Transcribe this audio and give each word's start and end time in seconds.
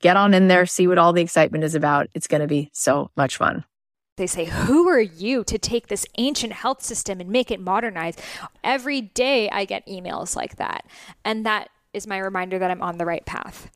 get 0.00 0.16
on 0.16 0.34
in 0.34 0.48
there, 0.48 0.66
see 0.66 0.86
what 0.86 0.98
all 0.98 1.12
the 1.12 1.22
excitement 1.22 1.64
is 1.64 1.74
about. 1.74 2.08
It's 2.14 2.26
going 2.26 2.40
to 2.40 2.46
be 2.46 2.70
so 2.72 3.10
much 3.16 3.36
fun. 3.36 3.64
They 4.16 4.26
say, 4.26 4.44
Who 4.44 4.88
are 4.88 5.00
you 5.00 5.44
to 5.44 5.58
take 5.58 5.86
this 5.86 6.04
ancient 6.18 6.52
health 6.52 6.82
system 6.82 7.20
and 7.20 7.30
make 7.30 7.50
it 7.50 7.60
modernized? 7.60 8.20
Every 8.62 9.00
day 9.00 9.48
I 9.50 9.64
get 9.64 9.86
emails 9.86 10.36
like 10.36 10.56
that. 10.56 10.84
And 11.24 11.46
that 11.46 11.70
is 11.92 12.06
my 12.06 12.18
reminder 12.18 12.58
that 12.58 12.70
I'm 12.70 12.82
on 12.82 12.98
the 12.98 13.06
right 13.06 13.24
path. 13.24 13.70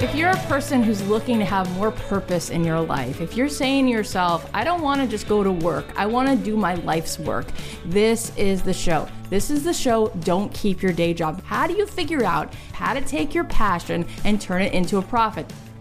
If 0.00 0.14
you're 0.14 0.30
a 0.30 0.36
person 0.46 0.84
who's 0.84 1.04
looking 1.08 1.40
to 1.40 1.44
have 1.44 1.68
more 1.72 1.90
purpose 1.90 2.50
in 2.50 2.62
your 2.62 2.80
life, 2.80 3.20
if 3.20 3.36
you're 3.36 3.48
saying 3.48 3.86
to 3.86 3.90
yourself, 3.90 4.48
I 4.54 4.62
don't 4.62 4.80
want 4.80 5.00
to 5.00 5.08
just 5.08 5.26
go 5.26 5.42
to 5.42 5.50
work, 5.50 5.86
I 5.96 6.06
want 6.06 6.28
to 6.28 6.36
do 6.36 6.56
my 6.56 6.74
life's 6.76 7.18
work, 7.18 7.48
this 7.84 8.30
is 8.36 8.62
the 8.62 8.72
show. 8.72 9.08
This 9.28 9.50
is 9.50 9.64
the 9.64 9.74
show, 9.74 10.10
Don't 10.20 10.54
Keep 10.54 10.82
Your 10.82 10.92
Day 10.92 11.14
Job. 11.14 11.42
How 11.44 11.66
do 11.66 11.74
you 11.74 11.84
figure 11.84 12.24
out 12.24 12.54
how 12.72 12.94
to 12.94 13.00
take 13.00 13.34
your 13.34 13.42
passion 13.42 14.06
and 14.24 14.40
turn 14.40 14.62
it 14.62 14.72
into 14.72 14.98
a 14.98 15.02
profit? 15.02 15.52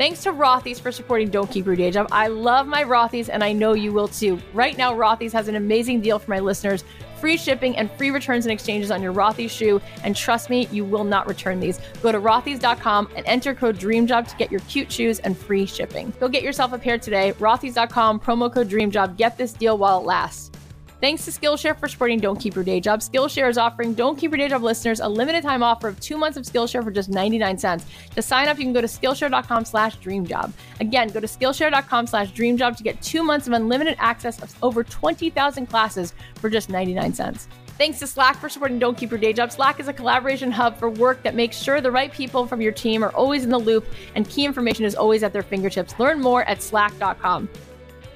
Thanks 0.00 0.22
to 0.22 0.32
Rothy's 0.32 0.80
for 0.80 0.90
supporting 0.90 1.28
Don't 1.28 1.50
Keep 1.50 1.66
Your 1.66 1.76
Day 1.76 1.90
Job. 1.90 2.08
I 2.10 2.28
love 2.28 2.66
my 2.66 2.84
Rothy's 2.84 3.28
and 3.28 3.44
I 3.44 3.52
know 3.52 3.74
you 3.74 3.92
will 3.92 4.08
too. 4.08 4.40
Right 4.54 4.78
now, 4.78 4.94
Rothy's 4.94 5.34
has 5.34 5.46
an 5.46 5.56
amazing 5.56 6.00
deal 6.00 6.18
for 6.18 6.30
my 6.30 6.38
listeners 6.38 6.84
free 7.16 7.36
shipping 7.36 7.76
and 7.76 7.90
free 7.92 8.10
returns 8.10 8.46
and 8.46 8.52
exchanges 8.52 8.90
on 8.90 9.02
your 9.02 9.12
Rothy's 9.12 9.52
shoe. 9.52 9.78
And 10.02 10.16
trust 10.16 10.48
me, 10.48 10.68
you 10.72 10.86
will 10.86 11.04
not 11.04 11.28
return 11.28 11.60
these. 11.60 11.80
Go 12.00 12.12
to 12.12 12.18
rothys.com 12.18 13.10
and 13.14 13.26
enter 13.26 13.54
code 13.54 13.78
DREAMJOB 13.78 14.26
to 14.26 14.36
get 14.36 14.50
your 14.50 14.60
cute 14.60 14.90
shoes 14.90 15.18
and 15.18 15.36
free 15.36 15.66
shipping. 15.66 16.14
Go 16.18 16.30
get 16.30 16.42
yourself 16.42 16.72
a 16.72 16.78
pair 16.78 16.96
today. 16.96 17.34
Rothys.com, 17.34 18.20
promo 18.20 18.50
code 18.50 18.70
DREAMJOB. 18.70 19.18
Get 19.18 19.36
this 19.36 19.52
deal 19.52 19.76
while 19.76 20.00
it 20.00 20.06
lasts. 20.06 20.50
Thanks 21.00 21.24
to 21.24 21.30
Skillshare 21.30 21.78
for 21.78 21.88
supporting 21.88 22.20
Don't 22.20 22.38
Keep 22.38 22.54
Your 22.54 22.64
Day 22.64 22.78
Job. 22.78 23.00
Skillshare 23.00 23.48
is 23.48 23.56
offering 23.56 23.94
Don't 23.94 24.18
Keep 24.18 24.32
Your 24.32 24.38
Day 24.38 24.48
Job 24.48 24.62
listeners 24.62 25.00
a 25.00 25.08
limited 25.08 25.42
time 25.42 25.62
offer 25.62 25.88
of 25.88 25.98
two 25.98 26.18
months 26.18 26.36
of 26.36 26.44
Skillshare 26.44 26.84
for 26.84 26.90
just 26.90 27.08
99 27.08 27.56
cents. 27.56 27.86
To 28.14 28.20
sign 28.20 28.48
up, 28.48 28.58
you 28.58 28.64
can 28.64 28.74
go 28.74 28.82
to 28.82 28.86
Skillshare.com 28.86 29.64
slash 29.64 29.96
dreamjob. 29.98 30.52
Again, 30.78 31.08
go 31.08 31.20
to 31.20 31.26
Skillshare.com 31.26 32.06
slash 32.06 32.32
dreamjob 32.32 32.76
to 32.76 32.82
get 32.82 33.00
two 33.00 33.22
months 33.22 33.46
of 33.46 33.54
unlimited 33.54 33.96
access 33.98 34.42
of 34.42 34.54
over 34.62 34.84
20,000 34.84 35.66
classes 35.66 36.12
for 36.34 36.50
just 36.50 36.68
99 36.68 37.14
cents. 37.14 37.48
Thanks 37.78 37.98
to 38.00 38.06
Slack 38.06 38.36
for 38.36 38.50
supporting 38.50 38.78
Don't 38.78 38.98
Keep 38.98 39.10
Your 39.10 39.18
Day 39.18 39.32
Job. 39.32 39.50
Slack 39.50 39.80
is 39.80 39.88
a 39.88 39.94
collaboration 39.94 40.50
hub 40.50 40.76
for 40.76 40.90
work 40.90 41.22
that 41.22 41.34
makes 41.34 41.56
sure 41.56 41.80
the 41.80 41.90
right 41.90 42.12
people 42.12 42.46
from 42.46 42.60
your 42.60 42.72
team 42.72 43.02
are 43.02 43.12
always 43.12 43.42
in 43.42 43.48
the 43.48 43.58
loop 43.58 43.86
and 44.14 44.28
key 44.28 44.44
information 44.44 44.84
is 44.84 44.94
always 44.94 45.22
at 45.22 45.32
their 45.32 45.42
fingertips. 45.42 45.98
Learn 45.98 46.20
more 46.20 46.44
at 46.44 46.60
slack.com. 46.60 47.48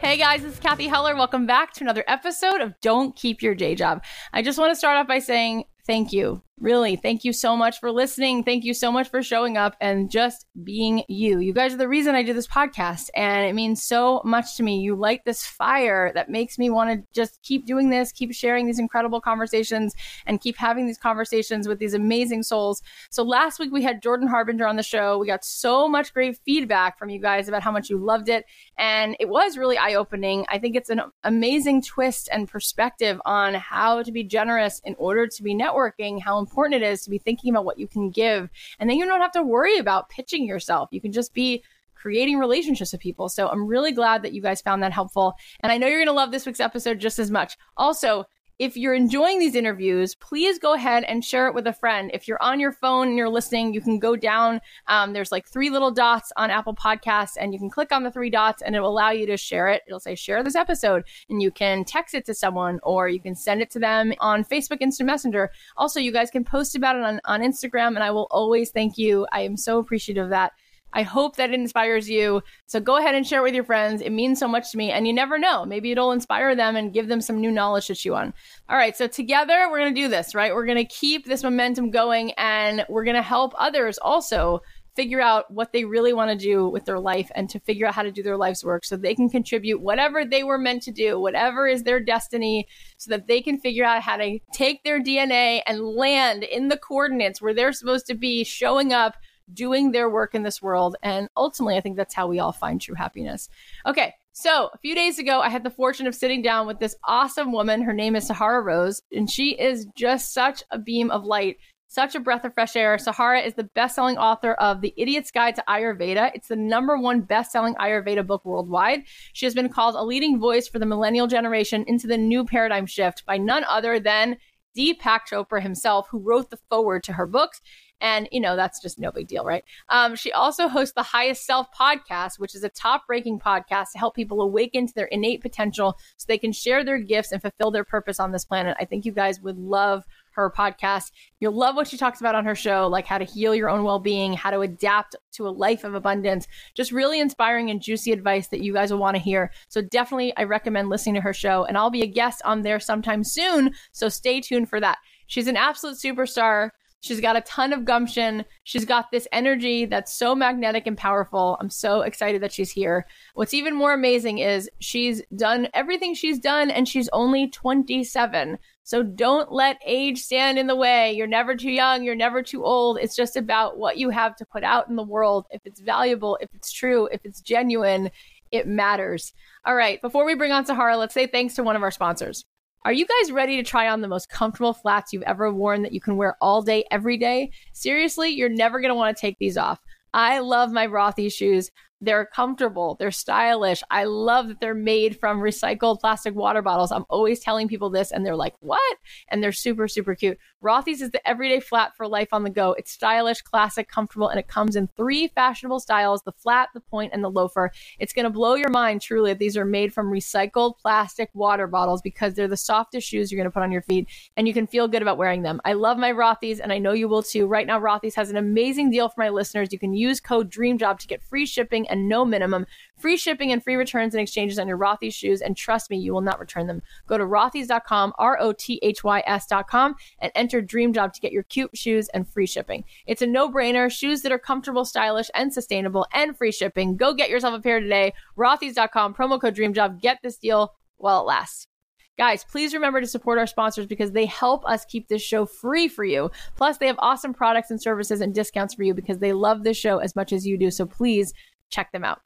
Hey 0.04 0.18
guys, 0.18 0.42
this 0.42 0.52
is 0.52 0.60
Cathy 0.60 0.86
Heller. 0.86 1.16
Welcome 1.16 1.46
back 1.46 1.72
to 1.72 1.82
another 1.82 2.04
episode 2.06 2.60
of 2.60 2.78
Don't 2.82 3.16
Keep 3.16 3.40
Your 3.40 3.54
Day 3.54 3.74
Job. 3.74 4.04
I 4.34 4.42
just 4.42 4.58
want 4.58 4.70
to 4.70 4.76
start 4.76 4.98
off 4.98 5.08
by 5.08 5.18
saying 5.18 5.64
thank 5.86 6.12
you 6.12 6.42
Really, 6.60 6.94
thank 6.94 7.24
you 7.24 7.32
so 7.32 7.56
much 7.56 7.80
for 7.80 7.90
listening. 7.90 8.44
Thank 8.44 8.62
you 8.62 8.74
so 8.74 8.92
much 8.92 9.08
for 9.08 9.24
showing 9.24 9.56
up 9.56 9.74
and 9.80 10.08
just 10.08 10.46
being 10.62 11.02
you. 11.08 11.40
You 11.40 11.52
guys 11.52 11.74
are 11.74 11.78
the 11.78 11.88
reason 11.88 12.14
I 12.14 12.22
do 12.22 12.32
this 12.32 12.46
podcast, 12.46 13.10
and 13.16 13.44
it 13.44 13.56
means 13.56 13.82
so 13.82 14.22
much 14.24 14.56
to 14.56 14.62
me. 14.62 14.78
You 14.78 14.94
light 14.94 15.24
this 15.24 15.44
fire 15.44 16.12
that 16.14 16.30
makes 16.30 16.56
me 16.56 16.70
want 16.70 16.90
to 16.90 17.06
just 17.12 17.42
keep 17.42 17.66
doing 17.66 17.90
this, 17.90 18.12
keep 18.12 18.32
sharing 18.32 18.66
these 18.66 18.78
incredible 18.78 19.20
conversations, 19.20 19.94
and 20.26 20.40
keep 20.40 20.56
having 20.56 20.86
these 20.86 20.96
conversations 20.96 21.66
with 21.66 21.80
these 21.80 21.92
amazing 21.92 22.44
souls. 22.44 22.82
So, 23.10 23.24
last 23.24 23.58
week 23.58 23.72
we 23.72 23.82
had 23.82 24.00
Jordan 24.00 24.28
Harbinger 24.28 24.66
on 24.66 24.76
the 24.76 24.84
show. 24.84 25.18
We 25.18 25.26
got 25.26 25.44
so 25.44 25.88
much 25.88 26.14
great 26.14 26.38
feedback 26.46 27.00
from 27.00 27.10
you 27.10 27.20
guys 27.20 27.48
about 27.48 27.64
how 27.64 27.72
much 27.72 27.90
you 27.90 27.98
loved 27.98 28.28
it, 28.28 28.44
and 28.78 29.16
it 29.18 29.28
was 29.28 29.58
really 29.58 29.76
eye 29.76 29.94
opening. 29.94 30.46
I 30.48 30.60
think 30.60 30.76
it's 30.76 30.90
an 30.90 31.02
amazing 31.24 31.82
twist 31.82 32.28
and 32.30 32.48
perspective 32.48 33.20
on 33.26 33.54
how 33.54 34.04
to 34.04 34.12
be 34.12 34.22
generous 34.22 34.80
in 34.84 34.94
order 34.98 35.26
to 35.26 35.42
be 35.42 35.52
networking, 35.52 36.22
how 36.22 36.43
important 36.44 36.82
it 36.82 36.86
is 36.86 37.02
to 37.02 37.10
be 37.10 37.18
thinking 37.18 37.50
about 37.50 37.64
what 37.64 37.78
you 37.78 37.88
can 37.88 38.10
give. 38.10 38.50
And 38.78 38.88
then 38.88 38.96
you 38.98 39.06
don't 39.06 39.20
have 39.20 39.32
to 39.32 39.42
worry 39.42 39.78
about 39.78 40.08
pitching 40.08 40.46
yourself. 40.46 40.88
You 40.92 41.00
can 41.00 41.12
just 41.12 41.32
be 41.32 41.62
creating 41.94 42.38
relationships 42.38 42.92
with 42.92 43.00
people. 43.00 43.30
So 43.30 43.48
I'm 43.48 43.66
really 43.66 43.92
glad 43.92 44.22
that 44.22 44.34
you 44.34 44.42
guys 44.42 44.60
found 44.60 44.82
that 44.82 44.92
helpful. 44.92 45.34
And 45.60 45.72
I 45.72 45.78
know 45.78 45.86
you're 45.86 45.98
going 45.98 46.06
to 46.06 46.12
love 46.12 46.32
this 46.32 46.44
week's 46.44 46.60
episode 46.60 46.98
just 46.98 47.18
as 47.18 47.30
much. 47.30 47.56
Also, 47.78 48.26
if 48.58 48.76
you're 48.76 48.94
enjoying 48.94 49.40
these 49.40 49.54
interviews, 49.54 50.14
please 50.14 50.58
go 50.58 50.74
ahead 50.74 51.04
and 51.04 51.24
share 51.24 51.48
it 51.48 51.54
with 51.54 51.66
a 51.66 51.72
friend. 51.72 52.10
If 52.14 52.28
you're 52.28 52.42
on 52.42 52.60
your 52.60 52.72
phone 52.72 53.08
and 53.08 53.18
you're 53.18 53.28
listening, 53.28 53.74
you 53.74 53.80
can 53.80 53.98
go 53.98 54.14
down. 54.14 54.60
Um, 54.86 55.12
there's 55.12 55.32
like 55.32 55.46
three 55.48 55.70
little 55.70 55.90
dots 55.90 56.30
on 56.36 56.50
Apple 56.50 56.74
Podcasts, 56.74 57.36
and 57.38 57.52
you 57.52 57.58
can 57.58 57.68
click 57.68 57.90
on 57.90 58.04
the 58.04 58.10
three 58.10 58.30
dots, 58.30 58.62
and 58.62 58.76
it 58.76 58.80
will 58.80 58.90
allow 58.90 59.10
you 59.10 59.26
to 59.26 59.36
share 59.36 59.68
it. 59.68 59.82
It'll 59.86 59.98
say 59.98 60.14
share 60.14 60.44
this 60.44 60.54
episode, 60.54 61.04
and 61.28 61.42
you 61.42 61.50
can 61.50 61.84
text 61.84 62.14
it 62.14 62.24
to 62.26 62.34
someone, 62.34 62.78
or 62.84 63.08
you 63.08 63.20
can 63.20 63.34
send 63.34 63.60
it 63.60 63.70
to 63.72 63.78
them 63.80 64.12
on 64.20 64.44
Facebook 64.44 64.80
Instant 64.80 65.08
Messenger. 65.08 65.50
Also, 65.76 65.98
you 65.98 66.12
guys 66.12 66.30
can 66.30 66.44
post 66.44 66.76
about 66.76 66.96
it 66.96 67.02
on, 67.02 67.20
on 67.24 67.40
Instagram, 67.40 67.88
and 67.88 68.04
I 68.04 68.12
will 68.12 68.28
always 68.30 68.70
thank 68.70 68.96
you. 68.96 69.26
I 69.32 69.40
am 69.40 69.56
so 69.56 69.78
appreciative 69.78 70.24
of 70.24 70.30
that. 70.30 70.52
I 70.94 71.02
hope 71.02 71.36
that 71.36 71.50
it 71.50 71.54
inspires 71.54 72.08
you. 72.08 72.40
So 72.66 72.80
go 72.80 72.96
ahead 72.96 73.14
and 73.14 73.26
share 73.26 73.40
it 73.40 73.42
with 73.42 73.54
your 73.54 73.64
friends. 73.64 74.00
It 74.00 74.10
means 74.10 74.38
so 74.38 74.48
much 74.48 74.70
to 74.70 74.78
me. 74.78 74.92
And 74.92 75.06
you 75.06 75.12
never 75.12 75.38
know. 75.38 75.66
Maybe 75.66 75.90
it'll 75.90 76.12
inspire 76.12 76.54
them 76.54 76.76
and 76.76 76.92
give 76.92 77.08
them 77.08 77.20
some 77.20 77.40
new 77.40 77.50
knowledge 77.50 77.88
to 77.88 77.94
chew 77.94 78.14
on. 78.14 78.32
All 78.68 78.76
right. 78.76 78.96
So 78.96 79.06
together, 79.06 79.68
we're 79.70 79.80
going 79.80 79.94
to 79.94 80.00
do 80.00 80.08
this, 80.08 80.34
right? 80.34 80.54
We're 80.54 80.66
going 80.66 80.78
to 80.78 80.84
keep 80.84 81.26
this 81.26 81.42
momentum 81.42 81.90
going 81.90 82.32
and 82.32 82.86
we're 82.88 83.04
going 83.04 83.16
to 83.16 83.22
help 83.22 83.52
others 83.58 83.98
also 83.98 84.62
figure 84.94 85.20
out 85.20 85.50
what 85.50 85.72
they 85.72 85.84
really 85.84 86.12
want 86.12 86.30
to 86.30 86.36
do 86.36 86.68
with 86.68 86.84
their 86.84 87.00
life 87.00 87.30
and 87.34 87.50
to 87.50 87.58
figure 87.60 87.86
out 87.86 87.94
how 87.94 88.02
to 88.02 88.12
do 88.12 88.22
their 88.22 88.36
life's 88.36 88.64
work 88.64 88.84
so 88.84 88.96
they 88.96 89.14
can 89.14 89.28
contribute 89.28 89.80
whatever 89.80 90.24
they 90.24 90.44
were 90.44 90.58
meant 90.58 90.82
to 90.82 90.92
do, 90.92 91.18
whatever 91.18 91.66
is 91.66 91.82
their 91.82 92.00
destiny, 92.00 92.66
so 92.96 93.10
that 93.10 93.26
they 93.26 93.42
can 93.42 93.58
figure 93.58 93.84
out 93.84 94.02
how 94.02 94.16
to 94.16 94.38
take 94.52 94.84
their 94.84 95.02
DNA 95.02 95.62
and 95.66 95.80
land 95.80 96.44
in 96.44 96.68
the 96.68 96.76
coordinates 96.76 97.42
where 97.42 97.54
they're 97.54 97.72
supposed 97.72 98.06
to 98.06 98.14
be 98.14 98.44
showing 98.44 98.92
up 98.92 99.16
doing 99.52 99.92
their 99.92 100.08
work 100.08 100.34
in 100.34 100.42
this 100.42 100.62
world. 100.62 100.96
And 101.02 101.28
ultimately, 101.36 101.76
I 101.76 101.80
think 101.80 101.96
that's 101.96 102.14
how 102.14 102.26
we 102.26 102.38
all 102.38 102.52
find 102.52 102.80
true 102.80 102.94
happiness. 102.94 103.48
Okay. 103.86 104.14
So 104.36 104.70
a 104.74 104.78
few 104.78 104.96
days 104.96 105.20
ago, 105.20 105.40
I 105.40 105.48
had 105.48 105.62
the 105.62 105.70
fortune 105.70 106.08
of 106.08 106.14
sitting 106.14 106.42
down 106.42 106.66
with 106.66 106.80
this 106.80 106.96
awesome 107.04 107.52
woman. 107.52 107.82
Her 107.82 107.92
name 107.92 108.16
is 108.16 108.26
Sahara 108.26 108.62
Rose, 108.62 109.00
and 109.12 109.30
she 109.30 109.50
is 109.50 109.86
just 109.96 110.34
such 110.34 110.64
a 110.72 110.78
beam 110.78 111.12
of 111.12 111.24
light 111.24 111.58
such 111.94 112.16
a 112.16 112.20
breath 112.20 112.44
of 112.44 112.52
fresh 112.52 112.74
air. 112.74 112.98
Sahara 112.98 113.40
is 113.40 113.54
the 113.54 113.62
best-selling 113.62 114.18
author 114.18 114.54
of 114.54 114.80
The 114.80 114.92
Idiot's 114.96 115.30
Guide 115.30 115.54
to 115.54 115.64
Ayurveda. 115.68 116.32
It's 116.34 116.48
the 116.48 116.56
number 116.56 116.98
one 116.98 117.20
best-selling 117.20 117.76
Ayurveda 117.76 118.26
book 118.26 118.44
worldwide. 118.44 119.04
She 119.32 119.46
has 119.46 119.54
been 119.54 119.68
called 119.68 119.94
a 119.94 120.02
leading 120.02 120.40
voice 120.40 120.66
for 120.66 120.80
the 120.80 120.86
millennial 120.86 121.28
generation 121.28 121.84
into 121.86 122.08
the 122.08 122.18
new 122.18 122.44
paradigm 122.44 122.86
shift 122.86 123.24
by 123.26 123.38
none 123.38 123.64
other 123.64 124.00
than 124.00 124.38
Deepak 124.76 125.20
Chopra 125.30 125.62
himself, 125.62 126.08
who 126.10 126.18
wrote 126.18 126.50
the 126.50 126.58
foreword 126.68 127.04
to 127.04 127.12
her 127.12 127.26
books. 127.26 127.60
And, 128.04 128.28
you 128.30 128.38
know, 128.38 128.54
that's 128.54 128.82
just 128.82 128.98
no 128.98 129.10
big 129.10 129.28
deal, 129.28 129.46
right? 129.46 129.64
Um, 129.88 130.14
she 130.14 130.30
also 130.30 130.68
hosts 130.68 130.92
the 130.94 131.02
Highest 131.02 131.46
Self 131.46 131.68
podcast, 131.72 132.38
which 132.38 132.54
is 132.54 132.62
a 132.62 132.68
top 132.68 133.04
ranking 133.08 133.38
podcast 133.38 133.92
to 133.92 133.98
help 133.98 134.14
people 134.14 134.42
awaken 134.42 134.86
to 134.86 134.94
their 134.94 135.06
innate 135.06 135.40
potential 135.40 135.96
so 136.18 136.26
they 136.28 136.36
can 136.36 136.52
share 136.52 136.84
their 136.84 136.98
gifts 136.98 137.32
and 137.32 137.40
fulfill 137.40 137.70
their 137.70 137.82
purpose 137.82 138.20
on 138.20 138.30
this 138.30 138.44
planet. 138.44 138.76
I 138.78 138.84
think 138.84 139.06
you 139.06 139.12
guys 139.12 139.40
would 139.40 139.56
love 139.56 140.04
her 140.32 140.50
podcast. 140.50 141.12
You'll 141.40 141.56
love 141.56 141.76
what 141.76 141.88
she 141.88 141.96
talks 141.96 142.20
about 142.20 142.34
on 142.34 142.44
her 142.44 142.54
show, 142.54 142.88
like 142.88 143.06
how 143.06 143.16
to 143.16 143.24
heal 143.24 143.54
your 143.54 143.70
own 143.70 143.84
well 143.84 144.00
being, 144.00 144.34
how 144.34 144.50
to 144.50 144.60
adapt 144.60 145.16
to 145.32 145.48
a 145.48 145.48
life 145.48 145.82
of 145.82 145.94
abundance. 145.94 146.46
Just 146.74 146.92
really 146.92 147.20
inspiring 147.20 147.70
and 147.70 147.80
juicy 147.80 148.12
advice 148.12 148.48
that 148.48 148.60
you 148.60 148.74
guys 148.74 148.92
will 148.92 148.98
want 148.98 149.16
to 149.16 149.22
hear. 149.22 149.50
So, 149.68 149.80
definitely, 149.80 150.36
I 150.36 150.42
recommend 150.42 150.90
listening 150.90 151.14
to 151.14 151.20
her 151.22 151.32
show. 151.32 151.64
And 151.64 151.78
I'll 151.78 151.88
be 151.88 152.02
a 152.02 152.06
guest 152.06 152.42
on 152.44 152.60
there 152.60 152.80
sometime 152.80 153.24
soon. 153.24 153.72
So, 153.92 154.10
stay 154.10 154.42
tuned 154.42 154.68
for 154.68 154.78
that. 154.80 154.98
She's 155.26 155.46
an 155.46 155.56
absolute 155.56 155.96
superstar. 155.96 156.68
She's 157.04 157.20
got 157.20 157.36
a 157.36 157.42
ton 157.42 157.74
of 157.74 157.84
gumption. 157.84 158.46
She's 158.62 158.86
got 158.86 159.10
this 159.10 159.28
energy 159.30 159.84
that's 159.84 160.14
so 160.14 160.34
magnetic 160.34 160.86
and 160.86 160.96
powerful. 160.96 161.58
I'm 161.60 161.68
so 161.68 162.00
excited 162.00 162.42
that 162.42 162.50
she's 162.50 162.70
here. 162.70 163.06
What's 163.34 163.52
even 163.52 163.74
more 163.74 163.92
amazing 163.92 164.38
is 164.38 164.70
she's 164.78 165.20
done 165.36 165.68
everything 165.74 166.14
she's 166.14 166.38
done 166.38 166.70
and 166.70 166.88
she's 166.88 167.10
only 167.12 167.48
27. 167.48 168.58
So 168.84 169.02
don't 169.02 169.52
let 169.52 169.76
age 169.84 170.22
stand 170.22 170.58
in 170.58 170.66
the 170.66 170.74
way. 170.74 171.12
You're 171.12 171.26
never 171.26 171.54
too 171.54 171.70
young. 171.70 172.04
You're 172.04 172.14
never 172.14 172.42
too 172.42 172.64
old. 172.64 172.96
It's 172.98 173.14
just 173.14 173.36
about 173.36 173.76
what 173.76 173.98
you 173.98 174.08
have 174.08 174.34
to 174.36 174.46
put 174.46 174.64
out 174.64 174.88
in 174.88 174.96
the 174.96 175.02
world. 175.02 175.44
If 175.50 175.60
it's 175.66 175.80
valuable, 175.80 176.38
if 176.40 176.54
it's 176.54 176.72
true, 176.72 177.06
if 177.12 177.20
it's 177.24 177.42
genuine, 177.42 178.10
it 178.50 178.66
matters. 178.66 179.34
All 179.66 179.74
right. 179.74 180.00
Before 180.00 180.24
we 180.24 180.36
bring 180.36 180.52
on 180.52 180.64
Sahara, 180.64 180.96
let's 180.96 181.12
say 181.12 181.26
thanks 181.26 181.54
to 181.56 181.62
one 181.62 181.76
of 181.76 181.82
our 181.82 181.90
sponsors. 181.90 182.46
Are 182.86 182.92
you 182.92 183.06
guys 183.06 183.32
ready 183.32 183.56
to 183.56 183.62
try 183.62 183.88
on 183.88 184.02
the 184.02 184.08
most 184.08 184.28
comfortable 184.28 184.74
flats 184.74 185.10
you've 185.10 185.22
ever 185.22 185.50
worn 185.50 185.80
that 185.82 185.92
you 185.92 186.02
can 186.02 186.18
wear 186.18 186.36
all 186.42 186.60
day, 186.60 186.84
every 186.90 187.16
day? 187.16 187.50
Seriously, 187.72 188.28
you're 188.28 188.50
never 188.50 188.78
going 188.78 188.90
to 188.90 188.94
want 188.94 189.16
to 189.16 189.20
take 189.20 189.38
these 189.38 189.56
off. 189.56 189.80
I 190.12 190.40
love 190.40 190.70
my 190.70 190.86
Rothy's 190.86 191.32
shoes. 191.32 191.70
They're 192.04 192.26
comfortable, 192.26 192.96
they're 192.98 193.10
stylish. 193.10 193.82
I 193.90 194.04
love 194.04 194.48
that 194.48 194.60
they're 194.60 194.74
made 194.74 195.18
from 195.18 195.40
recycled 195.40 196.00
plastic 196.00 196.34
water 196.34 196.60
bottles. 196.60 196.92
I'm 196.92 197.06
always 197.08 197.40
telling 197.40 197.66
people 197.66 197.88
this, 197.88 198.12
and 198.12 198.26
they're 198.26 198.36
like, 198.36 198.54
what? 198.60 198.98
And 199.28 199.42
they're 199.42 199.52
super, 199.52 199.88
super 199.88 200.14
cute. 200.14 200.38
Rothy's 200.62 201.00
is 201.00 201.12
the 201.12 201.26
everyday 201.26 201.60
flat 201.60 201.96
for 201.96 202.06
life 202.06 202.28
on 202.32 202.42
the 202.42 202.50
go. 202.50 202.72
It's 202.74 202.90
stylish, 202.90 203.40
classic, 203.40 203.88
comfortable, 203.88 204.28
and 204.28 204.38
it 204.38 204.48
comes 204.48 204.76
in 204.76 204.88
three 204.96 205.28
fashionable 205.28 205.80
styles 205.80 206.22
the 206.22 206.32
flat, 206.32 206.68
the 206.74 206.80
point, 206.80 207.12
and 207.14 207.24
the 207.24 207.30
loafer. 207.30 207.70
It's 207.98 208.12
going 208.12 208.24
to 208.24 208.30
blow 208.30 208.54
your 208.54 208.70
mind, 208.70 209.00
truly, 209.00 209.32
that 209.32 209.38
these 209.38 209.56
are 209.56 209.64
made 209.64 209.94
from 209.94 210.12
recycled 210.12 210.78
plastic 210.78 211.30
water 211.32 211.66
bottles 211.66 212.02
because 212.02 212.34
they're 212.34 212.48
the 212.48 212.56
softest 212.56 213.08
shoes 213.08 213.32
you're 213.32 213.38
going 213.38 213.50
to 213.50 213.54
put 213.54 213.62
on 213.62 213.72
your 213.72 213.82
feet, 213.82 214.08
and 214.36 214.46
you 214.46 214.52
can 214.52 214.66
feel 214.66 214.88
good 214.88 215.02
about 215.02 215.16
wearing 215.16 215.40
them. 215.40 215.58
I 215.64 215.72
love 215.72 215.96
my 215.96 216.12
Rothy's, 216.12 216.60
and 216.60 216.70
I 216.70 216.78
know 216.78 216.92
you 216.92 217.08
will 217.08 217.22
too. 217.22 217.46
Right 217.46 217.66
now, 217.66 217.80
Rothy's 217.80 218.14
has 218.14 218.28
an 218.28 218.36
amazing 218.36 218.90
deal 218.90 219.08
for 219.08 219.20
my 219.20 219.30
listeners. 219.30 219.72
You 219.72 219.78
can 219.78 219.94
use 219.94 220.20
code 220.20 220.50
DREAMJOB 220.50 220.98
to 220.98 221.06
get 221.06 221.22
free 221.22 221.46
shipping 221.46 221.88
and 221.94 222.08
no 222.08 222.24
minimum, 222.24 222.66
free 222.98 223.16
shipping 223.16 223.52
and 223.52 223.62
free 223.62 223.76
returns 223.76 224.14
and 224.14 224.20
exchanges 224.20 224.58
on 224.58 224.66
your 224.68 224.76
Rothy's 224.76 225.14
shoes. 225.14 225.40
And 225.40 225.56
trust 225.56 225.90
me, 225.90 225.96
you 225.96 226.12
will 226.12 226.20
not 226.20 226.40
return 226.40 226.66
them. 226.66 226.82
Go 227.06 227.16
to 227.16 227.24
rothys.com, 227.24 228.12
R 228.18 228.38
O 228.40 228.52
T 228.52 228.80
H 228.82 229.04
Y 229.04 229.22
S.com, 229.26 229.94
and 230.18 230.32
enter 230.34 230.60
Dream 230.60 230.92
Job 230.92 231.14
to 231.14 231.20
get 231.20 231.32
your 231.32 231.44
cute 231.44 231.70
shoes 231.76 232.08
and 232.08 232.28
free 232.28 232.46
shipping. 232.46 232.84
It's 233.06 233.22
a 233.22 233.26
no 233.26 233.48
brainer. 233.48 233.90
Shoes 233.90 234.22
that 234.22 234.32
are 234.32 234.38
comfortable, 234.38 234.84
stylish, 234.84 235.30
and 235.34 235.54
sustainable, 235.54 236.06
and 236.12 236.36
free 236.36 236.52
shipping. 236.52 236.96
Go 236.96 237.14
get 237.14 237.30
yourself 237.30 237.54
a 237.54 237.62
pair 237.62 237.80
today. 237.80 238.12
Rothys.com, 238.36 239.14
promo 239.14 239.40
code 239.40 239.54
Dream 239.54 239.72
Job. 239.72 240.00
Get 240.00 240.18
this 240.22 240.36
deal 240.36 240.74
while 240.96 241.20
it 241.20 241.26
lasts. 241.26 241.68
Guys, 242.16 242.44
please 242.44 242.72
remember 242.72 243.00
to 243.00 243.08
support 243.08 243.38
our 243.38 243.46
sponsors 243.46 243.86
because 243.86 244.12
they 244.12 244.26
help 244.26 244.64
us 244.66 244.84
keep 244.84 245.08
this 245.08 245.22
show 245.22 245.44
free 245.44 245.88
for 245.88 246.04
you. 246.04 246.30
Plus, 246.54 246.78
they 246.78 246.86
have 246.86 246.98
awesome 247.00 247.34
products 247.34 247.72
and 247.72 247.82
services 247.82 248.20
and 248.20 248.32
discounts 248.32 248.72
for 248.74 248.84
you 248.84 248.94
because 248.94 249.18
they 249.18 249.32
love 249.32 249.64
this 249.64 249.76
show 249.76 249.98
as 249.98 250.14
much 250.14 250.32
as 250.32 250.46
you 250.46 250.56
do. 250.56 250.70
So 250.70 250.86
please 250.86 251.34
check 251.74 251.92
them 251.92 252.04
out. 252.04 252.20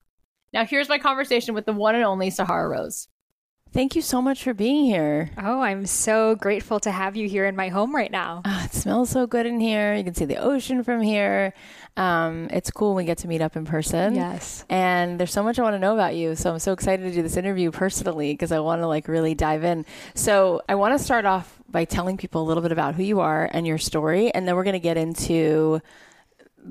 Now, 0.53 0.65
here's 0.65 0.89
my 0.89 0.99
conversation 0.99 1.55
with 1.55 1.67
the 1.67 1.73
one 1.73 1.95
and 1.95 2.05
only 2.05 2.31
Sahara 2.31 2.69
Rose. 2.69 3.09
Thank 3.71 3.95
you 3.95 4.01
so 4.01 4.23
much 4.23 4.43
for 4.43 4.55
being 4.55 4.87
here. 4.87 5.31
Oh, 5.37 5.61
I'm 5.61 5.85
so 5.85 6.35
grateful 6.37 6.81
to 6.81 6.91
have 6.91 7.17
you 7.17 7.29
here 7.29 7.45
in 7.45 7.55
my 7.55 7.69
home 7.69 7.95
right 7.95 8.11
now. 8.11 8.41
Oh, 8.47 8.63
it 8.65 8.73
smells 8.73 9.11
so 9.11 9.27
good 9.27 9.45
in 9.45 9.61
here. 9.61 9.95
You 9.95 10.03
can 10.05 10.15
see 10.15 10.25
the 10.25 10.39
ocean 10.39 10.83
from 10.83 11.03
here. 11.03 11.53
Um, 11.95 12.49
it's 12.51 12.71
cool 12.71 12.95
when 12.95 13.05
we 13.05 13.07
get 13.07 13.19
to 13.19 13.29
meet 13.29 13.43
up 13.43 13.57
in 13.57 13.67
person. 13.67 14.15
Yes. 14.15 14.65
And 14.71 15.21
there's 15.21 15.33
so 15.33 15.43
much 15.43 15.59
I 15.59 15.63
want 15.63 15.75
to 15.75 15.79
know 15.79 15.93
about 15.93 16.17
you. 16.17 16.35
So 16.35 16.53
I'm 16.53 16.59
so 16.61 16.73
excited 16.73 17.03
to 17.03 17.13
do 17.13 17.23
this 17.23 17.37
interview 17.37 17.71
personally 17.71 18.33
because 18.33 18.53
I 18.53 18.61
want 18.61 18.81
to 18.81 18.87
like 18.87 19.07
really 19.07 19.35
dive 19.35 19.65
in. 19.65 19.85
So 20.15 20.63
I 20.67 20.75
want 20.75 20.99
to 20.99 21.05
start 21.05 21.27
off 21.27 21.61
by 21.69 21.85
telling 21.85 22.17
people 22.17 22.41
a 22.43 22.47
little 22.47 22.63
bit 22.63 22.73
about 22.73 22.95
who 22.95 23.03
you 23.03 23.21
are 23.21 23.51
and 23.53 23.67
your 23.67 23.79
story. 23.79 24.31
And 24.31 24.49
then 24.49 24.57
we're 24.57 24.65
going 24.65 24.73
to 24.73 24.81
get 24.81 24.97
into 24.97 25.83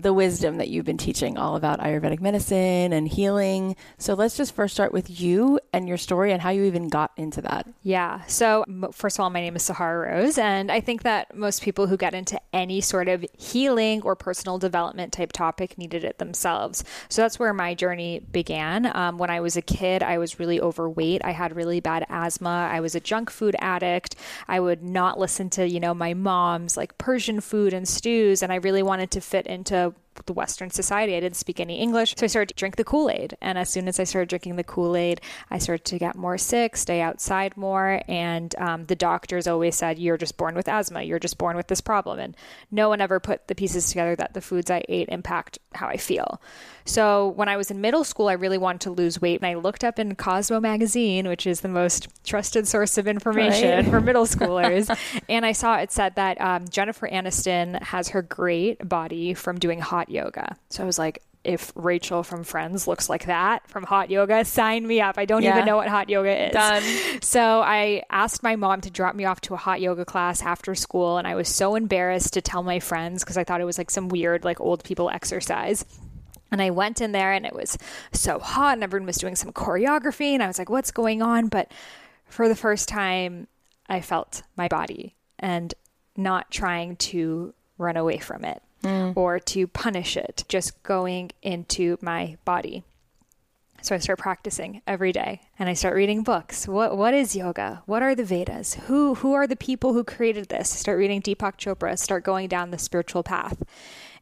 the 0.02 0.14
wisdom 0.14 0.58
that 0.58 0.70
you've 0.70 0.86
been 0.86 0.98
teaching 0.98 1.38
all 1.38 1.56
about 1.56 1.80
Ayurvedic 1.80 2.22
medicine 2.22 2.94
and 2.94 3.08
healing. 3.08 3.76
So 3.98 4.14
let's 4.14 4.38
just 4.38 4.54
first 4.54 4.74
start 4.74 4.94
with 4.94 5.20
you 5.20 5.60
and 5.74 5.88
your 5.88 5.98
story 5.98 6.32
and 6.32 6.42
how 6.42 6.52
you 6.52 6.64
even 6.64 6.88
got 6.88 7.12
into 7.18 7.42
that. 7.42 7.68
Yeah. 7.82 8.24
So, 8.26 8.64
first 8.92 9.18
of 9.18 9.24
all, 9.24 9.30
my 9.30 9.42
name 9.42 9.56
is 9.56 9.64
Sahara 9.64 10.12
Rose, 10.12 10.38
and 10.38 10.72
I 10.72 10.80
think 10.80 11.04
that 11.04 11.36
most 11.36 11.62
people 11.62 11.88
who 11.88 11.98
get 11.98 12.14
into 12.14 12.40
any 12.54 12.82
sort 12.82 13.08
of 13.08 13.26
healing 13.38 14.02
or 14.04 14.16
personal 14.16 14.58
development 14.58 15.14
type 15.14 15.32
topic 15.32 15.78
needed 15.78 16.04
it 16.04 16.20
themselves. 16.20 16.84
So, 17.10 17.22
that's 17.22 17.40
where 17.40 17.54
my 17.54 17.74
journey 17.74 18.20
began. 18.20 18.86
Um, 18.96 19.18
when 19.18 19.30
I 19.30 19.40
was 19.40 19.58
a 19.58 19.62
kid, 19.62 20.04
I 20.04 20.18
was 20.18 20.40
really 20.40 20.62
overweight. 20.62 21.22
I 21.24 21.32
had 21.32 21.56
really 21.56 21.80
bad 21.80 22.06
asthma. 22.10 22.70
I 22.72 22.80
was 22.80 22.96
a 22.96 23.00
junk 23.00 23.30
food 23.30 23.56
addict. 23.60 24.16
I 24.48 24.60
would 24.60 24.84
not 24.84 25.20
listen 25.20 25.50
to, 25.52 25.68
you 25.68 25.80
know, 25.80 25.94
my 25.94 26.14
mom's 26.14 26.78
like 26.78 26.98
Persian 26.98 27.42
food 27.42 27.74
and 27.74 27.88
stews, 27.88 28.44
and 28.44 28.52
I 28.52 28.56
really 28.58 28.84
wanted 28.84 29.12
to 29.12 29.22
fit 29.22 29.48
into 29.48 29.87
so 29.88 29.96
the 30.26 30.34
Western 30.34 30.70
society. 30.70 31.16
I 31.16 31.20
didn't 31.20 31.38
speak 31.38 31.60
any 31.60 31.80
English. 31.80 32.16
So 32.18 32.26
I 32.26 32.28
started 32.28 32.50
to 32.50 32.56
drink 32.56 32.76
the 32.76 32.84
Kool 32.84 33.10
Aid. 33.10 33.38
And 33.42 33.58
as 33.58 33.70
soon 33.70 33.88
as 33.88 34.00
I 34.00 34.04
started 34.04 34.30
drinking 34.30 34.56
the 34.56 34.64
Kool 34.64 34.96
Aid, 34.96 35.22
I 35.50 35.58
started 35.58 35.86
to 35.86 36.00
get 36.00 36.16
more 36.16 36.38
sick, 36.38 36.76
stay 36.78 37.02
outside 37.02 37.56
more. 37.58 38.02
And 38.08 38.54
um, 38.58 38.86
the 38.86 38.96
doctors 38.96 39.48
always 39.48 39.76
said, 39.76 40.00
You're 40.00 40.18
just 40.18 40.38
born 40.38 40.56
with 40.56 40.68
asthma. 40.68 41.04
You're 41.04 41.20
just 41.20 41.38
born 41.38 41.56
with 41.56 41.68
this 41.68 41.82
problem. 41.82 42.20
And 42.20 42.36
no 42.72 42.90
one 42.90 43.02
ever 43.02 43.20
put 43.20 43.48
the 43.48 43.56
pieces 43.56 43.90
together 43.90 44.16
that 44.16 44.34
the 44.34 44.42
foods 44.42 44.72
I 44.72 44.84
ate 44.90 45.10
impact 45.10 45.60
how 45.74 45.88
I 45.88 45.98
feel. 45.98 46.42
So 46.86 47.30
when 47.30 47.50
I 47.50 47.58
was 47.58 47.70
in 47.70 47.82
middle 47.82 48.06
school, 48.06 48.30
I 48.30 48.34
really 48.34 48.58
wanted 48.58 48.82
to 48.82 48.92
lose 48.92 49.22
weight. 49.22 49.42
And 49.42 49.48
I 49.48 49.56
looked 49.56 49.84
up 49.84 50.00
in 50.00 50.16
Cosmo 50.16 50.60
magazine, 50.60 51.28
which 51.28 51.46
is 51.46 51.62
the 51.62 51.68
most 51.68 52.08
trusted 52.26 52.68
source 52.68 52.98
of 52.98 53.08
information 53.08 53.86
right. 53.86 53.90
for 53.90 54.00
middle 54.00 54.26
schoolers. 54.26 54.96
and 55.28 55.46
I 55.46 55.52
saw 55.52 55.78
it 55.78 55.92
said 55.92 56.16
that 56.16 56.40
um, 56.40 56.68
Jennifer 56.70 57.08
Aniston 57.08 57.82
has 57.82 58.10
her 58.10 58.22
great 58.22 58.88
body 58.88 59.34
from 59.34 59.60
doing 59.60 59.80
hot 59.80 60.07
yoga. 60.10 60.56
So 60.70 60.84
I 60.84 60.86
was 60.86 60.98
like, 61.00 61.22
if 61.44 61.72
Rachel 61.76 62.24
from 62.24 62.44
Friends 62.44 62.88
looks 62.88 63.08
like 63.10 63.28
that 63.28 63.66
from 63.70 63.84
hot 63.84 64.10
yoga, 64.10 64.44
sign 64.44 64.86
me 64.86 65.00
up. 65.00 65.18
I 65.18 65.24
don't 65.26 65.44
Yeah. 65.44 65.54
even 65.54 65.66
know 65.66 65.78
what 65.78 65.88
hot 65.88 66.10
yoga 66.10 66.48
is. 66.48 66.54
Done. 66.54 66.84
So 67.22 67.62
I 67.62 68.04
asked 68.10 68.44
my 68.44 68.56
mom 68.56 68.82
to 68.82 68.90
drop 68.92 69.16
me 69.16 69.26
off 69.26 69.40
to 69.42 69.54
a 69.54 69.58
hot 69.58 69.80
yoga 69.82 70.04
class 70.06 70.42
after 70.42 70.76
school, 70.76 71.18
and 71.18 71.26
I 71.28 71.36
was 71.36 71.48
so 71.48 71.76
embarrassed 71.76 72.34
to 72.34 72.42
tell 72.42 72.64
my 72.64 72.80
friends 72.80 73.24
because 73.24 73.38
I 73.38 73.44
thought 73.44 73.62
it 73.62 73.66
was 73.66 73.78
like 73.78 73.90
some 73.92 74.10
weird, 74.10 74.44
like 74.44 74.60
old 74.60 74.84
people 74.84 75.10
exercise. 75.10 75.86
And 76.52 76.62
I 76.62 76.70
went 76.70 77.02
in 77.02 77.12
there 77.12 77.34
and 77.34 77.46
it 77.46 77.54
was 77.54 77.78
so 78.14 78.40
hot 78.40 78.74
and 78.74 78.84
everyone 78.84 79.06
was 79.08 79.18
doing 79.18 79.36
some 79.36 79.52
choreography 79.52 80.32
and 80.34 80.42
I 80.44 80.48
was 80.48 80.58
like, 80.60 80.70
what's 80.70 80.92
going 80.92 81.22
on? 81.22 81.48
But 81.50 81.72
for 82.30 82.48
the 82.48 82.56
first 82.56 82.88
time, 82.88 83.48
I 83.90 84.00
felt 84.02 84.44
my 84.56 84.68
body 84.70 85.16
and 85.40 85.74
not 86.16 86.50
trying 86.52 86.96
to 86.98 87.54
run 87.78 87.98
away 87.98 88.18
from 88.18 88.44
it 88.46 88.62
Mm. 88.88 89.18
or 89.18 89.38
to 89.40 89.68
punish 89.68 90.16
it, 90.16 90.46
just 90.48 90.82
going 90.84 91.32
into 91.42 91.98
my 92.00 92.38
body. 92.46 92.84
So 93.82 93.96
I 93.96 94.00
start 94.00 94.20
practicing 94.20 94.82
every 94.88 95.12
day 95.12 95.42
and 95.60 95.68
I 95.70 95.74
start 95.74 95.96
reading 95.96 96.24
books. 96.24 96.68
What 96.68 96.98
what 96.98 97.14
is 97.14 97.36
yoga? 97.36 97.84
What 97.86 98.02
are 98.02 98.16
the 98.16 98.24
Vedas? 98.24 98.76
Who 98.88 99.16
who 99.16 99.34
are 99.34 99.46
the 99.46 99.56
people 99.56 99.94
who 99.94 100.04
created 100.04 100.50
this? 100.50 100.70
Start 100.70 100.98
reading 100.98 101.22
Deepak 101.22 101.58
Chopra, 101.58 101.98
start 101.98 102.24
going 102.24 102.48
down 102.48 102.72
the 102.72 102.78
spiritual 102.80 103.24
path. 103.24 103.62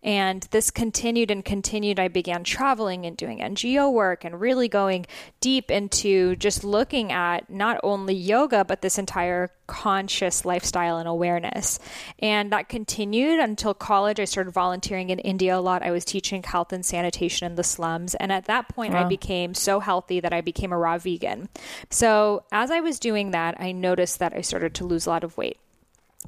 And 0.03 0.47
this 0.51 0.71
continued 0.71 1.31
and 1.31 1.43
continued. 1.43 1.99
I 1.99 2.07
began 2.07 2.43
traveling 2.43 3.05
and 3.05 3.17
doing 3.17 3.39
NGO 3.39 3.91
work 3.91 4.23
and 4.23 4.39
really 4.39 4.67
going 4.67 5.05
deep 5.39 5.71
into 5.71 6.35
just 6.35 6.63
looking 6.63 7.11
at 7.11 7.49
not 7.49 7.79
only 7.83 8.13
yoga, 8.13 8.63
but 8.63 8.81
this 8.81 8.97
entire 8.97 9.51
conscious 9.67 10.45
lifestyle 10.45 10.97
and 10.97 11.07
awareness. 11.07 11.79
And 12.19 12.51
that 12.51 12.69
continued 12.69 13.39
until 13.39 13.73
college. 13.73 14.19
I 14.19 14.25
started 14.25 14.51
volunteering 14.51 15.09
in 15.09 15.19
India 15.19 15.57
a 15.57 15.59
lot. 15.59 15.83
I 15.83 15.91
was 15.91 16.05
teaching 16.05 16.43
health 16.43 16.71
and 16.71 16.85
sanitation 16.85 17.45
in 17.47 17.55
the 17.55 17.63
slums. 17.63 18.15
And 18.15 18.31
at 18.31 18.45
that 18.45 18.69
point, 18.69 18.93
I 18.93 19.03
became 19.05 19.53
so 19.53 19.79
healthy 19.79 20.19
that 20.19 20.33
I 20.33 20.41
became 20.41 20.71
a 20.71 20.77
raw 20.77 20.97
vegan. 20.97 21.49
So 21.89 22.43
as 22.51 22.71
I 22.71 22.79
was 22.79 22.99
doing 22.99 23.31
that, 23.31 23.59
I 23.59 23.71
noticed 23.71 24.19
that 24.19 24.33
I 24.33 24.41
started 24.41 24.75
to 24.75 24.85
lose 24.85 25.05
a 25.05 25.09
lot 25.09 25.23
of 25.23 25.37
weight. 25.37 25.57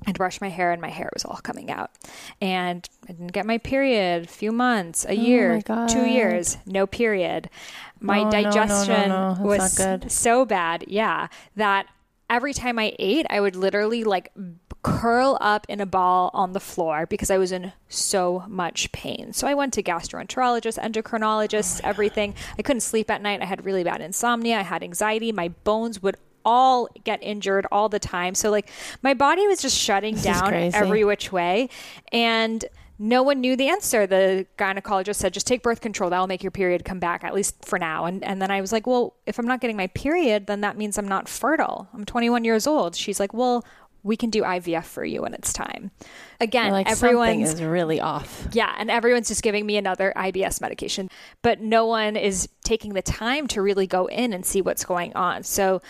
I'd 0.05 0.17
brush 0.17 0.39
my 0.41 0.49
hair 0.49 0.71
and 0.71 0.81
my 0.81 0.89
hair 0.89 1.09
was 1.13 1.25
all 1.25 1.39
coming 1.43 1.71
out. 1.71 1.91
And 2.41 2.87
I 3.09 3.13
didn't 3.13 3.33
get 3.33 3.45
my 3.45 3.57
period 3.57 4.25
a 4.25 4.27
few 4.27 4.51
months, 4.51 5.05
a 5.07 5.15
year, 5.15 5.55
Oh 5.57 5.61
God. 5.61 5.89
two 5.89 6.05
years, 6.05 6.57
no 6.65 6.85
period. 6.87 7.49
My 7.99 8.19
Oh, 8.19 8.23
no, 8.25 8.29
no, 8.29 8.37
no, 8.37 8.43
digestion 8.43 9.09
no. 9.09 9.37
Was 9.41 9.77
good. 9.77 10.11
so 10.11 10.45
bad, 10.45 10.83
yeah, 10.87 11.27
that 11.55 11.87
every 12.29 12.53
time 12.53 12.77
I 12.77 12.93
ate, 12.99 13.25
I 13.29 13.39
would 13.39 13.55
literally 13.55 14.03
like 14.03 14.31
curl 14.83 15.37
up 15.41 15.65
in 15.67 15.81
a 15.81 15.85
ball 15.85 16.29
on 16.33 16.53
the 16.53 16.59
floor 16.59 17.05
because 17.07 17.31
I 17.31 17.37
was 17.37 17.51
in 17.51 17.73
so 17.89 18.43
much 18.47 18.91
pain. 18.91 19.33
So 19.33 19.47
I 19.47 19.53
went 19.53 19.73
to 19.73 19.83
gastroenterologists, 19.83 20.77
endocrinologists, 20.77 21.81
everything. 21.83 22.35
I 22.57 22.61
couldn't 22.61 22.81
sleep 22.81 23.09
at 23.09 23.21
night. 23.21 23.41
I 23.41 23.45
had 23.45 23.65
really 23.65 23.83
bad 23.83 24.01
insomnia. 24.01 24.59
I 24.59 24.63
had 24.63 24.83
anxiety. 24.83 25.31
My 25.31 25.49
bones 25.49 26.01
would 26.03 26.15
all 26.47 26.87
get 27.03 27.21
injured 27.21 27.67
all 27.71 27.89
the 27.89 27.99
time. 27.99 28.33
So 28.33 28.49
like 28.49 28.69
my 29.03 29.13
body 29.13 29.45
was 29.47 29.61
just 29.61 29.77
shutting 29.77 30.15
is 30.15 30.23
down 30.23 30.53
every 30.53 31.03
which 31.03 31.31
way 31.31 31.69
and 32.13 32.63
no 32.99 33.21
one 33.21 33.41
knew 33.41 33.55
the 33.55 33.67
answer. 33.67 34.07
The 34.07 34.47
gynecologist 34.57 35.15
said, 35.15 35.33
just 35.33 35.45
take 35.45 35.61
birth 35.61 35.81
control. 35.81 36.09
That'll 36.09 36.25
make 36.25 36.41
your 36.41 36.51
period 36.51 36.83
come 36.83 36.99
back, 36.99 37.23
at 37.23 37.33
least 37.35 37.63
for 37.63 37.77
now. 37.77 38.05
And, 38.05 38.23
and 38.23 38.41
then 38.41 38.49
I 38.49 38.61
was 38.61 38.71
like, 38.71 38.87
well, 38.87 39.13
if 39.27 39.37
I'm 39.37 39.45
not 39.45 39.61
getting 39.61 39.77
my 39.77 39.87
period, 39.87 40.47
then 40.47 40.61
that 40.61 40.77
means 40.77 40.97
I'm 40.97 41.07
not 41.07 41.29
fertile. 41.29 41.87
I'm 41.93 42.05
21 42.05 42.43
years 42.43 42.65
old. 42.65 42.95
She's 42.95 43.19
like, 43.19 43.33
well, 43.33 43.63
we 44.03 44.15
can 44.15 44.29
do 44.29 44.41
IVF 44.41 44.85
for 44.85 45.03
you 45.03 45.21
when 45.23 45.33
it's 45.33 45.51
time. 45.53 45.91
Again, 46.39 46.71
like 46.71 46.87
something 46.87 47.09
everyone's 47.09 47.53
is 47.53 47.61
really 47.61 47.99
off. 47.99 48.47
yeah, 48.53 48.73
and 48.77 48.89
everyone's 48.89 49.27
just 49.27 49.43
giving 49.43 49.65
me 49.65 49.75
another 49.75 50.13
IBS 50.15 50.61
medication, 50.61 51.09
but 51.41 51.59
no 51.59 51.85
one 51.85 52.15
is 52.15 52.47
taking 52.63 52.93
the 52.93 53.01
time 53.01 53.47
to 53.49 53.61
really 53.61 53.85
go 53.85 54.05
in 54.07 54.33
and 54.33 54.45
see 54.45 54.61
what's 54.61 54.85
going 54.85 55.13
on. 55.13 55.43
So, 55.43 55.81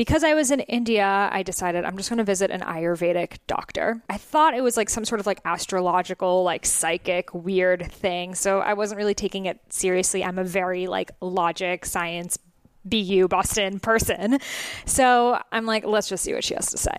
because 0.00 0.24
I 0.24 0.32
was 0.32 0.50
in 0.50 0.60
India, 0.60 1.28
I 1.30 1.42
decided 1.42 1.84
I'm 1.84 1.98
just 1.98 2.08
going 2.08 2.16
to 2.16 2.24
visit 2.24 2.50
an 2.50 2.62
Ayurvedic 2.62 3.36
doctor. 3.46 4.00
I 4.08 4.16
thought 4.16 4.54
it 4.54 4.62
was 4.62 4.74
like 4.78 4.88
some 4.88 5.04
sort 5.04 5.20
of 5.20 5.26
like 5.26 5.42
astrological, 5.44 6.42
like 6.42 6.64
psychic, 6.64 7.34
weird 7.34 7.92
thing. 7.92 8.34
So, 8.34 8.60
I 8.60 8.72
wasn't 8.72 8.96
really 8.96 9.12
taking 9.12 9.44
it 9.44 9.60
seriously. 9.68 10.24
I'm 10.24 10.38
a 10.38 10.44
very 10.44 10.86
like 10.86 11.10
logic, 11.20 11.84
science, 11.84 12.38
BU 12.86 13.28
Boston 13.28 13.78
person. 13.78 14.38
So, 14.86 15.38
I'm 15.52 15.66
like, 15.66 15.84
let's 15.84 16.08
just 16.08 16.24
see 16.24 16.32
what 16.32 16.44
she 16.44 16.54
has 16.54 16.70
to 16.70 16.78
say. 16.78 16.98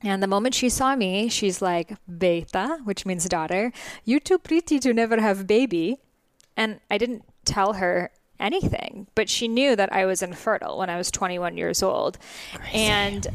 And 0.00 0.22
the 0.22 0.26
moment 0.26 0.54
she 0.54 0.70
saw 0.70 0.96
me, 0.96 1.28
she's 1.28 1.60
like, 1.60 1.98
Beta, 2.08 2.78
which 2.84 3.04
means 3.04 3.26
daughter, 3.26 3.72
you 4.06 4.20
too 4.20 4.38
pretty 4.38 4.78
to 4.78 4.94
never 4.94 5.20
have 5.20 5.46
baby. 5.46 5.98
And 6.56 6.80
I 6.90 6.96
didn't 6.96 7.24
tell 7.44 7.74
her 7.74 8.10
anything, 8.38 9.06
but 9.14 9.28
she 9.28 9.48
knew 9.48 9.76
that 9.76 9.92
I 9.92 10.04
was 10.06 10.22
infertile 10.22 10.78
when 10.78 10.90
I 10.90 10.96
was 10.96 11.10
21 11.10 11.56
years 11.56 11.82
old. 11.82 12.18
And 12.72 13.26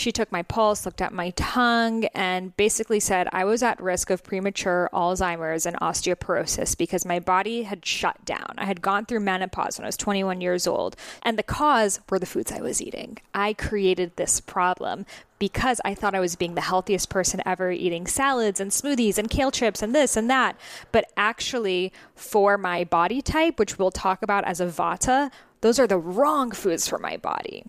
she 0.00 0.10
took 0.10 0.32
my 0.32 0.42
pulse, 0.42 0.86
looked 0.86 1.02
at 1.02 1.12
my 1.12 1.30
tongue, 1.30 2.06
and 2.14 2.56
basically 2.56 3.00
said 3.00 3.28
I 3.32 3.44
was 3.44 3.62
at 3.62 3.80
risk 3.80 4.08
of 4.08 4.24
premature 4.24 4.88
Alzheimer's 4.94 5.66
and 5.66 5.76
osteoporosis 5.76 6.76
because 6.76 7.04
my 7.04 7.20
body 7.20 7.64
had 7.64 7.84
shut 7.84 8.24
down. 8.24 8.54
I 8.56 8.64
had 8.64 8.80
gone 8.80 9.04
through 9.04 9.20
menopause 9.20 9.78
when 9.78 9.84
I 9.84 9.88
was 9.88 9.98
21 9.98 10.40
years 10.40 10.66
old, 10.66 10.96
and 11.22 11.38
the 11.38 11.42
cause 11.42 12.00
were 12.08 12.18
the 12.18 12.24
foods 12.24 12.50
I 12.50 12.62
was 12.62 12.80
eating. 12.80 13.18
I 13.34 13.52
created 13.52 14.16
this 14.16 14.40
problem 14.40 15.04
because 15.38 15.80
I 15.84 15.94
thought 15.94 16.14
I 16.14 16.20
was 16.20 16.34
being 16.34 16.54
the 16.54 16.62
healthiest 16.62 17.10
person 17.10 17.42
ever, 17.44 17.70
eating 17.70 18.06
salads 18.06 18.58
and 18.58 18.70
smoothies 18.70 19.18
and 19.18 19.28
kale 19.28 19.50
chips 19.50 19.82
and 19.82 19.94
this 19.94 20.16
and 20.16 20.30
that. 20.30 20.56
But 20.92 21.12
actually, 21.16 21.92
for 22.14 22.56
my 22.56 22.84
body 22.84 23.20
type, 23.20 23.58
which 23.58 23.78
we'll 23.78 23.90
talk 23.90 24.22
about 24.22 24.44
as 24.44 24.60
a 24.60 24.66
vata, 24.66 25.30
those 25.60 25.78
are 25.78 25.86
the 25.86 25.98
wrong 25.98 26.52
foods 26.52 26.88
for 26.88 26.98
my 26.98 27.18
body. 27.18 27.64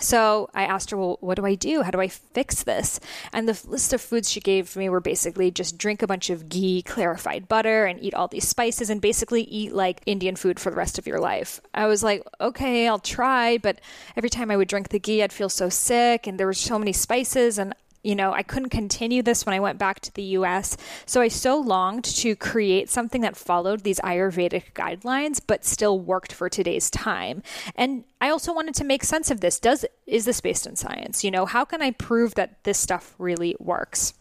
So 0.00 0.50
I 0.54 0.64
asked 0.64 0.90
her, 0.90 0.96
well, 0.96 1.18
what 1.20 1.36
do 1.36 1.46
I 1.46 1.54
do? 1.54 1.82
How 1.82 1.90
do 1.90 2.00
I 2.00 2.08
fix 2.08 2.62
this? 2.62 3.00
And 3.32 3.48
the 3.48 3.60
list 3.68 3.92
of 3.92 4.00
foods 4.00 4.30
she 4.30 4.40
gave 4.40 4.74
me 4.76 4.88
were 4.88 5.00
basically 5.00 5.50
just 5.50 5.78
drink 5.78 6.02
a 6.02 6.06
bunch 6.06 6.30
of 6.30 6.48
ghee, 6.48 6.82
clarified 6.82 7.48
butter, 7.48 7.86
and 7.86 8.02
eat 8.02 8.14
all 8.14 8.28
these 8.28 8.48
spices 8.48 8.90
and 8.90 9.00
basically 9.00 9.42
eat 9.42 9.72
like 9.72 10.00
Indian 10.06 10.36
food 10.36 10.58
for 10.58 10.70
the 10.70 10.76
rest 10.76 10.98
of 10.98 11.06
your 11.06 11.20
life. 11.20 11.60
I 11.74 11.86
was 11.86 12.02
like, 12.02 12.22
okay, 12.40 12.88
I'll 12.88 12.98
try. 12.98 13.58
But 13.58 13.80
every 14.16 14.30
time 14.30 14.50
I 14.50 14.56
would 14.56 14.68
drink 14.68 14.88
the 14.88 14.98
ghee, 14.98 15.22
I'd 15.22 15.32
feel 15.32 15.48
so 15.48 15.68
sick 15.68 16.26
and 16.26 16.38
there 16.38 16.46
were 16.46 16.54
so 16.54 16.78
many 16.78 16.92
spices 16.92 17.58
and 17.58 17.74
you 18.02 18.14
know, 18.14 18.32
I 18.32 18.42
couldn't 18.42 18.70
continue 18.70 19.22
this 19.22 19.44
when 19.44 19.54
I 19.54 19.60
went 19.60 19.78
back 19.78 20.00
to 20.00 20.12
the 20.14 20.22
US. 20.22 20.76
So 21.06 21.20
I 21.20 21.28
so 21.28 21.58
longed 21.58 22.04
to 22.04 22.34
create 22.36 22.88
something 22.88 23.20
that 23.22 23.36
followed 23.36 23.82
these 23.82 24.00
Ayurvedic 24.00 24.72
guidelines 24.72 25.40
but 25.46 25.64
still 25.64 25.98
worked 25.98 26.32
for 26.32 26.48
today's 26.48 26.90
time. 26.90 27.42
And 27.76 28.04
I 28.20 28.30
also 28.30 28.54
wanted 28.54 28.74
to 28.76 28.84
make 28.84 29.04
sense 29.04 29.30
of 29.30 29.40
this. 29.40 29.58
Does 29.60 29.84
is 30.06 30.24
this 30.24 30.40
based 30.40 30.66
in 30.66 30.76
science? 30.76 31.24
You 31.24 31.30
know, 31.30 31.46
how 31.46 31.64
can 31.64 31.82
I 31.82 31.90
prove 31.92 32.34
that 32.34 32.64
this 32.64 32.78
stuff 32.78 33.14
really 33.18 33.56
works? 33.58 34.14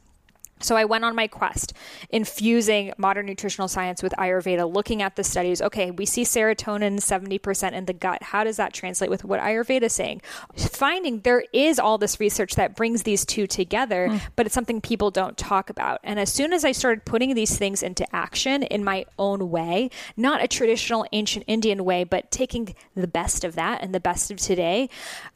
So 0.62 0.76
I 0.76 0.86
went 0.86 1.06
on 1.06 1.16
my 1.16 1.28
quest, 1.28 1.74
infusing 2.10 2.94
modern 2.98 3.26
nutritional 3.26 3.68
science 3.68 4.04
with 4.04 4.14
Ayurveda, 4.14 4.72
looking 4.72 5.02
at 5.02 5.16
the 5.16 5.24
studies. 5.24 5.62
Okay, 5.62 5.92
we 5.92 6.06
see 6.06 6.24
serotonin 6.24 7.00
70% 7.00 7.72
in 7.74 7.86
the 7.86 7.94
gut. 7.94 8.24
How 8.24 8.44
does 8.44 8.58
that 8.58 8.74
translate 8.74 9.10
with 9.10 9.24
what 9.24 9.40
Ayurveda 9.40 9.84
is 9.84 9.94
saying? 9.94 10.22
Finding 10.56 11.22
there 11.22 11.44
is 11.54 11.80
all 11.80 11.98
this 11.98 12.20
research 12.20 12.56
that 12.56 12.76
brings 12.76 13.04
these 13.04 13.26
two 13.26 13.48
together, 13.48 14.10
mm. 14.10 14.22
but 14.36 14.46
it's 14.46 14.56
something 14.56 14.82
people 14.82 15.12
don't 15.12 15.38
talk 15.38 15.70
about. 15.70 16.00
And 16.04 16.20
as 16.20 16.32
soon 16.32 16.54
as 16.54 16.66
I 16.66 16.72
started 16.72 17.06
putting 17.06 17.36
these 17.36 17.58
things 17.58 17.82
into 17.82 18.06
action 18.16 18.64
in 18.64 18.84
my 18.84 19.06
own 19.18 19.50
way, 19.50 19.90
not 20.18 20.44
a 20.44 20.48
traditional 20.48 21.06
ancient 21.12 21.46
Indian 21.48 21.86
way, 21.86 22.04
but 22.04 22.32
taking 22.32 22.76
the 22.96 23.08
best 23.08 23.44
of 23.44 23.56
that 23.56 23.82
and 23.82 23.94
the 23.94 24.00
best 24.00 24.32
of 24.32 24.38
today, 24.38 24.90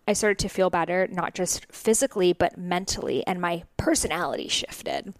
I 0.07 0.13
started 0.13 0.39
to 0.39 0.49
feel 0.49 0.69
better, 0.69 1.07
not 1.11 1.33
just 1.33 1.71
physically, 1.71 2.33
but 2.33 2.57
mentally, 2.57 3.25
and 3.25 3.39
my 3.39 3.63
personality 3.77 4.47
shifted. 4.47 5.13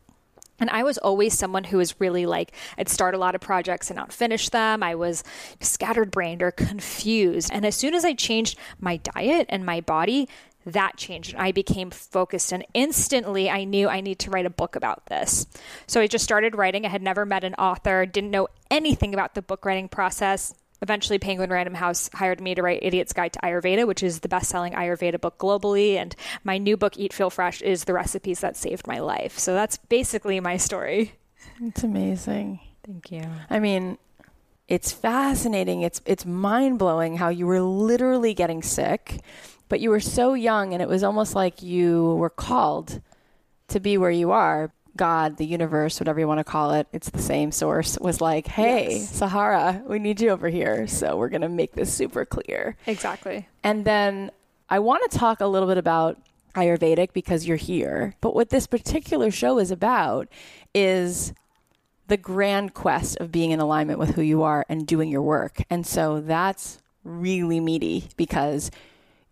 And 0.59 0.69
I 0.69 0.83
was 0.83 0.97
always 0.97 1.37
someone 1.37 1.65
who 1.65 1.77
was 1.77 1.99
really 1.99 2.25
like, 2.25 2.53
I'd 2.77 2.89
start 2.89 3.15
a 3.15 3.17
lot 3.17 3.35
of 3.35 3.41
projects 3.41 3.89
and 3.89 3.97
not 3.97 4.13
finish 4.13 4.49
them. 4.49 4.83
I 4.83 4.95
was 4.95 5.23
scattered 5.59 6.11
brained 6.11 6.41
or 6.41 6.51
confused. 6.51 7.49
And 7.51 7.65
as 7.65 7.75
soon 7.75 7.93
as 7.93 8.05
I 8.05 8.13
changed 8.13 8.57
my 8.79 8.97
diet 8.97 9.47
and 9.49 9.65
my 9.65 9.81
body, 9.81 10.29
that 10.65 10.95
changed. 10.95 11.33
And 11.33 11.41
I 11.41 11.51
became 11.51 11.89
focused 11.89 12.53
and 12.53 12.65
instantly 12.73 13.49
I 13.49 13.63
knew 13.63 13.89
I 13.89 14.01
need 14.01 14.19
to 14.19 14.29
write 14.29 14.45
a 14.45 14.51
book 14.51 14.75
about 14.75 15.07
this. 15.07 15.47
So 15.87 15.99
I 15.99 16.07
just 16.07 16.23
started 16.23 16.55
writing. 16.55 16.85
I 16.85 16.89
had 16.89 17.01
never 17.01 17.25
met 17.25 17.43
an 17.43 17.55
author, 17.55 18.05
didn't 18.05 18.31
know 18.31 18.47
anything 18.71 19.13
about 19.13 19.35
the 19.35 19.41
book 19.41 19.65
writing 19.65 19.89
process. 19.89 20.53
Eventually, 20.83 21.17
Penguin 21.17 21.49
Random 21.49 21.73
House 21.73 22.09
hired 22.13 22.41
me 22.41 22.53
to 22.55 22.61
write 22.61 22.83
Idiot's 22.83 23.13
Guide 23.13 23.31
to 23.31 23.39
Ayurveda, 23.39 23.87
which 23.87 24.03
is 24.03 24.19
the 24.19 24.27
best 24.27 24.49
selling 24.49 24.73
Ayurveda 24.73 25.21
book 25.21 25.37
globally. 25.37 25.95
And 25.95 26.13
my 26.43 26.57
new 26.57 26.75
book, 26.75 26.97
Eat 26.97 27.13
Feel 27.13 27.29
Fresh, 27.29 27.61
is 27.61 27.85
the 27.85 27.93
recipes 27.93 28.41
that 28.41 28.57
saved 28.57 28.85
my 28.85 28.99
life. 28.99 29.39
So 29.39 29.53
that's 29.53 29.77
basically 29.77 30.41
my 30.41 30.57
story. 30.57 31.13
It's 31.61 31.83
amazing. 31.83 32.59
Thank 32.85 33.13
you. 33.13 33.23
I 33.49 33.59
mean, 33.59 33.97
it's 34.67 34.91
fascinating. 34.91 35.83
It's 35.83 36.01
it's 36.05 36.25
mind 36.25 36.79
blowing 36.79 37.15
how 37.15 37.29
you 37.29 37.47
were 37.47 37.61
literally 37.61 38.33
getting 38.33 38.61
sick, 38.61 39.21
but 39.69 39.79
you 39.79 39.89
were 39.89 40.01
so 40.01 40.33
young, 40.33 40.73
and 40.73 40.81
it 40.81 40.89
was 40.89 41.01
almost 41.01 41.33
like 41.33 41.63
you 41.63 42.15
were 42.15 42.29
called 42.29 43.01
to 43.69 43.79
be 43.79 43.97
where 43.97 44.11
you 44.11 44.31
are. 44.31 44.73
God, 44.95 45.37
the 45.37 45.45
universe, 45.45 45.99
whatever 45.99 46.19
you 46.19 46.27
want 46.27 46.39
to 46.39 46.43
call 46.43 46.71
it, 46.73 46.87
it's 46.93 47.09
the 47.09 47.21
same 47.21 47.51
source, 47.51 47.97
was 47.99 48.21
like, 48.21 48.47
hey, 48.47 48.97
yes. 48.97 49.09
Sahara, 49.09 49.81
we 49.87 49.99
need 49.99 50.21
you 50.21 50.29
over 50.29 50.49
here. 50.49 50.87
So 50.87 51.17
we're 51.17 51.29
going 51.29 51.41
to 51.41 51.49
make 51.49 51.73
this 51.73 51.91
super 51.91 52.25
clear. 52.25 52.77
Exactly. 52.85 53.47
And 53.63 53.85
then 53.85 54.31
I 54.69 54.79
want 54.79 55.09
to 55.09 55.17
talk 55.17 55.41
a 55.41 55.47
little 55.47 55.67
bit 55.67 55.77
about 55.77 56.19
Ayurvedic 56.55 57.13
because 57.13 57.47
you're 57.47 57.57
here. 57.57 58.15
But 58.21 58.35
what 58.35 58.49
this 58.49 58.67
particular 58.67 59.31
show 59.31 59.57
is 59.57 59.71
about 59.71 60.27
is 60.73 61.33
the 62.07 62.17
grand 62.17 62.73
quest 62.73 63.17
of 63.17 63.31
being 63.31 63.51
in 63.51 63.59
alignment 63.59 63.97
with 63.97 64.15
who 64.15 64.21
you 64.21 64.43
are 64.43 64.65
and 64.69 64.85
doing 64.85 65.09
your 65.09 65.21
work. 65.21 65.63
And 65.69 65.87
so 65.87 66.21
that's 66.21 66.79
really 67.03 67.59
meaty 67.59 68.09
because 68.17 68.69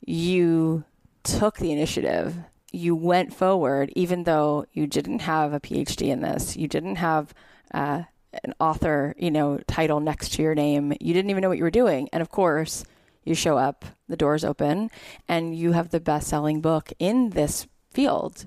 you 0.05 0.83
took 1.23 1.57
the 1.57 1.71
initiative 1.71 2.35
you 2.71 2.95
went 2.95 3.33
forward, 3.33 3.91
even 3.95 4.23
though 4.23 4.65
you 4.73 4.87
didn't 4.87 5.19
have 5.19 5.53
a 5.53 5.59
PhD 5.59 6.07
in 6.07 6.21
this, 6.21 6.55
you 6.55 6.67
didn't 6.67 6.95
have 6.95 7.33
uh, 7.73 8.03
an 8.43 8.53
author, 8.59 9.13
you 9.17 9.31
know, 9.31 9.59
title 9.67 9.99
next 9.99 10.33
to 10.33 10.41
your 10.41 10.55
name, 10.55 10.93
you 10.99 11.13
didn't 11.13 11.29
even 11.29 11.41
know 11.41 11.49
what 11.49 11.57
you 11.57 11.63
were 11.63 11.71
doing, 11.71 12.09
and 12.13 12.21
of 12.21 12.29
course, 12.29 12.83
you 13.23 13.35
show 13.35 13.57
up, 13.57 13.85
the 14.07 14.17
doors 14.17 14.43
open, 14.43 14.89
and 15.27 15.55
you 15.55 15.73
have 15.73 15.89
the 15.89 15.99
best-selling 15.99 16.61
book 16.61 16.91
in 16.97 17.31
this 17.31 17.67
field. 17.91 18.45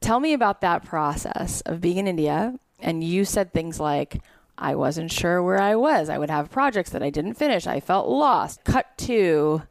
Tell 0.00 0.20
me 0.20 0.32
about 0.32 0.62
that 0.62 0.84
process 0.84 1.60
of 1.62 1.80
being 1.80 1.98
in 1.98 2.08
India, 2.08 2.58
and 2.78 3.04
you 3.04 3.24
said 3.24 3.52
things 3.52 3.78
like. 3.78 4.20
I 4.62 4.74
wasn't 4.74 5.10
sure 5.10 5.42
where 5.42 5.58
I 5.58 5.74
was. 5.74 6.10
I 6.10 6.18
would 6.18 6.28
have 6.28 6.50
projects 6.50 6.90
that 6.90 7.02
I 7.02 7.08
didn't 7.08 7.32
finish. 7.32 7.66
I 7.66 7.80
felt 7.80 8.10
lost. 8.10 8.62
Cut 8.62 8.86
to 8.98 9.62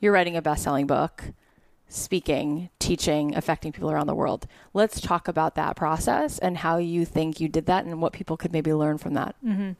you're 0.00 0.12
writing 0.12 0.36
a 0.36 0.42
best 0.42 0.62
selling 0.62 0.86
book 0.86 1.32
speaking, 1.88 2.70
teaching, 2.78 3.34
affecting 3.34 3.72
people 3.72 3.90
around 3.90 4.06
the 4.06 4.14
world. 4.14 4.46
Let's 4.74 5.00
talk 5.00 5.28
about 5.28 5.54
that 5.54 5.76
process 5.76 6.38
and 6.38 6.58
how 6.58 6.78
you 6.78 7.04
think 7.04 7.40
you 7.40 7.48
did 7.48 7.66
that 7.66 7.84
and 7.84 8.00
what 8.00 8.12
people 8.12 8.36
could 8.36 8.52
maybe 8.52 8.72
learn 8.72 8.98
from 8.98 9.14
that. 9.14 9.36
Mm-hmm. 9.44 9.72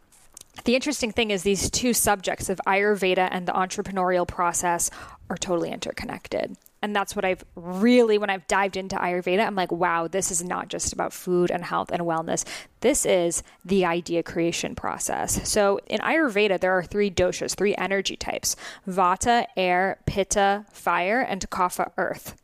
The 0.64 0.75
interesting 0.75 1.12
thing 1.12 1.30
is 1.30 1.42
these 1.42 1.70
two 1.70 1.92
subjects 1.92 2.48
of 2.48 2.60
Ayurveda 2.66 3.28
and 3.30 3.46
the 3.46 3.52
entrepreneurial 3.52 4.26
process 4.26 4.90
are 5.28 5.36
totally 5.36 5.70
interconnected. 5.70 6.56
And 6.83 6.95
that's 6.95 7.16
what 7.16 7.25
I've 7.25 7.45
really, 7.54 8.18
when 8.18 8.30
I've 8.30 8.47
dived 8.47 8.76
into 8.76 8.97
Ayurveda, 8.97 9.47
I'm 9.47 9.54
like, 9.54 9.73
wow, 9.73 10.09
this 10.09 10.30
is 10.30 10.45
not 10.45 10.68
just 10.68 10.92
about 10.92 11.12
food 11.12 11.50
and 11.50 11.64
health 11.64 11.90
and 11.90 12.02
wellness. 12.02 12.45
This 12.80 13.06
is 13.06 13.42
the 13.64 13.85
idea 13.85 14.23
creation 14.23 14.75
process. 14.75 15.49
So 15.49 15.80
in 15.87 16.00
Ayurveda, 16.00 16.61
there 16.61 16.73
are 16.73 16.85
three 16.85 17.11
doshas, 17.11 17.56
three 17.56 17.75
energy 17.76 18.16
types 18.16 18.56
Vata, 18.87 19.47
air, 19.56 19.99
Pitta, 20.06 20.66
fire, 20.71 21.21
and 21.21 21.49
Kapha, 21.50 21.90
earth. 21.97 22.37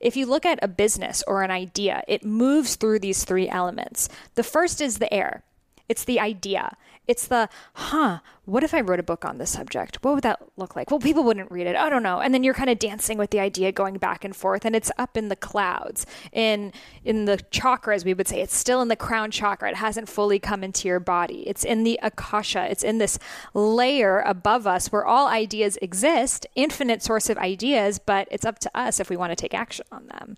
If 0.00 0.16
you 0.16 0.26
look 0.26 0.46
at 0.46 0.58
a 0.62 0.68
business 0.68 1.24
or 1.26 1.42
an 1.42 1.50
idea, 1.50 2.02
it 2.06 2.24
moves 2.24 2.76
through 2.76 3.00
these 3.00 3.24
three 3.24 3.48
elements. 3.48 4.08
The 4.34 4.42
first 4.42 4.80
is 4.80 4.98
the 4.98 5.12
air. 5.12 5.42
It's 5.88 6.04
the 6.04 6.20
idea. 6.20 6.76
It's 7.06 7.26
the, 7.26 7.48
huh, 7.72 8.18
what 8.44 8.62
if 8.62 8.74
I 8.74 8.82
wrote 8.82 9.00
a 9.00 9.02
book 9.02 9.24
on 9.24 9.38
this 9.38 9.50
subject? 9.50 10.04
What 10.04 10.14
would 10.14 10.24
that 10.24 10.42
look 10.58 10.76
like? 10.76 10.90
Well, 10.90 11.00
people 11.00 11.24
wouldn't 11.24 11.50
read 11.50 11.66
it. 11.66 11.74
I 11.74 11.88
don't 11.88 12.02
know. 12.02 12.20
And 12.20 12.34
then 12.34 12.44
you're 12.44 12.52
kind 12.52 12.68
of 12.68 12.78
dancing 12.78 13.16
with 13.16 13.30
the 13.30 13.40
idea 13.40 13.72
going 13.72 13.96
back 13.96 14.26
and 14.26 14.36
forth 14.36 14.66
and 14.66 14.76
it's 14.76 14.92
up 14.98 15.16
in 15.16 15.28
the 15.28 15.36
clouds. 15.36 16.04
In 16.32 16.72
in 17.04 17.24
the 17.24 17.38
chakra 17.50 17.94
as 17.94 18.04
we 18.04 18.12
would 18.12 18.28
say 18.28 18.42
it's 18.42 18.54
still 18.54 18.82
in 18.82 18.88
the 18.88 18.96
crown 18.96 19.30
chakra. 19.30 19.70
It 19.70 19.76
hasn't 19.76 20.10
fully 20.10 20.38
come 20.38 20.62
into 20.62 20.86
your 20.86 21.00
body. 21.00 21.48
It's 21.48 21.64
in 21.64 21.84
the 21.84 21.98
akasha. 22.02 22.70
It's 22.70 22.84
in 22.84 22.98
this 22.98 23.18
layer 23.54 24.20
above 24.20 24.66
us 24.66 24.92
where 24.92 25.06
all 25.06 25.28
ideas 25.28 25.78
exist, 25.80 26.46
infinite 26.54 27.02
source 27.02 27.30
of 27.30 27.38
ideas, 27.38 27.98
but 27.98 28.28
it's 28.30 28.44
up 28.44 28.58
to 28.58 28.70
us 28.78 29.00
if 29.00 29.08
we 29.08 29.16
want 29.16 29.32
to 29.32 29.36
take 29.36 29.54
action 29.54 29.86
on 29.90 30.06
them. 30.08 30.36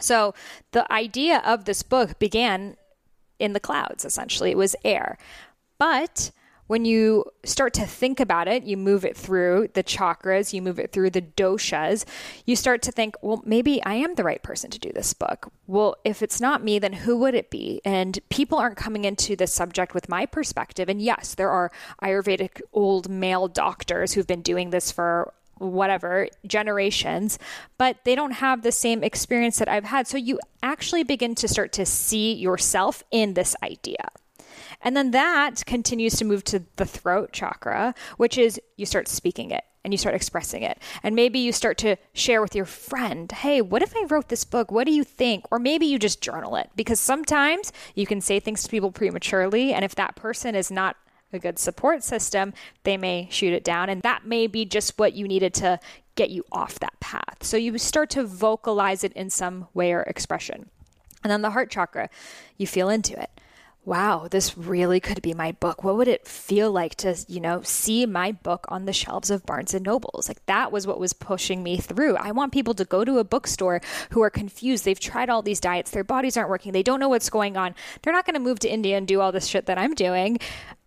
So, 0.00 0.32
the 0.70 0.90
idea 0.92 1.42
of 1.44 1.64
this 1.64 1.82
book 1.82 2.18
began 2.18 2.76
in 3.38 3.52
the 3.52 3.60
clouds, 3.60 4.04
essentially. 4.04 4.50
It 4.50 4.56
was 4.56 4.76
air. 4.84 5.18
But 5.78 6.30
when 6.68 6.84
you 6.84 7.24
start 7.44 7.72
to 7.74 7.86
think 7.86 8.20
about 8.20 8.46
it, 8.46 8.62
you 8.62 8.76
move 8.76 9.04
it 9.04 9.16
through 9.16 9.68
the 9.72 9.82
chakras, 9.82 10.52
you 10.52 10.62
move 10.62 10.78
it 10.78 10.92
through 10.92 11.10
the 11.10 11.22
doshas, 11.22 12.04
you 12.44 12.54
start 12.54 12.82
to 12.82 12.92
think, 12.92 13.16
well, 13.22 13.42
maybe 13.44 13.82
I 13.84 13.94
am 13.94 14.14
the 14.14 14.24
right 14.24 14.42
person 14.42 14.70
to 14.70 14.78
do 14.78 14.92
this 14.94 15.14
book. 15.14 15.50
Well, 15.66 15.96
if 16.04 16.22
it's 16.22 16.40
not 16.40 16.62
me, 16.62 16.78
then 16.78 16.92
who 16.92 17.16
would 17.18 17.34
it 17.34 17.50
be? 17.50 17.80
And 17.84 18.18
people 18.28 18.58
aren't 18.58 18.76
coming 18.76 19.06
into 19.06 19.34
this 19.34 19.52
subject 19.52 19.94
with 19.94 20.10
my 20.10 20.26
perspective. 20.26 20.90
And 20.90 21.00
yes, 21.00 21.34
there 21.34 21.50
are 21.50 21.72
Ayurvedic 22.02 22.60
old 22.74 23.08
male 23.08 23.48
doctors 23.48 24.12
who've 24.12 24.26
been 24.26 24.42
doing 24.42 24.68
this 24.68 24.92
for 24.92 25.32
whatever 25.58 26.28
generations, 26.46 27.38
but 27.76 27.98
they 28.04 28.14
don't 28.14 28.32
have 28.32 28.62
the 28.62 28.72
same 28.72 29.02
experience 29.02 29.58
that 29.58 29.68
I've 29.68 29.84
had. 29.84 30.06
So 30.06 30.16
you 30.16 30.38
actually 30.62 31.02
begin 31.02 31.34
to 31.36 31.48
start 31.48 31.72
to 31.74 31.86
see 31.86 32.34
yourself 32.34 33.02
in 33.10 33.34
this 33.34 33.54
idea. 33.62 34.08
And 34.80 34.96
then 34.96 35.10
that 35.10 35.66
continues 35.66 36.16
to 36.16 36.24
move 36.24 36.44
to 36.44 36.64
the 36.76 36.86
throat 36.86 37.32
chakra, 37.32 37.94
which 38.16 38.38
is 38.38 38.60
you 38.76 38.86
start 38.86 39.08
speaking 39.08 39.50
it 39.50 39.64
and 39.84 39.92
you 39.92 39.98
start 39.98 40.14
expressing 40.14 40.62
it. 40.62 40.78
And 41.02 41.16
maybe 41.16 41.38
you 41.38 41.52
start 41.52 41.78
to 41.78 41.96
share 42.12 42.42
with 42.42 42.54
your 42.54 42.64
friend, 42.64 43.30
hey, 43.30 43.60
what 43.60 43.82
if 43.82 43.96
I 43.96 44.04
wrote 44.08 44.28
this 44.28 44.44
book? 44.44 44.70
What 44.70 44.86
do 44.86 44.92
you 44.92 45.04
think? 45.04 45.46
Or 45.50 45.58
maybe 45.58 45.86
you 45.86 45.98
just 45.98 46.20
journal 46.20 46.56
it 46.56 46.70
because 46.76 47.00
sometimes 47.00 47.72
you 47.94 48.06
can 48.06 48.20
say 48.20 48.38
things 48.38 48.62
to 48.62 48.68
people 48.68 48.92
prematurely. 48.92 49.72
And 49.72 49.84
if 49.84 49.94
that 49.94 50.16
person 50.16 50.54
is 50.54 50.70
not 50.70 50.96
a 51.32 51.38
good 51.38 51.58
support 51.58 52.02
system, 52.02 52.54
they 52.84 52.96
may 52.96 53.28
shoot 53.30 53.52
it 53.52 53.64
down. 53.64 53.88
And 53.88 54.02
that 54.02 54.26
may 54.26 54.46
be 54.46 54.64
just 54.64 54.98
what 54.98 55.14
you 55.14 55.28
needed 55.28 55.54
to 55.54 55.80
get 56.14 56.30
you 56.30 56.44
off 56.50 56.78
that 56.80 56.98
path. 57.00 57.38
So 57.42 57.56
you 57.56 57.76
start 57.78 58.10
to 58.10 58.24
vocalize 58.24 59.04
it 59.04 59.12
in 59.12 59.30
some 59.30 59.68
way 59.74 59.92
or 59.92 60.02
expression. 60.02 60.68
And 61.22 61.30
then 61.30 61.42
the 61.42 61.50
heart 61.50 61.70
chakra, 61.70 62.08
you 62.56 62.66
feel 62.66 62.88
into 62.88 63.20
it 63.20 63.30
wow, 63.88 64.28
this 64.30 64.58
really 64.58 65.00
could 65.00 65.22
be 65.22 65.32
my 65.32 65.50
book. 65.50 65.82
What 65.82 65.96
would 65.96 66.08
it 66.08 66.28
feel 66.28 66.70
like 66.70 66.94
to, 66.96 67.16
you 67.26 67.40
know, 67.40 67.62
see 67.62 68.04
my 68.04 68.32
book 68.32 68.66
on 68.68 68.84
the 68.84 68.92
shelves 68.92 69.30
of 69.30 69.46
Barnes 69.46 69.72
and 69.72 69.82
Nobles? 69.82 70.28
Like 70.28 70.44
that 70.44 70.70
was 70.70 70.86
what 70.86 71.00
was 71.00 71.14
pushing 71.14 71.62
me 71.62 71.78
through. 71.78 72.16
I 72.16 72.32
want 72.32 72.52
people 72.52 72.74
to 72.74 72.84
go 72.84 73.02
to 73.02 73.18
a 73.18 73.24
bookstore 73.24 73.80
who 74.10 74.22
are 74.22 74.28
confused. 74.28 74.84
They've 74.84 75.00
tried 75.00 75.30
all 75.30 75.40
these 75.40 75.58
diets, 75.58 75.90
their 75.90 76.04
bodies 76.04 76.36
aren't 76.36 76.50
working, 76.50 76.72
they 76.72 76.82
don't 76.82 77.00
know 77.00 77.08
what's 77.08 77.30
going 77.30 77.56
on. 77.56 77.74
They're 78.02 78.12
not 78.12 78.26
going 78.26 78.34
to 78.34 78.40
move 78.40 78.58
to 78.60 78.68
India 78.68 78.98
and 78.98 79.08
do 79.08 79.22
all 79.22 79.32
this 79.32 79.46
shit 79.46 79.64
that 79.66 79.78
I'm 79.78 79.94
doing. 79.94 80.38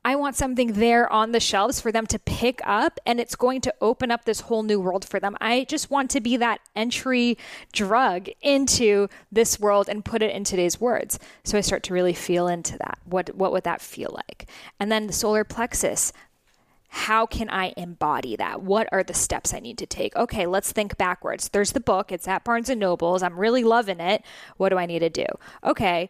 I 0.03 0.15
want 0.15 0.35
something 0.35 0.73
there 0.73 1.11
on 1.11 1.31
the 1.31 1.39
shelves 1.39 1.79
for 1.79 1.91
them 1.91 2.07
to 2.07 2.17
pick 2.17 2.59
up, 2.63 2.99
and 3.05 3.19
it's 3.19 3.35
going 3.35 3.61
to 3.61 3.73
open 3.81 4.09
up 4.09 4.25
this 4.25 4.41
whole 4.41 4.63
new 4.63 4.79
world 4.79 5.05
for 5.05 5.19
them. 5.19 5.37
I 5.39 5.65
just 5.65 5.91
want 5.91 6.09
to 6.11 6.21
be 6.21 6.37
that 6.37 6.59
entry 6.75 7.37
drug 7.71 8.29
into 8.41 9.09
this 9.31 9.59
world 9.59 9.87
and 9.87 10.03
put 10.03 10.23
it 10.23 10.33
in 10.33 10.43
today's 10.43 10.81
words. 10.81 11.19
So 11.43 11.57
I 11.57 11.61
start 11.61 11.83
to 11.83 11.93
really 11.93 12.13
feel 12.13 12.47
into 12.47 12.77
that. 12.79 12.97
What 13.05 13.35
what 13.35 13.51
would 13.51 13.63
that 13.63 13.81
feel 13.81 14.09
like? 14.27 14.49
And 14.79 14.91
then 14.91 15.07
the 15.07 15.13
solar 15.13 15.43
plexus. 15.43 16.11
How 16.93 17.25
can 17.25 17.49
I 17.49 17.73
embody 17.77 18.35
that? 18.35 18.63
What 18.63 18.89
are 18.91 19.01
the 19.01 19.13
steps 19.13 19.53
I 19.53 19.61
need 19.61 19.77
to 19.77 19.85
take? 19.85 20.13
Okay, 20.17 20.45
let's 20.45 20.73
think 20.73 20.97
backwards. 20.97 21.47
There's 21.47 21.71
the 21.71 21.79
book. 21.79 22.11
It's 22.11 22.27
at 22.27 22.43
Barnes 22.43 22.69
and 22.69 22.81
Nobles. 22.81 23.23
I'm 23.23 23.39
really 23.39 23.63
loving 23.63 24.01
it. 24.01 24.25
What 24.57 24.69
do 24.69 24.77
I 24.77 24.85
need 24.85 24.99
to 24.99 25.09
do? 25.09 25.25
Okay, 25.63 26.09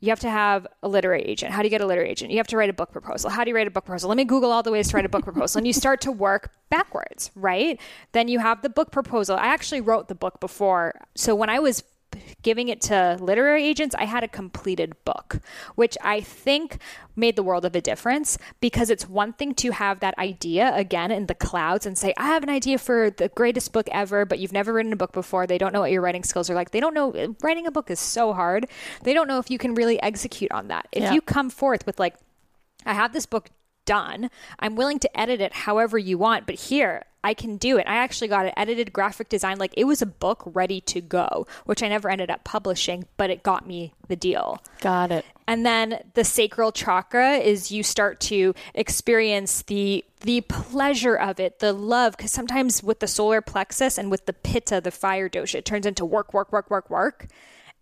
you 0.00 0.10
have 0.10 0.20
to 0.20 0.30
have 0.30 0.66
a 0.82 0.88
literary 0.88 1.22
agent. 1.22 1.52
How 1.52 1.62
do 1.62 1.66
you 1.66 1.70
get 1.70 1.80
a 1.80 1.86
literary 1.86 2.10
agent? 2.10 2.30
You 2.30 2.36
have 2.36 2.46
to 2.48 2.56
write 2.56 2.68
a 2.68 2.74
book 2.74 2.92
proposal. 2.92 3.30
How 3.30 3.44
do 3.44 3.50
you 3.50 3.56
write 3.56 3.66
a 3.66 3.70
book 3.70 3.86
proposal? 3.86 4.08
Let 4.08 4.16
me 4.16 4.24
Google 4.24 4.52
all 4.52 4.62
the 4.62 4.70
ways 4.70 4.88
to 4.88 4.96
write 4.96 5.06
a 5.06 5.08
book 5.08 5.24
proposal. 5.24 5.58
And 5.58 5.66
you 5.66 5.72
start 5.72 6.00
to 6.02 6.12
work 6.12 6.52
backwards, 6.68 7.30
right? 7.34 7.80
Then 8.12 8.28
you 8.28 8.38
have 8.38 8.60
the 8.60 8.68
book 8.68 8.90
proposal. 8.90 9.36
I 9.36 9.46
actually 9.46 9.80
wrote 9.80 10.08
the 10.08 10.14
book 10.14 10.38
before. 10.38 11.00
So 11.14 11.34
when 11.34 11.48
I 11.48 11.58
was 11.60 11.82
giving 12.42 12.68
it 12.68 12.80
to 12.82 13.16
literary 13.20 13.64
agents, 13.64 13.94
I 13.98 14.04
had 14.04 14.22
a 14.22 14.28
completed 14.28 14.94
book, 15.04 15.40
which 15.74 15.96
I 16.02 16.20
think 16.20 16.78
made 17.14 17.36
the 17.36 17.42
world 17.42 17.64
of 17.64 17.74
a 17.74 17.80
difference 17.80 18.38
because 18.60 18.90
it's 18.90 19.08
one 19.08 19.32
thing 19.32 19.54
to 19.54 19.72
have 19.72 20.00
that 20.00 20.16
idea 20.18 20.72
again 20.74 21.10
in 21.10 21.26
the 21.26 21.34
clouds 21.34 21.86
and 21.86 21.96
say, 21.96 22.14
I 22.16 22.26
have 22.26 22.42
an 22.42 22.48
idea 22.48 22.78
for 22.78 23.10
the 23.10 23.28
greatest 23.28 23.72
book 23.72 23.88
ever, 23.90 24.24
but 24.24 24.38
you've 24.38 24.52
never 24.52 24.72
written 24.72 24.92
a 24.92 24.96
book 24.96 25.12
before. 25.12 25.46
They 25.46 25.58
don't 25.58 25.72
know 25.72 25.80
what 25.80 25.90
your 25.90 26.02
writing 26.02 26.22
skills 26.22 26.50
are 26.50 26.54
like. 26.54 26.70
They 26.70 26.80
don't 26.80 26.94
know 26.94 27.34
writing 27.42 27.66
a 27.66 27.70
book 27.70 27.90
is 27.90 28.00
so 28.00 28.32
hard. 28.32 28.66
They 29.02 29.14
don't 29.14 29.28
know 29.28 29.38
if 29.38 29.50
you 29.50 29.58
can 29.58 29.74
really 29.74 30.00
execute 30.02 30.52
on 30.52 30.68
that. 30.68 30.88
If 30.92 31.02
yeah. 31.02 31.12
you 31.12 31.20
come 31.20 31.50
forth 31.50 31.86
with, 31.86 31.98
like, 31.98 32.14
I 32.84 32.94
have 32.94 33.12
this 33.12 33.26
book 33.26 33.50
done. 33.86 34.30
I'm 34.58 34.76
willing 34.76 34.98
to 34.98 35.18
edit 35.18 35.40
it 35.40 35.52
however 35.52 35.96
you 35.96 36.18
want, 36.18 36.44
but 36.44 36.56
here 36.56 37.04
I 37.26 37.34
can 37.34 37.56
do 37.56 37.76
it. 37.76 37.88
I 37.88 37.96
actually 37.96 38.28
got 38.28 38.46
it 38.46 38.54
edited 38.56 38.92
graphic 38.92 39.28
design. 39.28 39.58
Like 39.58 39.74
it 39.76 39.84
was 39.84 40.00
a 40.00 40.06
book 40.06 40.42
ready 40.46 40.80
to 40.82 41.00
go, 41.00 41.46
which 41.64 41.82
I 41.82 41.88
never 41.88 42.08
ended 42.08 42.30
up 42.30 42.44
publishing, 42.44 43.06
but 43.16 43.30
it 43.30 43.42
got 43.42 43.66
me 43.66 43.94
the 44.06 44.14
deal. 44.14 44.62
Got 44.80 45.10
it. 45.10 45.24
And 45.48 45.66
then 45.66 46.04
the 46.14 46.22
sacral 46.22 46.70
chakra 46.70 47.32
is 47.32 47.72
you 47.72 47.82
start 47.82 48.20
to 48.20 48.54
experience 48.74 49.62
the 49.62 50.04
the 50.20 50.42
pleasure 50.42 51.16
of 51.16 51.40
it, 51.40 51.58
the 51.58 51.72
love, 51.72 52.16
because 52.16 52.32
sometimes 52.32 52.82
with 52.82 53.00
the 53.00 53.08
solar 53.08 53.40
plexus 53.40 53.98
and 53.98 54.10
with 54.10 54.26
the 54.26 54.32
pitta, 54.32 54.80
the 54.80 54.90
fire 54.90 55.28
dosha, 55.28 55.56
it 55.56 55.64
turns 55.64 55.86
into 55.86 56.04
work, 56.04 56.32
work, 56.32 56.52
work, 56.52 56.70
work, 56.70 56.88
work. 56.90 57.26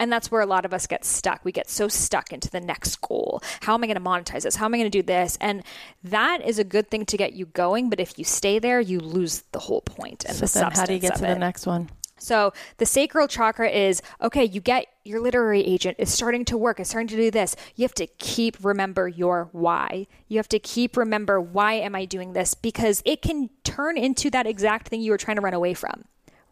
And 0.01 0.13
that's 0.13 0.31
where 0.31 0.41
a 0.41 0.47
lot 0.47 0.65
of 0.65 0.75
us 0.75 0.87
get 0.87 1.05
stuck. 1.05 1.45
We 1.45 1.53
get 1.53 1.71
so 1.71 1.89
stuck 1.89 2.33
into 2.33 2.51
the 2.51 2.61
next 2.61 3.01
goal. 3.01 3.43
How 3.63 3.75
am 3.75 3.85
I 3.85 3.87
going 3.87 3.97
to 3.97 4.03
monetize 4.03 4.43
this? 4.43 4.57
How 4.57 4.67
am 4.67 4.75
I 4.75 4.79
going 4.79 4.91
to 4.91 4.99
do 4.99 5.03
this? 5.03 5.39
And 5.41 5.63
that 6.03 6.43
is 6.45 6.59
a 6.59 6.65
good 6.65 6.91
thing 6.91 7.07
to 7.07 7.17
get 7.17 7.35
you 7.35 7.47
going. 7.47 7.91
But 7.91 8.01
if 8.01 8.19
you 8.19 8.25
stay 8.25 8.59
there, 8.59 8.81
you 8.81 8.99
lose 8.99 9.43
the 9.53 9.61
whole 9.61 9.83
point 9.83 10.25
and 10.25 10.35
so 10.35 10.41
the 10.41 10.49
substance. 10.49 10.79
How 10.79 10.87
do 10.87 10.95
you 10.95 10.99
get 10.99 11.17
to 11.17 11.25
it. 11.25 11.35
the 11.35 11.39
next 11.39 11.67
one? 11.67 11.91
So 12.19 12.53
the 12.79 12.87
sacral 12.87 13.29
chakra 13.29 13.69
is 13.69 14.01
okay, 14.23 14.45
you 14.45 14.61
get 14.61 14.87
your 15.05 15.21
literary 15.21 15.61
agent 15.63 15.97
is 15.99 16.13
starting 16.13 16.45
to 16.47 16.57
work, 16.57 16.81
is 16.81 16.89
starting 16.89 17.09
to 17.09 17.17
do 17.17 17.31
this. 17.31 17.55
You 17.77 17.83
have 17.83 17.95
to 17.95 18.07
keep 18.07 18.57
remember 18.65 19.07
your 19.09 19.51
why. 19.53 20.07
You 20.29 20.39
have 20.39 20.49
to 20.49 20.59
keep 20.59 20.97
remember 20.97 21.41
why 21.41 21.75
am 21.75 21.95
I 21.95 22.07
doing 22.07 22.33
this? 22.33 22.55
Because 22.55 23.03
it 23.05 23.21
can 23.21 23.51
turn 23.63 23.99
into 23.99 24.31
that 24.31 24.47
exact 24.47 24.89
thing 24.89 25.03
you 25.03 25.11
were 25.11 25.19
trying 25.19 25.37
to 25.37 25.43
run 25.43 25.55
away 25.55 25.75
from. 25.75 26.05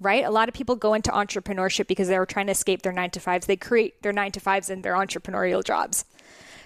Right? 0.03 0.25
A 0.25 0.31
lot 0.31 0.49
of 0.49 0.55
people 0.55 0.77
go 0.77 0.95
into 0.95 1.11
entrepreneurship 1.11 1.87
because 1.87 2.09
they 2.09 2.19
were 2.19 2.27
trying 2.27 2.47
to 2.47 2.53
escape 2.53 2.83
their 2.83 2.93
nine 2.93 3.11
to 3.11 3.21
fives. 3.21 3.47
They 3.47 3.57
create 3.57 4.03
their 4.03 4.13
nine 4.13 4.33
to 4.33 4.41
fives 4.41 4.69
in 4.69 4.83
their 4.83 4.95
entrepreneurial 4.95 5.65
jobs. 5.65 6.05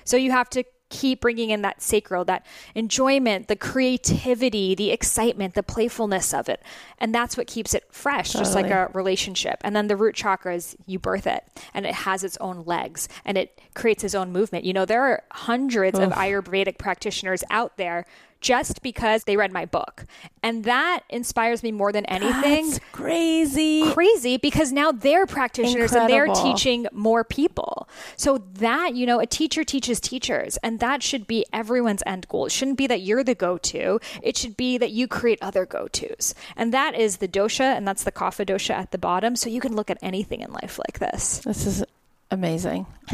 So 0.05 0.17
you 0.17 0.31
have 0.31 0.49
to 0.51 0.65
keep 0.89 1.21
bringing 1.21 1.51
in 1.51 1.63
that 1.63 1.83
sacral, 1.83 2.25
that 2.25 2.47
enjoyment, 2.75 3.49
the 3.49 3.57
creativity, 3.57 4.75
the 4.75 4.91
excitement, 4.91 5.55
the 5.55 5.63
playfulness 5.63 6.33
of 6.33 6.49
it. 6.49 6.63
And 6.99 7.15
that's 7.15 7.37
what 7.37 7.47
keeps 7.47 7.75
it 7.75 7.85
fresh, 7.91 8.33
totally. 8.33 8.45
just 8.45 8.55
like 8.55 8.71
a 8.71 8.91
relationship. 8.95 9.57
And 9.63 9.75
then 9.75 9.89
the 9.89 9.97
root 9.97 10.15
chakra 10.15 10.55
is 10.55 10.77
you 10.87 10.99
birth 10.99 11.27
it 11.27 11.45
and 11.75 11.85
it 11.87 11.95
has 11.95 12.23
its 12.23 12.37
own 12.39 12.65
legs 12.65 13.09
and 13.25 13.37
it 13.37 13.61
creates 13.75 14.05
its 14.05 14.15
own 14.15 14.33
movement. 14.33 14.65
You 14.65 14.73
know, 14.73 14.85
there 14.85 15.03
are 15.03 15.25
hundreds 15.33 15.99
Oof. 15.99 16.07
of 16.07 16.13
Ayurvedic 16.13 16.79
practitioners 16.79 17.43
out 17.51 17.77
there 17.77 18.07
just 18.41 18.83
because 18.83 19.25
they 19.25 19.37
read 19.37 19.53
my 19.53 19.65
book. 19.65 20.05
And 20.43 20.65
that 20.65 21.01
inspires 21.09 21.63
me 21.63 21.73
more 21.73 21.93
than 21.93 22.05
anything. 22.07 22.67
That's 22.71 22.81
crazy. 22.93 23.91
Crazy 23.93 24.37
because 24.37 24.73
now 24.73 24.93
they're 24.93 25.27
practitioners 25.27 25.93
Incredible. 25.93 26.03
and 26.03 26.29
they're 26.37 26.43
teaching 26.43 26.87
more 26.93 27.25
people. 27.25 27.89
So 28.17 28.39
that, 28.55 28.95
you 28.95 29.07
know, 29.07 29.19
a 29.19 29.27
teacher 29.27 29.65
teaches 29.65 29.99
teachers 30.01 30.57
and 30.59 30.81
that 30.81 31.03
should 31.03 31.27
be 31.27 31.45
everyone's 31.53 32.03
end 32.07 32.29
goal. 32.29 32.47
It 32.47 32.53
shouldn't 32.53 32.79
be 32.79 32.87
that 32.87 33.01
you're 33.01 33.25
the 33.25 33.35
go-to. 33.35 34.01
It 34.23 34.37
should 34.37 34.57
be 34.57 34.79
that 34.79 34.93
you 34.93 35.09
create 35.09 35.39
other 35.43 35.67
go-tos. 35.67 36.35
And 36.57 36.73
that 36.73 36.95
is 36.95 37.17
the 37.17 37.29
dosha 37.29 37.77
and 37.77 37.87
that's 37.87 38.05
the 38.05 38.13
kapha 38.13 38.47
dosha 38.47 38.75
at 38.75 38.93
the 38.93 38.99
bottom. 38.99 39.35
So 39.37 39.49
you 39.51 39.61
can 39.61 39.75
look 39.75 39.91
at 39.91 39.99
anything 40.03 40.41
in 40.41 40.53
life 40.53 40.79
like 40.79 40.99
this. 40.99 41.39
This 41.39 41.67
is 41.67 41.85
amazing. 42.31 42.87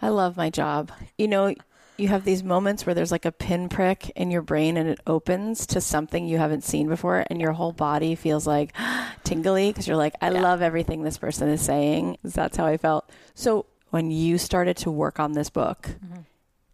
I 0.00 0.08
love 0.08 0.36
my 0.36 0.50
job. 0.50 0.92
You 1.18 1.28
know, 1.28 1.54
you 1.96 2.08
have 2.08 2.24
these 2.24 2.42
moments 2.42 2.86
where 2.86 2.94
there's 2.94 3.12
like 3.12 3.24
a 3.24 3.32
pinprick 3.32 4.10
in 4.10 4.30
your 4.30 4.42
brain 4.42 4.76
and 4.76 4.88
it 4.88 5.00
opens 5.06 5.66
to 5.66 5.80
something 5.80 6.26
you 6.26 6.38
haven't 6.38 6.64
seen 6.64 6.88
before 6.88 7.24
and 7.28 7.40
your 7.40 7.52
whole 7.52 7.72
body 7.72 8.14
feels 8.14 8.46
like 8.46 8.74
tingly 9.24 9.70
because 9.70 9.86
you're 9.86 9.96
like 9.96 10.14
i 10.20 10.30
yeah. 10.30 10.40
love 10.40 10.62
everything 10.62 11.02
this 11.02 11.18
person 11.18 11.48
is 11.48 11.60
saying 11.60 12.16
that's 12.24 12.56
how 12.56 12.66
i 12.66 12.76
felt 12.76 13.08
so 13.34 13.66
when 13.90 14.10
you 14.10 14.38
started 14.38 14.76
to 14.76 14.90
work 14.90 15.20
on 15.20 15.32
this 15.32 15.50
book 15.50 15.90
mm-hmm. 16.04 16.20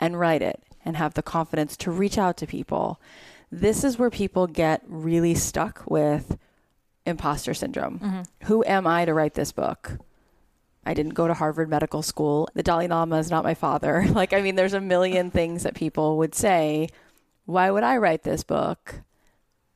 and 0.01 0.19
write 0.19 0.43
it 0.43 0.63
and 0.85 0.97
have 0.97 1.15
the 1.15 1.23
confidence 1.23 1.77
to 1.77 1.91
reach 1.91 2.19
out 2.19 2.37
to 2.37 2.47
people 2.47 3.01
this 3.51 3.83
is 3.83 3.99
where 3.99 4.11
people 4.11 4.47
get 4.47 4.83
really 4.87 5.35
stuck 5.35 5.83
with 5.87 6.39
imposter 7.07 7.55
syndrome 7.55 7.99
mm-hmm. 7.99 8.23
who 8.45 8.65
am 8.65 8.87
i 8.87 9.05
to 9.05 9.15
write 9.15 9.35
this 9.35 9.53
book 9.53 9.99
I 10.88 10.94
didn't 10.94 11.12
go 11.12 11.29
to 11.29 11.35
Harvard 11.35 11.68
Medical 11.68 12.01
School. 12.01 12.48
The 12.55 12.62
Dalai 12.62 12.88
Lama 12.88 13.18
is 13.18 13.31
not 13.31 13.44
my 13.44 13.53
father. 13.53 14.07
Like, 14.18 14.33
I 14.33 14.40
mean, 14.40 14.55
there's 14.55 14.72
a 14.72 14.81
million 14.81 15.31
things 15.31 15.62
that 15.62 15.74
people 15.74 16.16
would 16.16 16.35
say. 16.35 16.88
Why 17.44 17.70
would 17.70 17.83
I 17.85 17.98
write 17.98 18.22
this 18.22 18.42
book? 18.42 19.03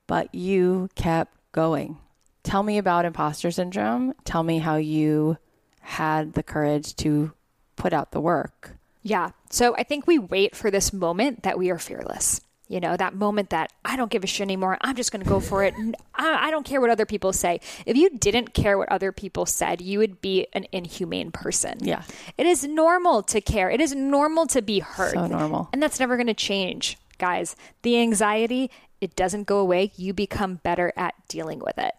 But 0.07 0.35
you 0.35 0.89
kept 0.95 1.37
going. 1.53 1.99
Tell 2.43 2.63
me 2.63 2.79
about 2.79 3.05
imposter 3.05 3.51
syndrome. 3.51 4.15
Tell 4.25 4.43
me 4.43 4.59
how 4.59 4.77
you 4.77 5.37
had 5.81 6.33
the 6.33 6.43
courage 6.43 6.97
to 6.97 7.33
put 7.77 7.93
out 7.93 8.11
the 8.11 8.21
work. 8.21 8.77
Yeah. 9.03 9.33
So 9.51 9.77
I 9.77 9.83
think 9.83 10.07
we 10.07 10.19
wait 10.19 10.57
for 10.57 10.71
this 10.71 10.95
moment 10.95 11.43
that 11.43 11.59
we 11.59 11.71
are 11.71 11.79
fearless 11.79 12.41
you 12.73 12.81
know, 12.81 12.97
that 12.97 13.15
moment 13.15 13.51
that 13.51 13.71
I 13.85 13.97
don't 13.97 14.11
give 14.11 14.25
a 14.25 14.27
shit 14.27 14.41
anymore. 14.41 14.79
I'm 14.81 14.97
just 14.97 15.13
going 15.13 15.23
to 15.23 15.29
go 15.29 15.41
for 15.41 15.63
it. 15.63 15.75
I, 16.15 16.49
I 16.49 16.51
don't 16.51 16.65
care 16.65 16.81
what 16.81 16.89
other 16.89 17.05
people 17.05 17.35
say. 17.35 17.61
If 17.85 17.99
you 17.99 18.09
didn't 18.09 18.55
care 18.55 18.79
what 18.79 18.91
other 18.91 19.13
people 19.13 19.45
said, 19.45 19.83
you 19.83 19.99
would 19.99 20.23
be 20.23 20.47
an 20.55 20.65
inhumane 20.73 21.33
person. 21.33 21.77
Yeah. 21.83 22.03
It 22.39 22.47
is 22.47 22.65
normal 22.65 23.23
to 23.25 23.43
care. 23.43 23.71
It 23.71 23.83
is 23.83 23.95
normal 23.95 24.47
to 24.47 24.63
be 24.63 24.81
hurt. 24.81 25.13
So 25.13 25.27
normal. 25.27 25.69
And 25.75 25.83
that's 25.83 26.01
never 26.01 26.17
going 26.17 26.29
to 26.29 26.35
change, 26.35 26.97
guys. 27.19 27.57
The 27.83 28.01
anxiety, 28.01 28.71
it 29.03 29.17
doesn't 29.17 29.47
go 29.47 29.59
away. 29.59 29.93
You 29.97 30.15
become 30.15 30.55
better 30.63 30.95
at 30.97 31.13
dealing 31.29 31.59
with 31.59 31.77
it. 31.77 31.93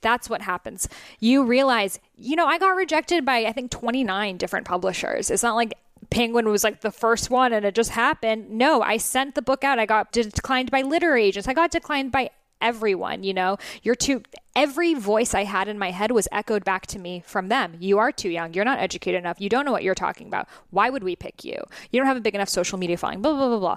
That's 0.00 0.28
what 0.28 0.42
happens. 0.42 0.88
You 1.20 1.44
realize, 1.44 2.00
you 2.16 2.34
know, 2.34 2.46
I 2.46 2.58
got 2.58 2.70
rejected 2.70 3.24
by 3.24 3.44
I 3.44 3.52
think 3.52 3.70
29 3.70 4.36
different 4.36 4.66
publishers. 4.66 5.30
It's 5.30 5.44
not 5.44 5.54
like 5.54 5.74
Penguin 6.10 6.48
was 6.48 6.64
like 6.64 6.80
the 6.80 6.90
first 6.90 7.30
one 7.30 7.52
and 7.52 7.64
it 7.64 7.74
just 7.74 7.90
happened. 7.90 8.50
No, 8.50 8.82
I 8.82 8.96
sent 8.96 9.34
the 9.34 9.42
book 9.42 9.64
out. 9.64 9.78
I 9.78 9.86
got 9.86 10.12
declined 10.12 10.70
by 10.70 10.82
literary 10.82 11.24
agents. 11.24 11.48
I 11.48 11.54
got 11.54 11.70
declined 11.70 12.12
by 12.12 12.30
everyone, 12.60 13.22
you 13.22 13.34
know. 13.34 13.58
You're 13.82 13.94
too 13.94 14.22
every 14.54 14.94
voice 14.94 15.34
I 15.34 15.44
had 15.44 15.68
in 15.68 15.78
my 15.78 15.90
head 15.90 16.12
was 16.12 16.28
echoed 16.32 16.64
back 16.64 16.86
to 16.88 16.98
me 16.98 17.22
from 17.26 17.48
them. 17.48 17.76
You 17.78 17.98
are 17.98 18.12
too 18.12 18.30
young. 18.30 18.54
You're 18.54 18.64
not 18.64 18.78
educated 18.78 19.18
enough. 19.18 19.40
You 19.40 19.48
don't 19.48 19.64
know 19.64 19.72
what 19.72 19.82
you're 19.82 19.94
talking 19.94 20.26
about. 20.26 20.48
Why 20.70 20.90
would 20.90 21.04
we 21.04 21.16
pick 21.16 21.44
you? 21.44 21.58
You 21.90 22.00
don't 22.00 22.06
have 22.06 22.16
a 22.16 22.20
big 22.20 22.34
enough 22.34 22.48
social 22.48 22.78
media 22.78 22.96
following. 22.96 23.22
Blah 23.22 23.34
blah 23.34 23.48
blah 23.48 23.58
blah. 23.58 23.76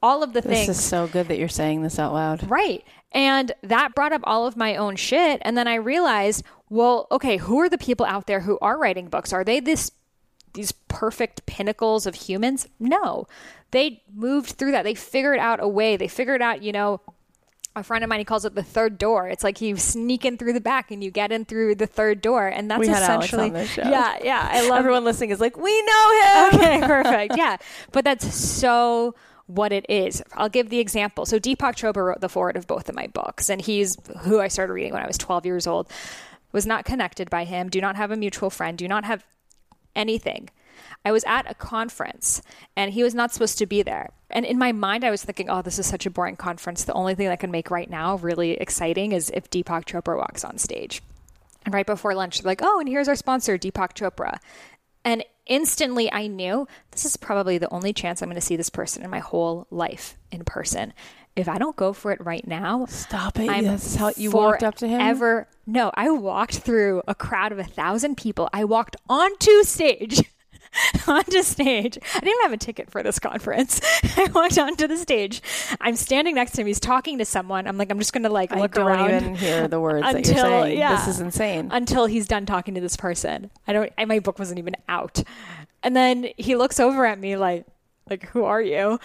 All 0.00 0.22
of 0.22 0.32
the 0.32 0.40
this 0.40 0.52
things. 0.52 0.66
This 0.68 0.78
is 0.78 0.84
so 0.84 1.08
good 1.08 1.28
that 1.28 1.38
you're 1.38 1.48
saying 1.48 1.82
this 1.82 1.98
out 1.98 2.12
loud. 2.12 2.48
Right. 2.48 2.84
And 3.12 3.52
that 3.62 3.94
brought 3.94 4.12
up 4.12 4.20
all 4.24 4.46
of 4.46 4.56
my 4.56 4.76
own 4.76 4.96
shit. 4.96 5.40
And 5.42 5.56
then 5.56 5.66
I 5.66 5.76
realized, 5.76 6.44
well, 6.68 7.08
okay, 7.10 7.38
who 7.38 7.58
are 7.60 7.68
the 7.68 7.78
people 7.78 8.06
out 8.06 8.26
there 8.26 8.40
who 8.40 8.58
are 8.60 8.78
writing 8.78 9.08
books? 9.08 9.32
Are 9.32 9.42
they 9.42 9.60
this 9.60 9.90
these 10.54 10.72
perfect 10.72 11.46
pinnacles 11.46 12.06
of 12.06 12.14
humans. 12.14 12.68
No, 12.78 13.26
they 13.70 14.02
moved 14.14 14.50
through 14.50 14.72
that. 14.72 14.82
They 14.82 14.94
figured 14.94 15.38
out 15.38 15.62
a 15.62 15.68
way. 15.68 15.96
They 15.96 16.08
figured 16.08 16.42
out, 16.42 16.62
you 16.62 16.72
know, 16.72 17.00
a 17.76 17.82
friend 17.82 18.02
of 18.02 18.10
mine 18.10 18.18
he 18.18 18.24
calls 18.24 18.44
it 18.44 18.54
the 18.54 18.62
third 18.62 18.98
door. 18.98 19.28
It's 19.28 19.44
like 19.44 19.60
you 19.60 19.76
sneak 19.76 20.24
in 20.24 20.36
through 20.36 20.52
the 20.52 20.60
back 20.60 20.90
and 20.90 21.02
you 21.02 21.10
get 21.10 21.32
in 21.32 21.44
through 21.44 21.76
the 21.76 21.86
third 21.86 22.20
door, 22.20 22.46
and 22.46 22.70
that's 22.70 22.80
we 22.80 22.88
essentially 22.88 23.50
yeah, 23.76 24.18
yeah. 24.22 24.48
I 24.50 24.68
love 24.68 24.80
everyone 24.80 25.04
listening 25.04 25.30
is 25.30 25.40
like 25.40 25.56
we 25.56 25.82
know 25.82 26.10
him. 26.22 26.28
Okay, 26.58 26.80
perfect. 26.80 27.36
Yeah, 27.36 27.56
but 27.92 28.04
that's 28.04 28.34
so 28.34 29.14
what 29.46 29.72
it 29.72 29.86
is. 29.88 30.22
I'll 30.34 30.48
give 30.48 30.70
the 30.70 30.78
example. 30.78 31.24
So 31.26 31.38
Deepak 31.38 31.74
Chopra 31.74 32.04
wrote 32.04 32.20
the 32.20 32.28
foreword 32.28 32.56
of 32.56 32.66
both 32.66 32.88
of 32.88 32.94
my 32.94 33.06
books, 33.06 33.48
and 33.48 33.60
he's 33.60 33.96
who 34.22 34.40
I 34.40 34.48
started 34.48 34.72
reading 34.72 34.92
when 34.92 35.02
I 35.02 35.06
was 35.06 35.18
12 35.18 35.46
years 35.46 35.66
old. 35.66 35.90
Was 36.52 36.66
not 36.66 36.86
connected 36.86 37.28
by 37.28 37.44
him. 37.44 37.68
Do 37.68 37.80
not 37.80 37.96
have 37.96 38.10
a 38.10 38.16
mutual 38.16 38.48
friend. 38.48 38.78
Do 38.78 38.88
not 38.88 39.04
have 39.04 39.24
anything. 39.98 40.48
I 41.04 41.12
was 41.12 41.24
at 41.24 41.50
a 41.50 41.54
conference 41.54 42.42
and 42.76 42.92
he 42.92 43.02
was 43.02 43.14
not 43.14 43.32
supposed 43.32 43.58
to 43.58 43.66
be 43.66 43.82
there. 43.82 44.10
And 44.30 44.44
in 44.44 44.58
my 44.58 44.72
mind, 44.72 45.04
I 45.04 45.10
was 45.10 45.24
thinking, 45.24 45.48
oh, 45.48 45.62
this 45.62 45.78
is 45.78 45.86
such 45.86 46.06
a 46.06 46.10
boring 46.10 46.36
conference. 46.36 46.84
The 46.84 46.92
only 46.92 47.14
thing 47.14 47.28
I 47.28 47.36
can 47.36 47.50
make 47.50 47.70
right 47.70 47.88
now 47.88 48.16
really 48.16 48.52
exciting 48.52 49.12
is 49.12 49.30
if 49.30 49.50
Deepak 49.50 49.84
Chopra 49.84 50.16
walks 50.16 50.44
on 50.44 50.58
stage. 50.58 51.02
And 51.64 51.74
right 51.74 51.86
before 51.86 52.14
lunch, 52.14 52.40
they're 52.40 52.50
like, 52.50 52.62
oh, 52.62 52.80
and 52.80 52.88
here's 52.88 53.08
our 53.08 53.16
sponsor, 53.16 53.58
Deepak 53.58 53.94
Chopra. 53.94 54.38
And 55.04 55.24
instantly 55.46 56.12
I 56.12 56.26
knew 56.26 56.66
this 56.90 57.04
is 57.04 57.16
probably 57.16 57.58
the 57.58 57.72
only 57.72 57.92
chance 57.92 58.20
I'm 58.20 58.28
going 58.28 58.34
to 58.34 58.40
see 58.40 58.56
this 58.56 58.70
person 58.70 59.02
in 59.02 59.10
my 59.10 59.20
whole 59.20 59.66
life 59.70 60.16
in 60.30 60.44
person. 60.44 60.92
If 61.38 61.48
I 61.48 61.58
don't 61.58 61.76
go 61.76 61.92
for 61.92 62.12
it 62.12 62.24
right 62.24 62.46
now, 62.46 62.86
stop 62.86 63.38
it. 63.38 63.48
I'm 63.48 63.64
That's 63.64 63.94
how 63.94 64.12
you 64.16 64.30
walked 64.30 64.62
up 64.62 64.76
to 64.76 64.88
him. 64.88 65.00
Ever 65.00 65.48
no, 65.66 65.90
I 65.94 66.10
walked 66.10 66.58
through 66.58 67.02
a 67.06 67.14
crowd 67.14 67.52
of 67.52 67.58
a 67.58 67.64
thousand 67.64 68.16
people. 68.16 68.48
I 68.52 68.64
walked 68.64 68.96
onto 69.08 69.62
stage. 69.64 70.22
onto 71.06 71.42
stage. 71.42 71.98
I 72.14 72.20
didn't 72.20 72.28
even 72.28 72.42
have 72.42 72.52
a 72.52 72.56
ticket 72.56 72.90
for 72.90 73.02
this 73.02 73.18
conference. 73.18 73.80
I 74.16 74.30
walked 74.34 74.58
onto 74.58 74.86
the 74.86 74.96
stage. 74.96 75.42
I'm 75.80 75.96
standing 75.96 76.34
next 76.34 76.52
to 76.52 76.62
him. 76.62 76.66
He's 76.66 76.80
talking 76.80 77.18
to 77.18 77.24
someone. 77.24 77.66
I'm 77.66 77.76
like, 77.76 77.90
I'm 77.90 77.98
just 77.98 78.12
going 78.12 78.22
to 78.22 78.30
like 78.30 78.50
look 78.54 78.78
I 78.78 78.80
don't 78.80 78.88
around. 78.88 79.10
even 79.10 79.34
hear 79.34 79.68
the 79.68 79.80
words 79.80 80.06
until, 80.06 80.22
that 80.22 80.26
you're 80.26 80.62
saying. 80.62 80.78
Yeah, 80.78 80.96
this 80.96 81.08
is 81.08 81.20
insane. 81.20 81.68
Until 81.70 82.06
he's 82.06 82.26
done 82.26 82.46
talking 82.46 82.74
to 82.74 82.80
this 82.80 82.96
person. 82.96 83.50
I 83.66 83.72
don't. 83.72 83.92
I, 83.98 84.04
my 84.04 84.20
book 84.20 84.38
wasn't 84.38 84.58
even 84.58 84.74
out. 84.88 85.22
And 85.82 85.94
then 85.94 86.28
he 86.36 86.56
looks 86.56 86.80
over 86.80 87.06
at 87.06 87.18
me 87.18 87.36
like, 87.36 87.66
like 88.10 88.28
who 88.28 88.44
are 88.44 88.60
you 88.60 88.98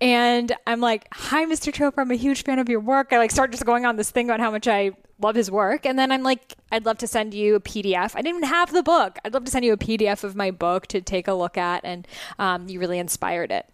and 0.00 0.54
i'm 0.66 0.80
like 0.80 1.06
hi 1.12 1.44
mr 1.44 1.72
chopra 1.72 1.98
i'm 1.98 2.10
a 2.10 2.16
huge 2.16 2.44
fan 2.44 2.58
of 2.58 2.68
your 2.68 2.80
work 2.80 3.12
i 3.12 3.18
like 3.18 3.30
start 3.30 3.50
just 3.50 3.64
going 3.64 3.84
on 3.84 3.96
this 3.96 4.10
thing 4.10 4.26
about 4.26 4.40
how 4.40 4.50
much 4.50 4.66
i 4.68 4.90
love 5.20 5.34
his 5.34 5.50
work 5.50 5.84
and 5.84 5.98
then 5.98 6.12
i'm 6.12 6.22
like 6.22 6.54
i'd 6.72 6.84
love 6.86 6.98
to 6.98 7.06
send 7.06 7.34
you 7.34 7.54
a 7.54 7.60
pdf 7.60 8.14
i 8.14 8.22
didn't 8.22 8.36
even 8.36 8.48
have 8.48 8.72
the 8.72 8.82
book 8.82 9.18
i'd 9.24 9.34
love 9.34 9.44
to 9.44 9.50
send 9.50 9.64
you 9.64 9.72
a 9.72 9.76
pdf 9.76 10.24
of 10.24 10.36
my 10.36 10.50
book 10.50 10.86
to 10.86 11.00
take 11.00 11.28
a 11.28 11.34
look 11.34 11.56
at 11.56 11.84
and 11.84 12.06
um, 12.38 12.68
you 12.68 12.78
really 12.78 12.98
inspired 12.98 13.50
it 13.50 13.66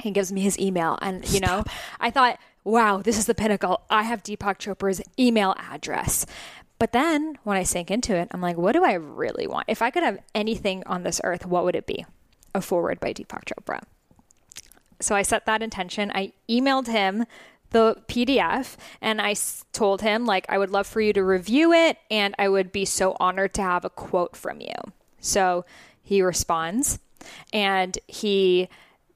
he 0.00 0.10
gives 0.10 0.32
me 0.32 0.40
his 0.40 0.58
email 0.58 0.98
and 1.02 1.28
you 1.28 1.38
Stop. 1.38 1.66
know 1.66 1.72
i 2.00 2.10
thought 2.10 2.38
wow 2.64 3.02
this 3.02 3.18
is 3.18 3.26
the 3.26 3.34
pinnacle 3.34 3.82
i 3.90 4.02
have 4.02 4.22
deepak 4.22 4.58
chopra's 4.58 5.02
email 5.18 5.54
address 5.58 6.24
but 6.78 6.92
then 6.92 7.38
when 7.42 7.56
I 7.56 7.64
sank 7.64 7.90
into 7.90 8.14
it, 8.14 8.28
I'm 8.30 8.40
like, 8.40 8.56
what 8.56 8.72
do 8.72 8.84
I 8.84 8.92
really 8.92 9.46
want? 9.46 9.66
If 9.68 9.82
I 9.82 9.90
could 9.90 10.02
have 10.02 10.18
anything 10.34 10.84
on 10.86 11.02
this 11.02 11.20
earth, 11.24 11.44
what 11.44 11.64
would 11.64 11.74
it 11.74 11.86
be? 11.86 12.06
A 12.54 12.60
foreword 12.60 13.00
by 13.00 13.12
Deepak 13.12 13.44
Chopra. 13.44 13.82
So 15.00 15.14
I 15.14 15.22
set 15.22 15.46
that 15.46 15.62
intention. 15.62 16.10
I 16.14 16.32
emailed 16.48 16.86
him 16.86 17.24
the 17.70 18.02
PDF 18.08 18.76
and 19.00 19.20
I 19.20 19.34
told 19.72 20.00
him 20.00 20.24
like 20.24 20.46
I 20.48 20.58
would 20.58 20.70
love 20.70 20.86
for 20.86 21.00
you 21.00 21.12
to 21.12 21.22
review 21.22 21.72
it 21.72 21.98
and 22.10 22.34
I 22.38 22.48
would 22.48 22.72
be 22.72 22.84
so 22.84 23.16
honored 23.20 23.52
to 23.54 23.62
have 23.62 23.84
a 23.84 23.90
quote 23.90 24.36
from 24.36 24.60
you. 24.60 24.74
So 25.20 25.64
he 26.02 26.22
responds 26.22 26.98
and 27.52 27.98
he 28.06 28.68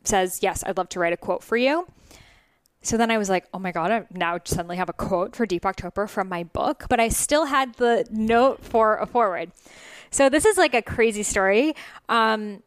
says, 0.05 0.41
"Yes, 0.43 0.63
I'd 0.67 0.77
love 0.77 0.89
to 0.91 1.01
write 1.01 1.13
a 1.13 1.17
quote 1.17 1.43
for 1.43 1.57
you." 1.57 1.87
So 2.83 2.97
then 2.97 3.13
I 3.13 3.19
was 3.19 3.31
like, 3.31 3.47
oh 3.55 3.61
my 3.61 3.71
God, 3.71 3.93
I 3.93 4.05
now 4.13 4.41
suddenly 4.45 4.77
have 4.77 4.89
a 4.89 4.93
quote 4.93 5.37
for 5.37 5.47
Deepak 5.47 5.77
Chopra 5.77 6.09
from 6.09 6.29
my 6.29 6.43
book, 6.43 6.87
but 6.89 6.99
I 6.99 7.09
still 7.11 7.45
had 7.45 7.75
the 7.75 8.05
note 8.11 8.65
for 8.65 8.97
a 8.97 9.07
foreword. 9.07 9.53
So 10.11 10.29
this 10.29 10.45
is 10.45 10.59
like 10.59 10.75
a 10.75 10.83
crazy 10.83 11.23
story. 11.23 11.77
Um, 12.09 12.63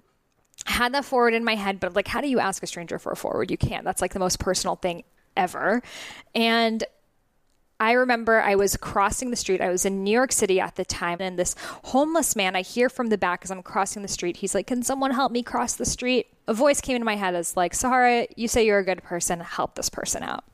Had 0.65 0.93
that 0.93 1.05
foreword 1.05 1.33
in 1.33 1.43
my 1.43 1.55
head, 1.55 1.79
but 1.79 1.95
like, 1.95 2.07
how 2.07 2.21
do 2.21 2.27
you 2.27 2.39
ask 2.39 2.63
a 2.63 2.67
stranger 2.67 2.99
for 2.99 3.11
a 3.11 3.15
foreword? 3.15 3.51
You 3.51 3.57
can't. 3.57 3.83
That's 3.83 4.01
like 4.01 4.13
the 4.13 4.19
most 4.19 4.39
personal 4.39 4.75
thing 4.75 5.03
ever. 5.35 5.81
And 6.33 6.83
I 7.79 7.91
remember 7.91 8.41
I 8.41 8.55
was 8.55 8.77
crossing 8.77 9.31
the 9.31 9.35
street. 9.35 9.59
I 9.59 9.69
was 9.69 9.85
in 9.85 10.03
New 10.03 10.11
York 10.11 10.31
City 10.31 10.61
at 10.61 10.75
the 10.75 10.85
time, 10.85 11.17
and 11.19 11.37
this 11.37 11.55
homeless 11.85 12.35
man, 12.35 12.55
I 12.55 12.61
hear 12.61 12.89
from 12.89 13.07
the 13.07 13.17
back 13.17 13.41
as 13.43 13.51
I'm 13.51 13.61
crossing 13.61 14.01
the 14.01 14.07
street. 14.07 14.37
He's 14.37 14.55
like, 14.55 14.67
Can 14.67 14.81
someone 14.81 15.11
help 15.11 15.31
me 15.31 15.43
cross 15.43 15.75
the 15.75 15.85
street? 15.85 16.27
A 16.47 16.53
voice 16.53 16.79
came 16.79 16.95
into 16.95 17.05
my 17.05 17.17
head 17.17 17.35
as 17.35 17.57
like, 17.57 17.73
Sahara, 17.73 18.27
you 18.35 18.47
say 18.47 18.65
you're 18.65 18.79
a 18.79 18.85
good 18.85 19.03
person, 19.03 19.41
help 19.41 19.75
this 19.75 19.89
person 19.89 20.23
out. 20.23 20.45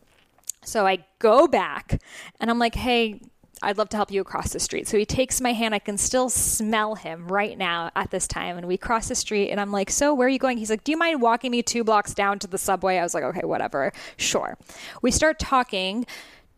So 0.64 0.88
I 0.88 1.06
go 1.20 1.48
back 1.48 2.02
and 2.40 2.50
I'm 2.50 2.60
like, 2.60 2.76
Hey, 2.76 3.22
I'd 3.62 3.78
love 3.78 3.90
to 3.90 3.98
help 3.98 4.12
you 4.12 4.22
across 4.22 4.54
the 4.54 4.60
street. 4.60 4.88
So 4.88 4.98
he 4.98 5.06
takes 5.06 5.40
my 5.40 5.54
hand. 5.54 5.76
I 5.76 5.80
can 5.80 5.98
still 5.98 6.30
smell 6.30 6.96
him 6.96 7.28
right 7.28 7.58
now 7.58 7.92
at 7.96 8.10
this 8.10 8.28
time. 8.28 8.58
And 8.58 8.68
we 8.68 8.78
cross 8.78 9.08
the 9.08 9.16
street, 9.16 9.52
and 9.52 9.62
I'm 9.62 9.72
like, 9.72 9.90
So, 9.90 10.14
where 10.14 10.28
are 10.28 10.30
you 10.30 10.40
going? 10.40 10.58
He's 10.58 10.70
like, 10.70 10.84
Do 10.84 10.92
you 10.92 10.98
mind 10.98 11.22
walking 11.22 11.52
me 11.52 11.62
two 11.62 11.84
blocks 11.84 12.14
down 12.14 12.40
to 12.40 12.48
the 12.48 12.58
subway? 12.58 12.98
I 12.98 13.04
was 13.04 13.14
like, 13.14 13.24
Okay, 13.24 13.46
whatever. 13.46 13.92
Sure. 14.18 14.58
We 15.02 15.12
start 15.12 15.40
talking, 15.40 16.06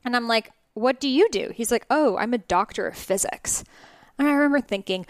and 0.06 0.16
I'm 0.16 0.28
like, 0.28 0.52
What 0.74 1.00
do 1.00 1.10
you 1.10 1.28
do? 1.30 1.52
He's 1.54 1.72
like, 1.72 1.86
Oh, 1.89 2.18
I'm 2.18 2.34
a 2.34 2.38
doctor 2.38 2.88
of 2.88 2.98
physics. 2.98 3.63
And 4.18 4.28
I 4.28 4.32
remember 4.32 4.62
thinking, 4.62 5.06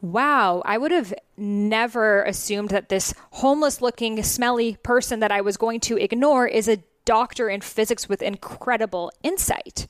Wow, 0.00 0.62
I 0.64 0.78
would 0.78 0.92
have 0.92 1.12
never 1.36 2.22
assumed 2.22 2.68
that 2.70 2.88
this 2.88 3.14
homeless 3.32 3.82
looking, 3.82 4.22
smelly 4.22 4.76
person 4.82 5.20
that 5.20 5.32
I 5.32 5.40
was 5.40 5.56
going 5.56 5.80
to 5.80 5.96
ignore 5.96 6.46
is 6.46 6.68
a 6.68 6.78
doctor 7.08 7.48
in 7.48 7.62
physics 7.62 8.06
with 8.06 8.20
incredible 8.20 9.10
insight. 9.22 9.86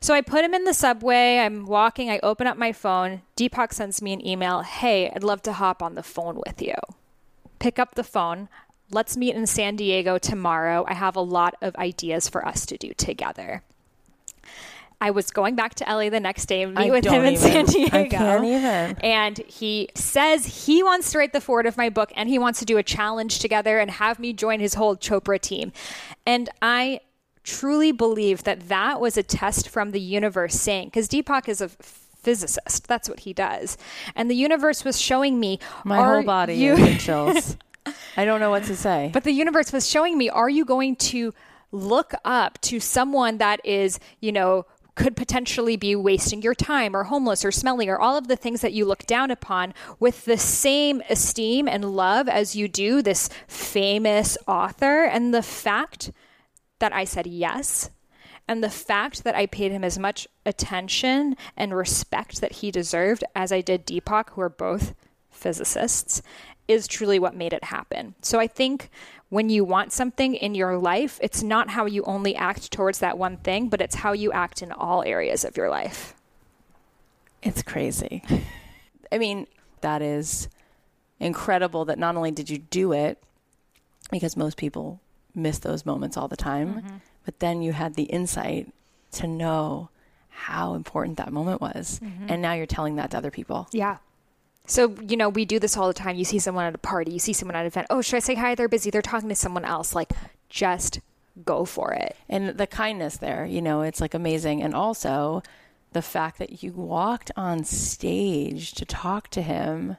So 0.00 0.14
I 0.14 0.22
put 0.22 0.42
him 0.42 0.54
in 0.54 0.64
the 0.64 0.72
subway. 0.72 1.36
I'm 1.36 1.66
walking. 1.66 2.08
I 2.08 2.18
open 2.22 2.46
up 2.46 2.56
my 2.56 2.72
phone. 2.72 3.20
Deepak 3.36 3.74
sends 3.74 4.00
me 4.00 4.14
an 4.14 4.26
email 4.26 4.62
Hey, 4.62 5.10
I'd 5.10 5.22
love 5.22 5.42
to 5.42 5.52
hop 5.52 5.82
on 5.82 5.96
the 5.96 6.02
phone 6.02 6.40
with 6.46 6.62
you. 6.62 6.76
Pick 7.58 7.78
up 7.78 7.94
the 7.94 8.02
phone. 8.02 8.48
Let's 8.90 9.18
meet 9.18 9.34
in 9.34 9.46
San 9.46 9.76
Diego 9.76 10.16
tomorrow. 10.16 10.86
I 10.88 10.94
have 10.94 11.14
a 11.14 11.20
lot 11.20 11.56
of 11.60 11.76
ideas 11.76 12.30
for 12.30 12.46
us 12.46 12.64
to 12.64 12.78
do 12.78 12.94
together. 12.94 13.62
I 15.02 15.10
was 15.10 15.32
going 15.32 15.56
back 15.56 15.74
to 15.74 15.84
LA 15.84 16.10
the 16.10 16.20
next 16.20 16.46
day 16.46 16.62
and 16.62 16.74
meet 16.74 16.86
I 16.86 16.90
with 16.90 17.04
him 17.04 17.24
in 17.24 17.34
don't 17.34 17.42
San 17.42 17.64
Diego. 17.66 17.96
I 17.98 18.08
can't 18.08 18.44
even. 18.44 18.96
And 19.02 19.36
he 19.48 19.88
says 19.96 20.66
he 20.66 20.84
wants 20.84 21.10
to 21.10 21.18
write 21.18 21.32
the 21.32 21.40
foreword 21.40 21.66
of 21.66 21.76
my 21.76 21.88
book 21.88 22.12
and 22.14 22.28
he 22.28 22.38
wants 22.38 22.60
to 22.60 22.64
do 22.64 22.78
a 22.78 22.84
challenge 22.84 23.40
together 23.40 23.80
and 23.80 23.90
have 23.90 24.20
me 24.20 24.32
join 24.32 24.60
his 24.60 24.74
whole 24.74 24.94
Chopra 24.96 25.40
team. 25.40 25.72
And 26.24 26.48
I 26.62 27.00
truly 27.42 27.90
believe 27.90 28.44
that 28.44 28.68
that 28.68 29.00
was 29.00 29.16
a 29.16 29.24
test 29.24 29.68
from 29.68 29.90
the 29.90 29.98
universe 30.00 30.54
saying, 30.54 30.86
because 30.86 31.08
Deepak 31.08 31.48
is 31.48 31.60
a 31.60 31.68
physicist, 31.68 32.86
that's 32.86 33.08
what 33.08 33.20
he 33.20 33.32
does. 33.32 33.76
And 34.14 34.30
the 34.30 34.36
universe 34.36 34.84
was 34.84 35.00
showing 35.00 35.40
me, 35.40 35.58
My 35.84 36.00
whole 36.00 36.22
body 36.22 36.54
you- 36.54 36.76
in 36.76 36.98
chills. 36.98 37.56
I 38.16 38.24
don't 38.24 38.38
know 38.38 38.50
what 38.50 38.62
to 38.64 38.76
say. 38.76 39.10
but 39.12 39.24
the 39.24 39.32
universe 39.32 39.72
was 39.72 39.88
showing 39.88 40.16
me, 40.16 40.30
are 40.30 40.48
you 40.48 40.64
going 40.64 40.94
to 41.10 41.34
look 41.72 42.12
up 42.24 42.60
to 42.60 42.78
someone 42.78 43.38
that 43.38 43.60
is, 43.64 43.98
you 44.20 44.30
know, 44.30 44.64
could 44.94 45.16
potentially 45.16 45.76
be 45.76 45.96
wasting 45.96 46.42
your 46.42 46.54
time 46.54 46.94
or 46.94 47.04
homeless 47.04 47.44
or 47.44 47.50
smelly 47.50 47.88
or 47.88 47.98
all 47.98 48.16
of 48.16 48.28
the 48.28 48.36
things 48.36 48.60
that 48.60 48.72
you 48.72 48.84
look 48.84 49.06
down 49.06 49.30
upon 49.30 49.72
with 49.98 50.24
the 50.24 50.36
same 50.36 51.02
esteem 51.08 51.66
and 51.66 51.96
love 51.96 52.28
as 52.28 52.54
you 52.54 52.68
do 52.68 53.00
this 53.02 53.30
famous 53.46 54.36
author. 54.46 55.04
And 55.04 55.32
the 55.32 55.42
fact 55.42 56.12
that 56.78 56.92
I 56.92 57.04
said 57.04 57.26
yes 57.26 57.90
and 58.46 58.62
the 58.62 58.70
fact 58.70 59.24
that 59.24 59.34
I 59.34 59.46
paid 59.46 59.72
him 59.72 59.84
as 59.84 59.98
much 59.98 60.26
attention 60.44 61.36
and 61.56 61.74
respect 61.74 62.40
that 62.40 62.52
he 62.52 62.70
deserved 62.70 63.24
as 63.34 63.52
I 63.52 63.60
did 63.60 63.86
Deepak, 63.86 64.30
who 64.30 64.40
are 64.40 64.50
both 64.50 64.94
physicists, 65.30 66.22
is 66.68 66.86
truly 66.86 67.18
what 67.18 67.36
made 67.36 67.52
it 67.52 67.64
happen. 67.64 68.14
So 68.20 68.38
I 68.38 68.46
think 68.46 68.90
when 69.32 69.48
you 69.48 69.64
want 69.64 69.92
something 69.92 70.34
in 70.34 70.54
your 70.54 70.76
life, 70.76 71.18
it's 71.22 71.42
not 71.42 71.70
how 71.70 71.86
you 71.86 72.02
only 72.02 72.36
act 72.36 72.70
towards 72.70 72.98
that 72.98 73.16
one 73.16 73.38
thing, 73.38 73.66
but 73.70 73.80
it's 73.80 73.94
how 73.94 74.12
you 74.12 74.30
act 74.30 74.60
in 74.60 74.70
all 74.70 75.02
areas 75.04 75.42
of 75.42 75.56
your 75.56 75.70
life. 75.70 76.14
It's 77.42 77.62
crazy. 77.62 78.22
I 79.10 79.16
mean, 79.16 79.46
that 79.80 80.02
is 80.02 80.48
incredible 81.18 81.86
that 81.86 81.98
not 81.98 82.14
only 82.14 82.30
did 82.30 82.50
you 82.50 82.58
do 82.58 82.92
it, 82.92 83.22
because 84.10 84.36
most 84.36 84.58
people 84.58 85.00
miss 85.34 85.58
those 85.60 85.86
moments 85.86 86.18
all 86.18 86.28
the 86.28 86.36
time, 86.36 86.74
mm-hmm. 86.74 86.96
but 87.24 87.40
then 87.40 87.62
you 87.62 87.72
had 87.72 87.94
the 87.94 88.02
insight 88.02 88.70
to 89.12 89.26
know 89.26 89.88
how 90.28 90.74
important 90.74 91.16
that 91.16 91.32
moment 91.32 91.62
was. 91.62 92.00
Mm-hmm. 92.04 92.26
And 92.28 92.42
now 92.42 92.52
you're 92.52 92.66
telling 92.66 92.96
that 92.96 93.12
to 93.12 93.16
other 93.16 93.30
people. 93.30 93.66
Yeah. 93.72 93.96
So, 94.66 94.94
you 95.06 95.16
know, 95.16 95.28
we 95.28 95.44
do 95.44 95.58
this 95.58 95.76
all 95.76 95.88
the 95.88 95.94
time. 95.94 96.16
You 96.16 96.24
see 96.24 96.38
someone 96.38 96.64
at 96.64 96.74
a 96.74 96.78
party, 96.78 97.12
you 97.12 97.18
see 97.18 97.32
someone 97.32 97.56
at 97.56 97.62
an 97.62 97.66
event. 97.66 97.88
Oh, 97.90 98.00
should 98.00 98.16
I 98.16 98.20
say 98.20 98.34
hi? 98.34 98.54
They're 98.54 98.68
busy. 98.68 98.90
They're 98.90 99.02
talking 99.02 99.28
to 99.28 99.34
someone 99.34 99.64
else. 99.64 99.94
Like, 99.94 100.12
just 100.48 101.00
go 101.44 101.64
for 101.64 101.92
it. 101.92 102.16
And 102.28 102.50
the 102.50 102.66
kindness 102.66 103.16
there, 103.16 103.44
you 103.44 103.62
know, 103.62 103.82
it's 103.82 104.00
like 104.00 104.14
amazing. 104.14 104.62
And 104.62 104.74
also 104.74 105.42
the 105.92 106.02
fact 106.02 106.38
that 106.38 106.62
you 106.62 106.72
walked 106.72 107.30
on 107.36 107.64
stage 107.64 108.72
to 108.72 108.84
talk 108.84 109.28
to 109.28 109.42
him, 109.42 109.96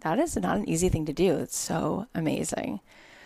that 0.00 0.18
is 0.18 0.36
not 0.36 0.56
an 0.56 0.68
easy 0.68 0.88
thing 0.88 1.06
to 1.06 1.12
do. 1.12 1.36
It's 1.36 1.56
so 1.56 2.06
amazing. 2.14 2.80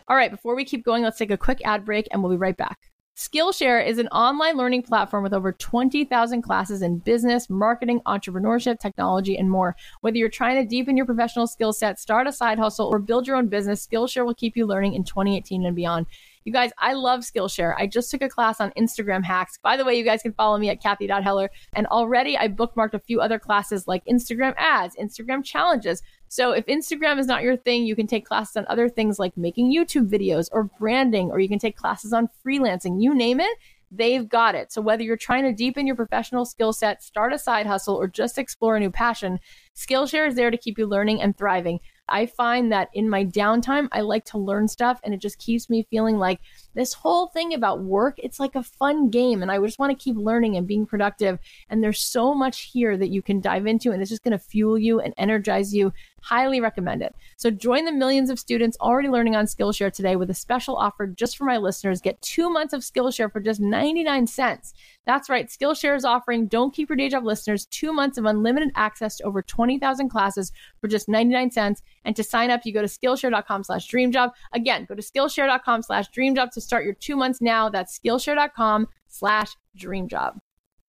All 0.09 0.17
right, 0.17 0.31
before 0.31 0.55
we 0.55 0.65
keep 0.65 0.85
going, 0.85 1.03
let's 1.03 1.19
take 1.19 1.31
a 1.31 1.37
quick 1.37 1.61
ad 1.65 1.85
break 1.85 2.07
and 2.11 2.23
we'll 2.23 2.33
be 2.33 2.37
right 2.37 2.57
back. 2.57 2.91
Skillshare 3.17 3.85
is 3.85 3.97
an 3.97 4.09
online 4.09 4.59
learning 4.59 4.83
platform 4.83 5.23
with 5.23 5.33
over 5.33 5.51
20,000 5.51 6.43
classes 6.43 6.83
in 6.83 6.99
business, 6.99 7.49
marketing, 7.49 8.03
entrepreneurship, 8.05 8.79
technology, 8.79 9.39
and 9.39 9.51
more. 9.51 9.75
Whether 10.03 10.19
you're 10.19 10.29
trying 10.29 10.63
to 10.63 10.69
deepen 10.69 10.99
your 10.99 11.07
professional 11.07 11.47
skill 11.47 11.73
set, 11.73 11.99
start 11.99 12.27
a 12.27 12.33
side 12.33 12.59
hustle, 12.59 12.89
or 12.89 12.99
build 12.99 13.27
your 13.27 13.37
own 13.37 13.49
business, 13.49 13.87
Skillshare 13.87 14.27
will 14.27 14.35
keep 14.35 14.55
you 14.55 14.67
learning 14.67 14.93
in 14.93 15.03
2018 15.03 15.65
and 15.65 15.75
beyond. 15.75 16.05
You 16.45 16.53
guys, 16.53 16.73
I 16.77 16.93
love 16.93 17.21
Skillshare. 17.21 17.75
I 17.79 17.87
just 17.87 18.11
took 18.11 18.21
a 18.21 18.29
class 18.29 18.61
on 18.61 18.71
Instagram 18.73 19.25
hacks. 19.25 19.59
By 19.63 19.79
the 19.79 19.85
way, 19.87 19.97
you 19.97 20.05
guys 20.05 20.21
can 20.21 20.35
follow 20.35 20.59
me 20.59 20.69
at 20.69 20.83
Cathy.Heller. 20.83 21.51
And 21.73 21.87
already 21.87 22.37
I 22.37 22.49
bookmarked 22.49 22.93
a 22.93 23.01
few 23.01 23.23
other 23.23 23.39
classes 23.39 23.89
like 23.89 24.05
Instagram 24.05 24.55
ads, 24.59 24.95
Instagram 24.95 25.43
challenges. 25.43 26.03
So 26.29 26.53
if 26.53 26.67
Instagram 26.67 27.19
is 27.19 27.27
not 27.27 27.43
your 27.43 27.57
thing, 27.57 27.85
you 27.85 27.97
can 27.97 28.07
take 28.07 28.27
classes 28.27 28.57
on 28.57 28.67
other 28.69 28.89
things 28.89 29.19
like 29.19 29.37
making 29.37 29.73
YouTube 29.73 30.09
videos 30.09 30.49
or 30.53 30.65
branding, 30.65 31.31
or 31.31 31.41
you 31.41 31.49
can 31.49 31.59
take 31.59 31.77
classes 31.77 32.13
on 32.13 32.29
freelancing. 32.45 33.01
You 33.01 33.15
name 33.15 33.41
it, 33.41 33.59
they've 33.91 34.29
got 34.29 34.55
it. 34.55 34.73
So 34.73 34.81
whether 34.81 35.03
you're 35.03 35.17
trying 35.17 35.45
to 35.45 35.53
deepen 35.53 35.87
your 35.87 35.97
professional 35.97 36.45
skill 36.45 36.73
set, 36.73 37.03
start 37.03 37.33
a 37.33 37.39
side 37.39 37.67
hustle, 37.67 37.95
or 37.95 38.09
just 38.09 38.39
explore 38.39 38.77
a 38.77 38.81
new 38.81 38.91
passion, 38.91 39.39
Skillshare 39.75 40.27
is 40.27 40.35
there 40.35 40.51
to 40.51 40.57
keep 40.57 40.79
you 40.79 40.87
learning 40.87 41.21
and 41.21 41.37
thriving. 41.37 41.81
I 42.09 42.27
find 42.27 42.71
that 42.71 42.89
in 42.95 43.11
my 43.11 43.25
downtime, 43.25 43.89
I 43.91 44.01
like 44.01 44.25
to 44.27 44.39
learn 44.39 44.69
stuff 44.69 45.01
and 45.03 45.13
it 45.13 45.21
just 45.21 45.39
keeps 45.39 45.69
me 45.69 45.87
feeling 45.91 46.19
like 46.19 46.41
this 46.75 46.93
whole 46.93 47.29
thing 47.29 47.53
about 47.53 47.83
work, 47.83 48.19
it's 48.19 48.39
like 48.39 48.55
a 48.55 48.63
fun 48.63 49.11
game 49.11 49.43
and 49.43 49.51
I 49.51 49.59
just 49.59 49.79
want 49.79 49.91
to 49.97 50.03
keep 50.03 50.17
learning 50.17 50.57
and 50.57 50.67
being 50.67 50.87
productive. 50.87 51.39
And 51.69 51.83
there's 51.83 52.01
so 52.01 52.33
much 52.33 52.71
here 52.73 52.97
that 52.97 53.11
you 53.11 53.23
can 53.23 53.41
dive 53.41 53.67
into 53.67 53.91
and 53.91 54.01
it's 54.01 54.11
just 54.11 54.23
going 54.23 54.33
to 54.33 54.39
fuel 54.39 54.79
you 54.79 55.01
and 55.01 55.15
energize 55.19 55.75
you. 55.75 55.93
Highly 56.27 56.61
recommend 56.61 57.03
it. 57.03 57.15
So 57.37 57.53
join 57.53 57.85
the 57.85 57.93
millions 57.93 58.31
of 58.31 58.41
students 58.41 58.77
already 58.81 59.09
learning 59.09 59.37
on 59.37 59.45
Skillshare 59.45 59.93
today 59.93 60.17
with 60.17 60.29
a 60.29 60.35
special 60.35 60.75
offer 60.75 61.07
just 61.07 61.37
for 61.37 61.45
my 61.45 61.57
listeners. 61.57 62.01
Get 62.01 62.21
two 62.21 62.51
months 62.51 62.73
of 62.73 62.81
Skillshare 62.81 63.31
for 63.31 63.39
just 63.39 63.61
99 63.61 64.27
cents. 64.27 64.75
That's 65.05 65.31
right. 65.31 65.47
Skillshare 65.47 65.95
is 65.95 66.05
offering 66.05 66.49
Don't 66.49 66.75
Keep 66.75 66.89
Your 66.89 66.97
Day 66.97 67.09
Job 67.09 67.25
listeners 67.25 67.67
two 67.67 67.93
months 67.93 68.19
of 68.19 68.25
unlimited 68.25 68.73
access 68.75 69.19
to 69.19 69.23
over 69.23 69.41
20,000 69.41 70.09
classes 70.09 70.51
for 70.81 70.89
just 70.89 71.09
99 71.09 71.53
cents. 71.53 71.81
And 72.05 72.17
to 72.17 72.25
sign 72.25 72.51
up, 72.51 72.63
you 72.65 72.73
go 72.73 72.83
to 72.83 72.89
Skillshare.com 72.89 73.63
slash 73.63 73.89
dreamjob. 73.89 74.33
Again, 74.53 74.85
go 74.89 74.97
to 74.97 75.03
Skillshare.com 75.03 75.83
slash 75.83 76.07
dreamjob 76.11 76.51
to 76.51 76.61
start 76.61 76.85
your 76.85 76.95
two 76.95 77.15
months 77.15 77.41
now. 77.41 77.69
That's 77.69 77.97
Skillshare.com 78.01 78.89
slash 79.07 79.57
dreamjob. 79.79 80.39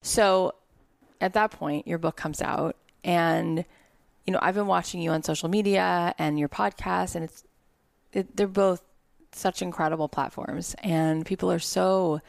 So 0.02 0.56
at 1.22 1.34
that 1.34 1.52
point, 1.52 1.88
your 1.88 2.00
book 2.00 2.16
comes 2.16 2.42
out 2.42 2.76
and, 3.04 3.66
you 4.28 4.34
know, 4.34 4.40
I've 4.42 4.56
been 4.56 4.68
watching 4.68 5.02
you 5.02 5.12
on 5.12 5.24
social 5.24 5.50
media 5.50 6.14
and 6.20 6.38
your 6.38 6.50
podcast 6.50 7.16
and 7.16 7.24
it's, 7.24 7.44
it, 8.14 8.36
they're 8.36 8.48
both 8.48 8.82
such 9.32 9.62
incredible 9.62 10.08
platforms 10.08 10.76
and 10.84 11.26
people 11.26 11.52
are 11.52 11.60
so 11.60 12.22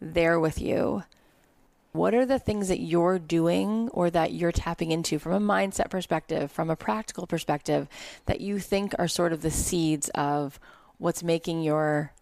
there 0.00 0.38
with 0.38 0.60
you 0.60 1.02
what 1.96 2.14
are 2.14 2.26
the 2.26 2.38
things 2.38 2.68
that 2.68 2.78
you're 2.78 3.18
doing 3.18 3.88
or 3.88 4.10
that 4.10 4.32
you're 4.32 4.52
tapping 4.52 4.90
into 4.90 5.18
from 5.18 5.32
a 5.32 5.40
mindset 5.40 5.90
perspective, 5.90 6.52
from 6.52 6.68
a 6.68 6.76
practical 6.76 7.26
perspective, 7.26 7.88
that 8.26 8.40
you 8.40 8.58
think 8.58 8.94
are 8.98 9.08
sort 9.08 9.32
of 9.32 9.40
the 9.40 9.50
seeds 9.50 10.10
of 10.10 10.60
what's 10.98 11.22
making 11.22 11.62
your 11.62 12.12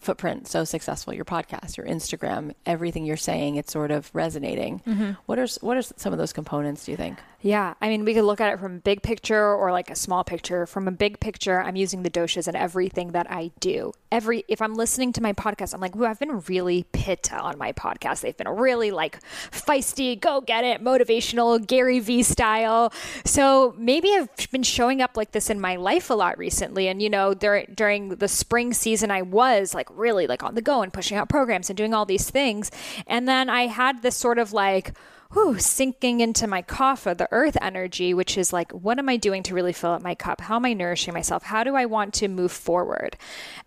footprint 0.00 0.48
so 0.48 0.64
successful? 0.64 1.12
Your 1.12 1.24
podcast, 1.24 1.76
your 1.76 1.86
Instagram, 1.86 2.54
everything 2.66 3.04
you're 3.04 3.16
saying, 3.16 3.56
it's 3.56 3.72
sort 3.72 3.90
of 3.90 4.10
resonating. 4.14 4.80
Mm-hmm. 4.86 5.12
What 5.26 5.38
are 5.38 5.46
what 5.60 5.76
are 5.76 5.82
some 5.82 6.12
of 6.12 6.18
those 6.18 6.32
components? 6.32 6.86
Do 6.86 6.90
you 6.90 6.96
think? 6.96 7.18
Yeah, 7.44 7.74
I 7.80 7.88
mean, 7.88 8.04
we 8.04 8.14
could 8.14 8.22
look 8.22 8.40
at 8.40 8.52
it 8.52 8.60
from 8.60 8.76
a 8.76 8.78
big 8.78 9.02
picture 9.02 9.52
or 9.52 9.72
like 9.72 9.90
a 9.90 9.96
small 9.96 10.22
picture. 10.22 10.64
From 10.64 10.86
a 10.86 10.92
big 10.92 11.18
picture, 11.18 11.60
I'm 11.60 11.74
using 11.74 12.04
the 12.04 12.10
doshas 12.10 12.46
in 12.46 12.54
everything 12.54 13.10
that 13.12 13.28
I 13.28 13.50
do. 13.58 13.92
Every 14.12 14.44
if 14.46 14.62
I'm 14.62 14.74
listening 14.74 15.12
to 15.14 15.22
my 15.22 15.32
podcast, 15.32 15.74
I'm 15.74 15.80
like, 15.80 15.96
"Ooh, 15.96 16.06
I've 16.06 16.20
been 16.20 16.40
really 16.46 16.84
pitta 16.92 17.36
on 17.36 17.58
my 17.58 17.72
podcast. 17.72 18.20
They've 18.20 18.36
been 18.36 18.48
really 18.48 18.92
like 18.92 19.18
feisty, 19.50 20.18
go 20.20 20.40
get 20.40 20.62
it, 20.62 20.84
motivational, 20.84 21.66
Gary 21.66 21.98
V 21.98 22.22
style." 22.22 22.92
So 23.24 23.74
maybe 23.76 24.12
I've 24.14 24.28
been 24.52 24.62
showing 24.62 25.02
up 25.02 25.16
like 25.16 25.32
this 25.32 25.50
in 25.50 25.60
my 25.60 25.74
life 25.74 26.10
a 26.10 26.14
lot 26.14 26.38
recently. 26.38 26.86
And 26.86 27.02
you 27.02 27.10
know, 27.10 27.34
during 27.34 28.10
the 28.10 28.28
spring 28.28 28.72
season, 28.72 29.10
I 29.10 29.22
was 29.22 29.74
like 29.74 29.88
really 29.90 30.28
like 30.28 30.44
on 30.44 30.54
the 30.54 30.62
go 30.62 30.82
and 30.82 30.92
pushing 30.92 31.16
out 31.16 31.28
programs 31.28 31.68
and 31.68 31.76
doing 31.76 31.92
all 31.92 32.06
these 32.06 32.30
things. 32.30 32.70
And 33.08 33.26
then 33.26 33.50
I 33.50 33.66
had 33.66 34.02
this 34.02 34.16
sort 34.16 34.38
of 34.38 34.52
like 34.52 34.92
whew, 35.32 35.58
sinking 35.58 36.20
into 36.20 36.46
my 36.46 36.62
kapha, 36.62 37.16
the 37.16 37.28
earth 37.32 37.56
energy, 37.60 38.12
which 38.12 38.36
is 38.36 38.52
like, 38.52 38.70
what 38.72 38.98
am 38.98 39.08
I 39.08 39.16
doing 39.16 39.42
to 39.44 39.54
really 39.54 39.72
fill 39.72 39.92
up 39.92 40.02
my 40.02 40.14
cup? 40.14 40.40
How 40.40 40.56
am 40.56 40.64
I 40.64 40.74
nourishing 40.74 41.14
myself? 41.14 41.42
How 41.42 41.64
do 41.64 41.74
I 41.74 41.86
want 41.86 42.12
to 42.14 42.28
move 42.28 42.52
forward? 42.52 43.16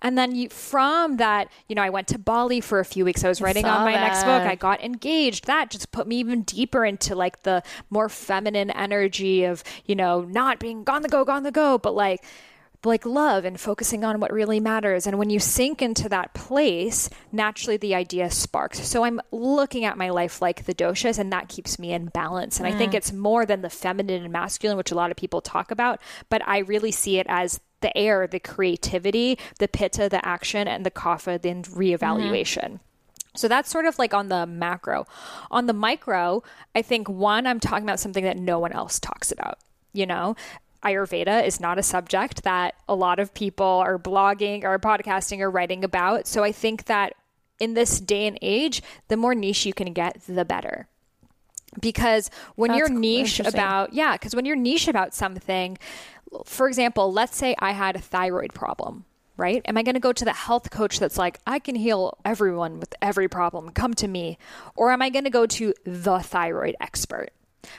And 0.01 0.17
then 0.17 0.35
you, 0.35 0.49
from 0.49 1.17
that, 1.17 1.49
you 1.67 1.75
know, 1.75 1.81
I 1.81 1.89
went 1.89 2.07
to 2.09 2.19
Bali 2.19 2.61
for 2.61 2.79
a 2.79 2.85
few 2.85 3.03
weeks. 3.03 3.23
I 3.23 3.29
was 3.29 3.41
writing 3.41 3.65
on 3.65 3.83
my 3.83 3.93
that. 3.93 4.01
next 4.01 4.23
book. 4.23 4.43
I 4.43 4.55
got 4.55 4.83
engaged. 4.83 5.47
That 5.47 5.71
just 5.71 5.91
put 5.91 6.07
me 6.07 6.17
even 6.17 6.43
deeper 6.43 6.85
into 6.85 7.15
like 7.15 7.43
the 7.43 7.63
more 7.89 8.09
feminine 8.09 8.69
energy 8.71 9.45
of, 9.45 9.63
you 9.85 9.95
know, 9.95 10.21
not 10.21 10.59
being 10.59 10.83
gone 10.83 11.01
the 11.01 11.09
go, 11.09 11.25
gone 11.25 11.43
the 11.43 11.51
go, 11.51 11.77
but 11.77 11.95
like, 11.95 12.23
like 12.85 13.05
love 13.05 13.45
and 13.45 13.59
focusing 13.59 14.03
on 14.03 14.19
what 14.19 14.31
really 14.31 14.59
matters. 14.59 15.07
And 15.07 15.17
when 15.17 15.29
you 15.29 15.39
sink 15.39 15.81
into 15.81 16.09
that 16.09 16.33
place, 16.33 17.09
naturally 17.31 17.77
the 17.77 17.95
idea 17.95 18.29
sparks. 18.29 18.85
So 18.87 19.03
I'm 19.03 19.21
looking 19.31 19.85
at 19.85 19.97
my 19.97 20.09
life 20.09 20.41
like 20.41 20.65
the 20.65 20.73
doshas, 20.73 21.19
and 21.19 21.31
that 21.31 21.49
keeps 21.49 21.79
me 21.79 21.93
in 21.93 22.07
balance. 22.07 22.59
And 22.59 22.67
I 22.67 22.71
think 22.71 22.93
mm. 22.93 22.95
it's 22.95 23.11
more 23.11 23.45
than 23.45 23.61
the 23.61 23.69
feminine 23.69 24.23
and 24.23 24.31
masculine, 24.31 24.77
which 24.77 24.91
a 24.91 24.95
lot 24.95 25.11
of 25.11 25.17
people 25.17 25.41
talk 25.41 25.71
about, 25.71 26.01
but 26.29 26.41
I 26.47 26.59
really 26.59 26.91
see 26.91 27.17
it 27.17 27.25
as 27.29 27.59
the 27.81 27.95
air, 27.97 28.25
the 28.25 28.39
creativity, 28.39 29.37
the 29.59 29.67
pitta, 29.67 30.09
the 30.09 30.25
action, 30.25 30.67
and 30.67 30.85
the 30.85 30.91
kapha, 30.91 31.41
the 31.41 31.49
reevaluation. 31.49 32.63
Mm-hmm. 32.63 32.75
So 33.35 33.47
that's 33.47 33.69
sort 33.69 33.85
of 33.85 33.99
like 33.99 34.13
on 34.13 34.29
the 34.29 34.45
macro. 34.45 35.05
On 35.51 35.65
the 35.65 35.73
micro, 35.73 36.41
I 36.73 36.81
think 36.81 37.09
one, 37.09 37.45
I'm 37.45 37.59
talking 37.59 37.83
about 37.83 37.99
something 37.99 38.23
that 38.23 38.37
no 38.37 38.59
one 38.59 38.71
else 38.71 38.99
talks 38.99 39.31
about. 39.31 39.59
You 39.93 40.05
know, 40.05 40.35
Ayurveda 40.85 41.45
is 41.45 41.59
not 41.59 41.79
a 41.79 41.83
subject 41.83 42.43
that 42.43 42.75
a 42.87 42.95
lot 42.95 43.19
of 43.19 43.33
people 43.33 43.65
are 43.65 43.97
blogging 43.97 44.63
or 44.63 44.77
podcasting 44.77 45.39
or 45.39 45.49
writing 45.49 45.83
about. 45.83 46.27
So 46.27 46.43
I 46.43 46.51
think 46.51 46.85
that 46.85 47.15
in 47.59 47.73
this 47.73 47.99
day 47.99 48.27
and 48.27 48.37
age, 48.41 48.83
the 49.07 49.17
more 49.17 49.33
niche 49.33 49.65
you 49.65 49.73
can 49.73 49.93
get, 49.93 50.21
the 50.27 50.45
better. 50.45 50.87
Because 51.79 52.29
when 52.55 52.69
That's 52.69 52.79
you're 52.79 52.89
niche 52.89 53.39
about, 53.39 53.93
yeah, 53.93 54.13
because 54.13 54.35
when 54.35 54.45
you're 54.45 54.55
niche 54.55 54.87
about 54.87 55.13
something, 55.13 55.77
for 56.45 56.67
example, 56.67 57.11
let's 57.11 57.35
say 57.35 57.55
I 57.59 57.71
had 57.71 57.95
a 57.95 57.99
thyroid 57.99 58.53
problem, 58.53 59.05
right? 59.37 59.61
Am 59.65 59.77
I 59.77 59.83
going 59.83 59.95
to 59.95 59.99
go 59.99 60.13
to 60.13 60.25
the 60.25 60.33
health 60.33 60.69
coach 60.69 60.99
that's 60.99 61.17
like, 61.17 61.39
I 61.47 61.59
can 61.59 61.75
heal 61.75 62.17
everyone 62.23 62.79
with 62.79 62.93
every 63.01 63.27
problem, 63.27 63.71
come 63.71 63.93
to 63.95 64.07
me? 64.07 64.37
Or 64.75 64.91
am 64.91 65.01
I 65.01 65.09
going 65.09 65.25
to 65.25 65.29
go 65.29 65.45
to 65.45 65.73
the 65.83 66.19
thyroid 66.19 66.75
expert? 66.79 67.31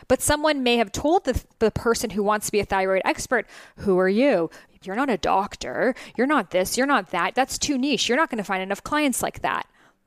But 0.09 0.20
someone 0.22 0.62
may 0.62 0.77
have 0.77 0.92
told 0.92 1.25
the, 1.25 1.42
the 1.59 1.70
person 1.70 2.11
who 2.11 2.22
wants 2.22 2.46
to 2.46 2.53
be 2.53 2.61
a 2.61 2.64
thyroid 2.64 3.03
expert, 3.05 3.46
Who 3.79 3.99
are 3.99 4.09
you? 4.09 4.51
You're 4.83 4.96
not 4.96 5.11
a 5.11 5.16
doctor. 5.16 5.94
You're 6.16 6.27
not 6.29 6.51
this. 6.51 6.77
You're 6.77 6.87
not 6.87 7.11
that. 7.11 7.35
That's 7.35 7.59
too 7.59 7.77
niche. 7.77 8.09
You're 8.09 8.18
not 8.18 8.31
going 8.31 8.38
to 8.38 8.44
find 8.44 8.62
enough 8.62 8.85
clients 8.85 9.22
like 9.22 9.42
that. 9.42 9.66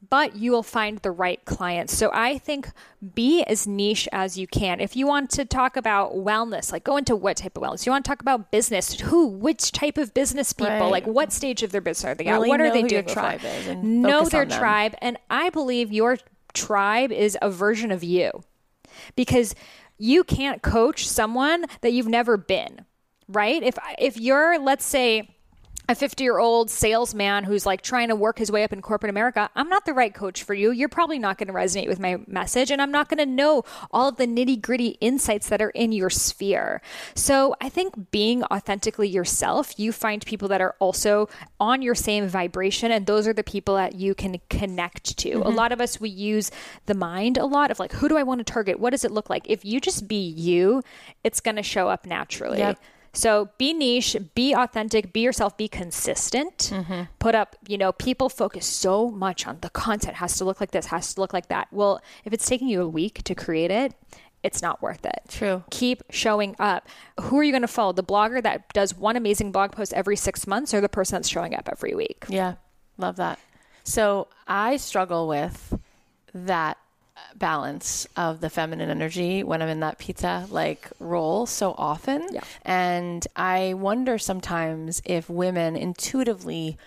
But 0.09 0.37
you 0.37 0.53
will 0.53 0.63
find 0.63 0.99
the 0.99 1.11
right 1.11 1.43
clients. 1.43 1.93
So 1.97 2.09
I 2.13 2.37
think 2.37 2.69
be 3.13 3.43
as 3.43 3.67
niche 3.67 4.07
as 4.13 4.37
you 4.37 4.47
can. 4.47 4.79
If 4.79 4.95
you 4.95 5.05
want 5.05 5.29
to 5.31 5.43
talk 5.43 5.75
about 5.75 6.13
wellness, 6.13 6.71
like 6.71 6.85
go 6.85 6.95
into 6.95 7.17
what 7.17 7.35
type 7.35 7.57
of 7.57 7.63
wellness. 7.63 7.85
You 7.85 7.91
want 7.91 8.05
to 8.05 8.09
talk 8.09 8.21
about 8.21 8.49
business, 8.49 8.97
who, 8.97 9.27
which 9.27 9.73
type 9.73 9.97
of 9.97 10.13
business 10.13 10.53
people, 10.53 10.71
Right. 10.71 10.91
like 10.91 11.05
what 11.05 11.33
stage 11.33 11.63
of 11.63 11.73
their 11.73 11.81
business 11.81 12.05
are 12.11 12.15
they 12.15 12.27
at? 12.27 12.39
What 12.39 12.61
are 12.61 12.71
they 12.71 12.83
doing? 12.83 12.91
your 12.93 13.03
tribe 13.03 13.41
is 13.43 13.75
know 13.83 14.23
their 14.29 14.45
tribe. 14.45 14.95
And 15.01 15.17
I 15.29 15.49
believe 15.49 15.91
your 15.91 16.17
tribe 16.53 17.11
is 17.11 17.37
a 17.41 17.49
version 17.49 17.91
of 17.91 18.01
you 18.01 18.31
because 19.15 19.55
you 19.97 20.23
can't 20.23 20.61
coach 20.61 21.07
someone 21.07 21.65
that 21.81 21.91
you've 21.93 22.07
never 22.07 22.37
been, 22.37 22.85
right? 23.27 23.61
If 23.61 23.77
if 23.99 24.17
you're 24.19 24.59
let's 24.59 24.85
say 24.85 25.35
a 25.89 25.95
50 25.95 26.23
year 26.23 26.37
old 26.37 26.69
salesman 26.69 27.43
who's 27.43 27.65
like 27.65 27.81
trying 27.81 28.09
to 28.09 28.15
work 28.15 28.37
his 28.37 28.51
way 28.51 28.63
up 28.63 28.71
in 28.71 28.79
corporate 28.79 29.09
America, 29.09 29.49
I'm 29.55 29.69
not 29.69 29.85
the 29.85 29.93
right 29.93 30.13
coach 30.13 30.43
for 30.43 30.53
you. 30.53 30.69
You're 30.69 30.87
probably 30.87 31.17
not 31.17 31.39
going 31.39 31.47
to 31.47 31.53
resonate 31.53 31.87
with 31.87 31.99
my 31.99 32.19
message, 32.27 32.69
and 32.69 32.79
I'm 32.79 32.91
not 32.91 33.09
going 33.09 33.17
to 33.17 33.25
know 33.25 33.63
all 33.89 34.09
of 34.09 34.17
the 34.17 34.27
nitty 34.27 34.61
gritty 34.61 34.99
insights 35.01 35.49
that 35.49 35.63
are 35.63 35.71
in 35.71 35.91
your 35.91 36.11
sphere. 36.11 36.83
So 37.15 37.55
I 37.59 37.69
think 37.69 38.11
being 38.11 38.43
authentically 38.43 39.09
yourself, 39.09 39.79
you 39.79 39.91
find 39.91 40.23
people 40.23 40.47
that 40.49 40.61
are 40.61 40.75
also 40.77 41.27
on 41.59 41.81
your 41.81 41.95
same 41.95 42.27
vibration, 42.27 42.91
and 42.91 43.07
those 43.07 43.27
are 43.27 43.33
the 43.33 43.43
people 43.43 43.75
that 43.75 43.95
you 43.95 44.13
can 44.13 44.39
connect 44.51 45.17
to. 45.17 45.29
Mm-hmm. 45.29 45.41
A 45.41 45.49
lot 45.49 45.71
of 45.71 45.81
us, 45.81 45.99
we 45.99 46.09
use 46.09 46.51
the 46.85 46.93
mind 46.93 47.39
a 47.39 47.45
lot 47.45 47.71
of 47.71 47.79
like, 47.79 47.93
who 47.93 48.07
do 48.07 48.15
I 48.15 48.21
want 48.21 48.39
to 48.39 48.43
target? 48.43 48.79
What 48.79 48.91
does 48.91 49.03
it 49.03 49.11
look 49.11 49.27
like? 49.27 49.49
If 49.49 49.65
you 49.65 49.81
just 49.81 50.07
be 50.07 50.21
you, 50.21 50.83
it's 51.23 51.39
going 51.39 51.55
to 51.55 51.63
show 51.63 51.89
up 51.89 52.05
naturally. 52.05 52.59
Yep. 52.59 52.79
So 53.13 53.49
be 53.57 53.73
niche, 53.73 54.15
be 54.35 54.53
authentic, 54.53 55.11
be 55.13 55.21
yourself, 55.21 55.57
be 55.57 55.67
consistent. 55.67 56.71
Mm-hmm. 56.71 57.03
Put 57.19 57.35
up, 57.35 57.55
you 57.67 57.77
know, 57.77 57.91
people 57.91 58.29
focus 58.29 58.65
so 58.65 59.09
much 59.09 59.47
on 59.47 59.59
the 59.61 59.69
content 59.69 60.15
has 60.15 60.37
to 60.37 60.45
look 60.45 60.59
like 60.59 60.71
this, 60.71 60.87
has 60.87 61.13
to 61.15 61.21
look 61.21 61.33
like 61.33 61.47
that. 61.47 61.67
Well, 61.71 62.01
if 62.25 62.33
it's 62.33 62.45
taking 62.45 62.67
you 62.67 62.81
a 62.81 62.87
week 62.87 63.23
to 63.23 63.35
create 63.35 63.71
it, 63.71 63.93
it's 64.43 64.61
not 64.61 64.81
worth 64.81 65.05
it. 65.05 65.21
True. 65.27 65.63
Keep 65.69 66.03
showing 66.11 66.55
up. 66.59 66.87
Who 67.21 67.39
are 67.39 67.43
you 67.43 67.51
going 67.51 67.61
to 67.61 67.67
follow? 67.67 67.91
The 67.91 68.03
blogger 68.03 68.41
that 68.41 68.71
does 68.73 68.95
one 68.95 69.15
amazing 69.15 69.51
blog 69.51 69.71
post 69.71 69.93
every 69.93 70.15
six 70.15 70.47
months 70.47 70.73
or 70.73 70.79
the 70.79 70.89
person 70.89 71.17
that's 71.17 71.27
showing 71.27 71.55
up 71.55 71.67
every 71.69 71.93
week? 71.93 72.25
Yeah, 72.29 72.55
love 72.97 73.17
that. 73.17 73.39
So 73.83 74.27
I 74.47 74.77
struggle 74.77 75.27
with 75.27 75.77
that 76.33 76.77
balance 77.35 78.07
of 78.15 78.41
the 78.41 78.49
feminine 78.49 78.89
energy 78.89 79.43
when 79.43 79.61
I'm 79.61 79.69
in 79.69 79.79
that 79.81 79.97
pitta 79.97 80.47
like 80.49 80.89
role 80.99 81.45
so 81.45 81.73
often. 81.77 82.27
Yeah. 82.31 82.41
And 82.63 83.25
I 83.35 83.73
wonder 83.75 84.17
sometimes 84.17 85.01
if 85.05 85.29
women 85.29 85.75
intuitively 85.75 86.77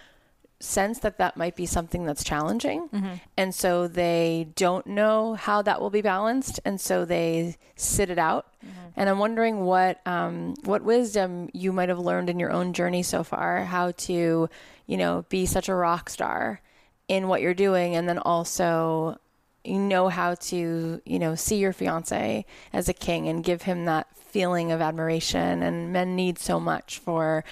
sense 0.60 1.00
that 1.00 1.18
that 1.18 1.36
might 1.36 1.56
be 1.56 1.66
something 1.66 2.04
that's 2.04 2.22
challenging. 2.22 2.88
And 3.36 3.52
so 3.52 3.88
they 3.88 4.48
don't 4.54 4.86
know 4.86 5.34
how 5.34 5.62
that 5.62 5.80
will 5.80 5.90
be 5.90 6.02
balanced. 6.02 6.60
And 6.64 6.80
so 6.80 7.04
they 7.04 7.56
sit 7.74 8.10
it 8.10 8.18
out. 8.18 8.46
And 8.94 9.08
I'm 9.08 9.18
wondering 9.18 9.64
what, 9.64 10.00
um, 10.06 10.54
what 10.64 10.82
wisdom 10.82 11.48
you 11.52 11.72
might 11.72 11.88
have 11.88 11.98
learned 11.98 12.30
in 12.30 12.38
your 12.38 12.52
own 12.52 12.74
journey 12.74 13.02
so 13.02 13.24
far, 13.24 13.64
how 13.64 13.92
to, 13.92 14.48
you 14.86 14.96
know, 14.96 15.24
be 15.28 15.46
such 15.46 15.68
a 15.68 15.74
rock 15.74 16.08
star 16.10 16.60
in 17.08 17.26
what 17.26 17.40
you're 17.40 17.54
doing. 17.54 17.96
And 17.96 18.08
then 18.08 18.18
also, 18.18 19.18
you 19.64 19.78
know 19.78 20.08
how 20.08 20.34
to, 20.34 21.00
you 21.04 21.18
know, 21.18 21.34
see 21.34 21.56
your 21.56 21.72
fiance 21.72 22.44
as 22.72 22.88
a 22.88 22.92
king 22.92 23.28
and 23.28 23.44
give 23.44 23.62
him 23.62 23.84
that 23.84 24.08
feeling 24.16 24.72
of 24.72 24.80
admiration. 24.80 25.62
And 25.62 25.92
men 25.92 26.16
need 26.16 26.38
so 26.38 26.58
much 26.58 26.98
for 26.98 27.44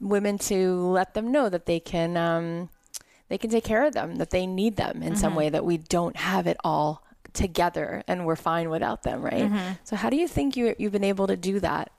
women 0.00 0.38
to 0.38 0.74
let 0.74 1.14
them 1.14 1.30
know 1.30 1.48
that 1.48 1.66
they 1.66 1.80
can 1.80 2.16
um, 2.16 2.68
they 3.28 3.38
can 3.38 3.50
take 3.50 3.64
care 3.64 3.84
of 3.86 3.94
them, 3.94 4.16
that 4.16 4.30
they 4.30 4.46
need 4.46 4.76
them 4.76 5.02
in 5.02 5.16
some 5.16 5.34
way, 5.34 5.48
that 5.48 5.64
we 5.64 5.78
don't 5.78 6.16
have 6.16 6.46
it 6.46 6.56
all 6.64 7.02
together 7.32 8.02
and 8.06 8.26
we're 8.26 8.36
fine 8.36 8.68
without 8.68 9.04
them, 9.04 9.22
right? 9.22 9.50
So 9.84 9.96
how 9.96 10.10
do 10.10 10.16
you 10.16 10.28
think 10.28 10.56
you 10.56 10.74
you've 10.78 10.92
been 10.92 11.04
able 11.04 11.26
to 11.26 11.36
do 11.36 11.60
that? 11.60 11.90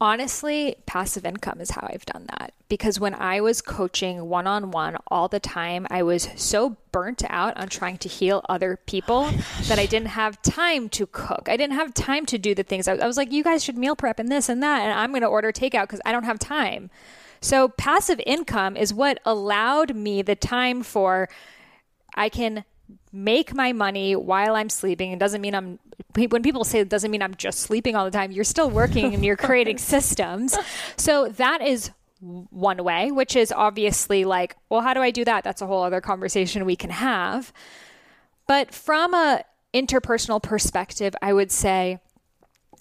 Honestly, 0.00 0.76
passive 0.86 1.26
income 1.26 1.60
is 1.60 1.72
how 1.72 1.88
I've 1.90 2.06
done 2.06 2.26
that. 2.28 2.52
Because 2.68 3.00
when 3.00 3.14
I 3.14 3.40
was 3.40 3.60
coaching 3.60 4.28
one 4.28 4.46
on 4.46 4.70
one 4.70 4.96
all 5.08 5.26
the 5.26 5.40
time, 5.40 5.86
I 5.90 6.04
was 6.04 6.28
so 6.36 6.76
burnt 6.92 7.24
out 7.28 7.56
on 7.56 7.68
trying 7.68 7.98
to 7.98 8.08
heal 8.08 8.44
other 8.48 8.78
people 8.86 9.28
oh 9.28 9.62
that 9.66 9.78
I 9.78 9.86
didn't 9.86 10.08
have 10.08 10.40
time 10.42 10.88
to 10.90 11.06
cook. 11.06 11.48
I 11.48 11.56
didn't 11.56 11.74
have 11.74 11.94
time 11.94 12.26
to 12.26 12.38
do 12.38 12.54
the 12.54 12.62
things. 12.62 12.86
I, 12.86 12.94
I 12.94 13.06
was 13.06 13.16
like, 13.16 13.32
you 13.32 13.42
guys 13.42 13.64
should 13.64 13.76
meal 13.76 13.96
prep 13.96 14.20
and 14.20 14.30
this 14.30 14.48
and 14.48 14.62
that. 14.62 14.82
And 14.82 14.92
I'm 14.92 15.10
going 15.10 15.22
to 15.22 15.28
order 15.28 15.50
takeout 15.50 15.84
because 15.84 16.00
I 16.06 16.12
don't 16.12 16.24
have 16.24 16.38
time. 16.38 16.90
So, 17.40 17.68
passive 17.68 18.20
income 18.26 18.76
is 18.76 18.92
what 18.92 19.20
allowed 19.24 19.94
me 19.94 20.22
the 20.22 20.34
time 20.34 20.82
for 20.82 21.28
I 22.14 22.28
can 22.28 22.64
make 23.12 23.54
my 23.54 23.72
money 23.72 24.16
while 24.16 24.56
I'm 24.56 24.68
sleeping. 24.68 25.12
It 25.12 25.18
doesn't 25.18 25.40
mean 25.40 25.54
I'm 25.54 25.78
when 26.26 26.42
people 26.42 26.64
say 26.64 26.80
it 26.80 26.88
doesn't 26.88 27.10
mean 27.10 27.22
I'm 27.22 27.34
just 27.34 27.60
sleeping 27.60 27.96
all 27.96 28.04
the 28.04 28.10
time. 28.10 28.32
You're 28.32 28.44
still 28.44 28.70
working 28.70 29.14
and 29.14 29.24
you're 29.24 29.36
creating 29.36 29.78
systems. 29.94 30.56
So 30.96 31.28
that 31.28 31.62
is 31.62 31.90
one 32.20 32.82
way, 32.82 33.10
which 33.10 33.36
is 33.36 33.52
obviously 33.52 34.24
like, 34.24 34.56
well, 34.68 34.80
how 34.80 34.94
do 34.94 35.00
I 35.00 35.10
do 35.10 35.24
that? 35.24 35.44
That's 35.44 35.62
a 35.62 35.66
whole 35.66 35.82
other 35.82 36.00
conversation 36.00 36.64
we 36.64 36.76
can 36.76 36.90
have. 36.90 37.52
But 38.46 38.74
from 38.74 39.14
a 39.14 39.44
interpersonal 39.72 40.42
perspective, 40.42 41.14
I 41.22 41.32
would 41.32 41.52
say 41.52 42.00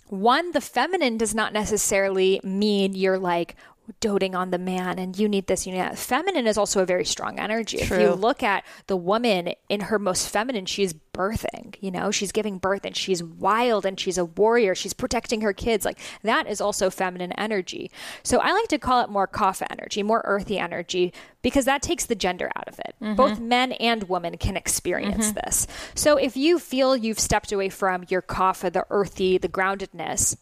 one, 0.07 0.51
the 0.51 0.61
feminine 0.61 1.17
does 1.17 1.35
not 1.35 1.53
necessarily 1.53 2.39
mean 2.43 2.95
you're 2.95 3.19
like 3.19 3.55
doting 3.99 4.35
on 4.35 4.51
the 4.51 4.57
man 4.57 4.99
and 4.99 5.17
you 5.17 5.29
need 5.29 5.47
this, 5.47 5.65
you 5.65 5.73
need 5.73 5.79
that. 5.79 5.97
Feminine 5.97 6.47
is 6.47 6.57
also 6.57 6.81
a 6.81 6.85
very 6.85 7.05
strong 7.05 7.39
energy. 7.39 7.77
True. 7.77 7.97
If 7.97 8.03
you 8.03 8.13
look 8.13 8.43
at 8.43 8.65
the 8.87 8.97
woman 8.97 9.53
in 9.69 9.81
her 9.81 9.97
most 9.97 10.29
feminine, 10.29 10.65
she's 10.65 10.93
birthing, 10.93 11.75
you 11.79 11.89
know, 11.89 12.11
she's 12.11 12.31
giving 12.31 12.57
birth 12.57 12.85
and 12.85 12.95
she's 12.95 13.23
wild 13.23 13.85
and 13.85 13.99
she's 13.99 14.17
a 14.17 14.25
warrior. 14.25 14.75
She's 14.75 14.93
protecting 14.93 15.41
her 15.41 15.53
kids. 15.53 15.85
Like 15.85 15.99
that 16.23 16.47
is 16.47 16.61
also 16.61 16.89
feminine 16.89 17.31
energy. 17.33 17.89
So 18.23 18.39
I 18.39 18.51
like 18.51 18.67
to 18.69 18.77
call 18.77 19.03
it 19.03 19.09
more 19.09 19.27
kapha 19.27 19.65
energy, 19.69 20.03
more 20.03 20.21
earthy 20.25 20.59
energy, 20.59 21.13
because 21.41 21.65
that 21.65 21.81
takes 21.81 22.05
the 22.05 22.15
gender 22.15 22.51
out 22.55 22.67
of 22.67 22.79
it. 22.79 22.95
Mm-hmm. 23.01 23.15
Both 23.15 23.39
men 23.39 23.71
and 23.73 24.03
women 24.03 24.37
can 24.37 24.57
experience 24.57 25.27
mm-hmm. 25.27 25.39
this. 25.45 25.67
So 25.95 26.17
if 26.17 26.35
you 26.35 26.59
feel 26.59 26.95
you've 26.95 27.19
stepped 27.19 27.51
away 27.51 27.69
from 27.69 28.05
your 28.09 28.21
kapha, 28.21 28.71
the 28.71 28.85
earthy, 28.89 29.37
the 29.37 29.49
groundedness, 29.49 30.35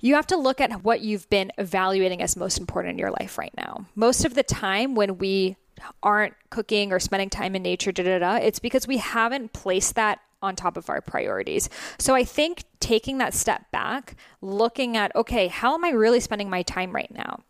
you 0.00 0.14
have 0.14 0.26
to 0.28 0.36
look 0.36 0.60
at 0.60 0.84
what 0.84 1.00
you've 1.00 1.28
been 1.30 1.52
evaluating 1.58 2.22
as 2.22 2.36
most 2.36 2.58
important 2.58 2.92
in 2.92 2.98
your 2.98 3.10
life 3.10 3.38
right 3.38 3.52
now. 3.56 3.86
Most 3.94 4.24
of 4.24 4.34
the 4.34 4.42
time, 4.42 4.94
when 4.94 5.18
we 5.18 5.56
aren't 6.02 6.34
cooking 6.50 6.92
or 6.92 6.98
spending 6.98 7.30
time 7.30 7.54
in 7.54 7.62
nature, 7.62 7.92
da 7.92 8.04
da 8.04 8.18
da, 8.18 8.36
it's 8.36 8.58
because 8.58 8.86
we 8.86 8.98
haven't 8.98 9.52
placed 9.52 9.94
that 9.94 10.20
on 10.40 10.54
top 10.54 10.76
of 10.76 10.88
our 10.88 11.00
priorities. 11.00 11.68
So 11.98 12.14
I 12.14 12.24
think 12.24 12.64
taking 12.80 13.18
that 13.18 13.34
step 13.34 13.70
back, 13.72 14.14
looking 14.40 14.96
at, 14.96 15.14
okay, 15.16 15.48
how 15.48 15.74
am 15.74 15.84
I 15.84 15.90
really 15.90 16.20
spending 16.20 16.48
my 16.48 16.62
time 16.62 16.92
right 16.92 17.12
now? 17.12 17.40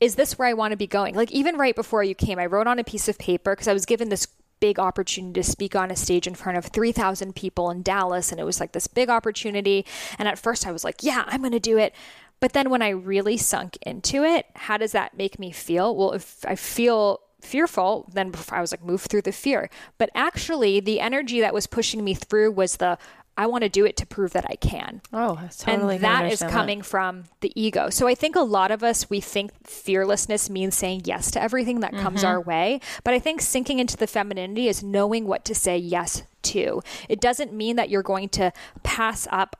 Is 0.00 0.16
this 0.16 0.38
where 0.38 0.48
I 0.48 0.54
want 0.54 0.72
to 0.72 0.76
be 0.76 0.86
going? 0.86 1.14
Like, 1.14 1.32
even 1.32 1.56
right 1.56 1.74
before 1.74 2.04
you 2.04 2.14
came, 2.14 2.38
I 2.38 2.46
wrote 2.46 2.66
on 2.66 2.78
a 2.78 2.84
piece 2.84 3.08
of 3.08 3.18
paper 3.18 3.52
because 3.52 3.68
I 3.68 3.72
was 3.72 3.86
given 3.86 4.08
this 4.08 4.26
big 4.64 4.78
opportunity 4.78 5.38
to 5.38 5.44
speak 5.44 5.76
on 5.76 5.90
a 5.90 5.96
stage 5.96 6.26
in 6.26 6.34
front 6.34 6.56
of 6.56 6.64
3,000 6.64 7.36
people 7.36 7.68
in 7.68 7.82
Dallas. 7.82 8.32
And 8.32 8.40
it 8.40 8.44
was 8.44 8.60
like 8.60 8.72
this 8.72 8.86
big 8.86 9.10
opportunity. 9.10 9.84
And 10.18 10.26
at 10.26 10.38
first 10.38 10.66
I 10.66 10.72
was 10.72 10.84
like, 10.84 11.02
yeah, 11.02 11.22
I'm 11.26 11.42
going 11.42 11.52
to 11.52 11.60
do 11.60 11.76
it. 11.76 11.94
But 12.40 12.54
then 12.54 12.70
when 12.70 12.80
I 12.80 12.88
really 12.88 13.36
sunk 13.36 13.76
into 13.82 14.24
it, 14.24 14.46
how 14.54 14.78
does 14.78 14.92
that 14.92 15.18
make 15.18 15.38
me 15.38 15.52
feel? 15.52 15.94
Well, 15.94 16.12
if 16.12 16.46
I 16.48 16.54
feel 16.54 17.20
fearful, 17.42 18.08
then 18.10 18.32
I 18.50 18.62
was 18.62 18.72
like, 18.72 18.82
move 18.82 19.02
through 19.02 19.20
the 19.20 19.32
fear. 19.32 19.68
But 19.98 20.08
actually, 20.14 20.80
the 20.80 20.98
energy 20.98 21.42
that 21.42 21.52
was 21.52 21.66
pushing 21.66 22.02
me 22.02 22.14
through 22.14 22.52
was 22.52 22.78
the, 22.78 22.96
I 23.36 23.46
want 23.46 23.62
to 23.64 23.68
do 23.68 23.84
it 23.84 23.96
to 23.96 24.06
prove 24.06 24.32
that 24.32 24.44
I 24.48 24.54
can. 24.56 25.00
Oh, 25.12 25.38
that's 25.40 25.58
totally. 25.58 25.96
and 25.96 26.04
that 26.04 26.32
is 26.32 26.40
coming 26.42 26.82
from 26.82 27.24
the 27.40 27.52
ego. 27.60 27.90
So 27.90 28.06
I 28.06 28.14
think 28.14 28.36
a 28.36 28.40
lot 28.40 28.70
of 28.70 28.82
us 28.82 29.10
we 29.10 29.20
think 29.20 29.50
fearlessness 29.66 30.48
means 30.48 30.76
saying 30.76 31.02
yes 31.04 31.30
to 31.32 31.42
everything 31.42 31.80
that 31.80 31.92
comes 31.92 32.20
Mm-hmm. 32.20 32.26
our 32.26 32.40
way, 32.40 32.80
but 33.02 33.12
I 33.14 33.18
think 33.18 33.40
sinking 33.40 33.78
into 33.80 33.96
the 33.96 34.06
femininity 34.06 34.68
is 34.68 34.82
knowing 34.84 35.26
what 35.26 35.44
to 35.46 35.54
say 35.54 35.76
yes 35.76 36.22
to. 36.42 36.82
It 37.08 37.20
doesn't 37.20 37.52
mean 37.52 37.76
that 37.76 37.90
you're 37.90 38.02
going 38.02 38.28
to 38.30 38.52
pass 38.82 39.26
up 39.30 39.56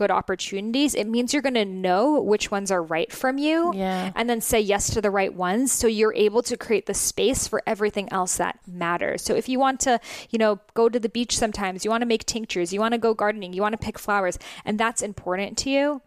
good 0.00 0.10
opportunities. 0.10 0.94
It 0.94 1.06
means 1.06 1.34
you're 1.34 1.42
going 1.42 1.60
to 1.66 1.66
know 1.66 2.22
which 2.22 2.50
ones 2.50 2.70
are 2.70 2.82
right 2.82 3.12
from 3.12 3.36
you 3.36 3.72
Yeah. 3.74 4.12
and 4.14 4.30
then 4.30 4.40
say 4.40 4.58
yes 4.58 4.88
to 4.94 5.02
the 5.02 5.10
right 5.10 5.34
ones 5.34 5.72
so 5.72 5.86
you're 5.86 6.14
able 6.14 6.42
to 6.44 6.56
create 6.56 6.86
the 6.86 6.94
space 6.94 7.46
for 7.46 7.62
everything 7.66 8.10
else 8.10 8.38
that 8.38 8.58
matters. 8.66 9.20
So 9.20 9.34
if 9.34 9.46
you 9.46 9.58
want 9.58 9.78
to, 9.80 10.00
you 10.30 10.38
know, 10.38 10.58
go 10.72 10.88
to 10.88 10.98
the 10.98 11.10
beach 11.10 11.36
sometimes, 11.36 11.84
you 11.84 11.90
want 11.90 12.00
to 12.00 12.06
make 12.06 12.24
tinctures, 12.24 12.72
you 12.72 12.80
want 12.80 12.92
to 12.92 12.98
go 12.98 13.12
gardening, 13.12 13.52
you 13.52 13.60
want 13.60 13.74
to 13.78 13.84
pick 13.84 13.98
flowers, 13.98 14.38
and 14.64 14.80
that's 14.80 15.02
important 15.02 15.58
to 15.58 15.68
you, 15.70 16.00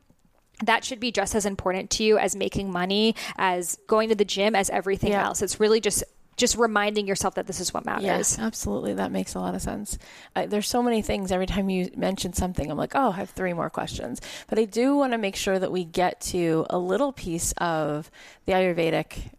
that 0.63 0.83
should 0.83 0.99
be 0.99 1.11
just 1.11 1.35
as 1.35 1.45
important 1.45 1.89
to 1.91 2.03
you 2.03 2.17
as 2.17 2.35
making 2.35 2.71
money, 2.71 3.15
as 3.37 3.77
going 3.87 4.09
to 4.09 4.15
the 4.15 4.25
gym, 4.25 4.55
as 4.55 4.69
everything 4.71 5.11
Yeah. 5.11 5.25
else. 5.25 5.41
It's 5.43 5.59
really 5.59 5.79
just 5.79 6.03
just 6.37 6.57
reminding 6.57 7.07
yourself 7.07 7.35
that 7.35 7.47
this 7.47 7.59
is 7.59 7.73
what 7.73 7.85
matters. 7.85 8.03
Yes, 8.03 8.39
absolutely. 8.39 8.93
That 8.93 9.11
makes 9.11 9.35
a 9.35 9.39
lot 9.39 9.55
of 9.55 9.61
sense. 9.61 9.97
I, 10.35 10.45
there's 10.45 10.67
so 10.67 10.81
many 10.81 11.01
things. 11.01 11.31
Every 11.31 11.45
time 11.45 11.69
you 11.69 11.89
mention 11.95 12.33
something, 12.33 12.69
I'm 12.69 12.77
like, 12.77 12.93
oh, 12.95 13.09
I 13.09 13.17
have 13.17 13.29
three 13.29 13.53
more 13.53 13.69
questions. 13.69 14.21
But 14.47 14.59
I 14.59 14.65
do 14.65 14.95
want 14.95 15.13
to 15.13 15.17
make 15.17 15.35
sure 15.35 15.59
that 15.59 15.71
we 15.71 15.83
get 15.83 16.21
to 16.21 16.65
a 16.69 16.77
little 16.77 17.11
piece 17.11 17.53
of 17.57 18.09
the 18.45 18.53
Ayurvedic 18.53 19.31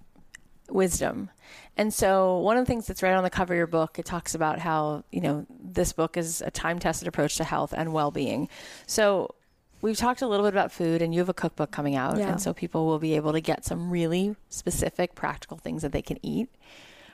wisdom. 0.69 1.31
And 1.77 1.93
so, 1.93 2.39
one 2.39 2.57
of 2.57 2.65
the 2.65 2.69
things 2.69 2.87
that's 2.87 3.03
right 3.03 3.15
on 3.15 3.25
the 3.25 3.31
cover 3.31 3.53
of 3.53 3.59
your 3.59 3.67
book, 3.67 3.99
it 3.99 4.05
talks 4.05 4.35
about 4.35 4.61
how, 4.61 5.03
you 5.11 5.21
know, 5.21 5.45
this 5.51 5.93
book 5.93 6.17
is 6.17 6.41
a 6.41 6.51
time 6.51 6.79
tested 6.79 7.09
approach 7.09 7.37
to 7.37 7.45
health 7.45 7.75
and 7.77 7.93
well 7.93 8.13
being. 8.13 8.49
So, 8.87 9.35
we've 9.85 9.99
talked 9.99 10.23
a 10.23 10.27
little 10.27 10.47
bit 10.47 10.55
about 10.55 10.73
food, 10.73 11.03
and 11.03 11.15
you 11.15 11.21
have 11.21 11.29
a 11.29 11.35
cookbook 11.35 11.71
coming 11.71 11.95
out. 11.95 12.17
Yeah. 12.17 12.31
And 12.31 12.41
so, 12.41 12.55
people 12.55 12.87
will 12.87 12.99
be 12.99 13.15
able 13.15 13.33
to 13.33 13.41
get 13.41 13.65
some 13.65 13.91
really 13.91 14.35
specific, 14.49 15.15
practical 15.15 15.59
things 15.59 15.83
that 15.83 15.93
they 15.93 16.03
can 16.03 16.19
eat. 16.23 16.49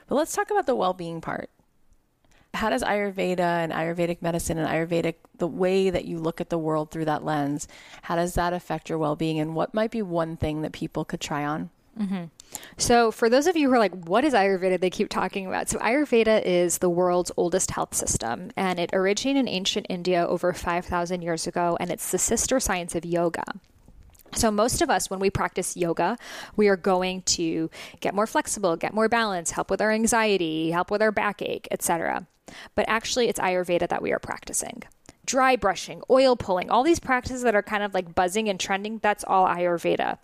But 0.07 0.15
let's 0.15 0.33
talk 0.33 0.49
about 0.49 0.65
the 0.65 0.75
well 0.75 0.93
being 0.93 1.19
part. 1.19 1.49
How 2.53 2.69
does 2.69 2.83
Ayurveda 2.83 3.39
and 3.39 3.71
Ayurvedic 3.71 4.21
medicine 4.21 4.57
and 4.57 4.67
Ayurvedic, 4.67 5.15
the 5.37 5.47
way 5.47 5.89
that 5.89 6.05
you 6.05 6.17
look 6.17 6.41
at 6.41 6.49
the 6.49 6.57
world 6.57 6.91
through 6.91 7.05
that 7.05 7.23
lens, 7.23 7.67
how 8.03 8.15
does 8.15 8.33
that 8.33 8.53
affect 8.53 8.89
your 8.89 8.97
well 8.97 9.15
being? 9.15 9.39
And 9.39 9.53
what 9.53 9.73
might 9.73 9.91
be 9.91 10.01
one 10.01 10.37
thing 10.37 10.61
that 10.61 10.71
people 10.71 11.05
could 11.05 11.21
try 11.21 11.45
on? 11.45 11.69
Mm-hmm. 11.99 12.25
So, 12.77 13.11
for 13.11 13.29
those 13.29 13.47
of 13.47 13.55
you 13.55 13.67
who 13.69 13.75
are 13.75 13.79
like, 13.79 13.93
what 14.05 14.25
is 14.25 14.33
Ayurveda? 14.33 14.79
They 14.79 14.89
keep 14.89 15.09
talking 15.09 15.47
about. 15.47 15.69
So, 15.69 15.77
Ayurveda 15.79 16.41
is 16.43 16.79
the 16.79 16.89
world's 16.89 17.31
oldest 17.37 17.71
health 17.71 17.93
system, 17.93 18.51
and 18.57 18.79
it 18.79 18.89
originated 18.93 19.41
in 19.41 19.47
ancient 19.47 19.85
India 19.89 20.25
over 20.27 20.51
5,000 20.51 21.21
years 21.21 21.47
ago, 21.47 21.77
and 21.79 21.89
it's 21.89 22.11
the 22.11 22.17
sister 22.17 22.59
science 22.59 22.95
of 22.95 23.05
yoga. 23.05 23.43
So, 24.33 24.51
most 24.51 24.81
of 24.81 24.89
us, 24.89 25.09
when 25.09 25.19
we 25.19 25.29
practice 25.29 25.77
yoga, 25.77 26.17
we 26.55 26.67
are 26.67 26.77
going 26.77 27.21
to 27.23 27.69
get 27.99 28.15
more 28.15 28.27
flexible, 28.27 28.75
get 28.75 28.93
more 28.93 29.09
balance, 29.09 29.51
help 29.51 29.69
with 29.69 29.81
our 29.81 29.91
anxiety, 29.91 30.71
help 30.71 30.89
with 30.89 31.01
our 31.01 31.11
backache, 31.11 31.67
etc. 31.71 32.27
But 32.75 32.85
actually, 32.87 33.27
it's 33.27 33.39
Ayurveda 33.39 33.87
that 33.89 34.01
we 34.01 34.11
are 34.11 34.19
practicing. 34.19 34.83
Dry 35.25 35.55
brushing, 35.55 36.01
oil 36.09 36.35
pulling, 36.35 36.69
all 36.69 36.83
these 36.83 36.99
practices 36.99 37.43
that 37.43 37.55
are 37.55 37.63
kind 37.63 37.83
of 37.83 37.93
like 37.93 38.15
buzzing 38.15 38.49
and 38.49 38.59
trending, 38.59 38.99
that's 38.99 39.23
all 39.25 39.47
Ayurveda. 39.47 40.17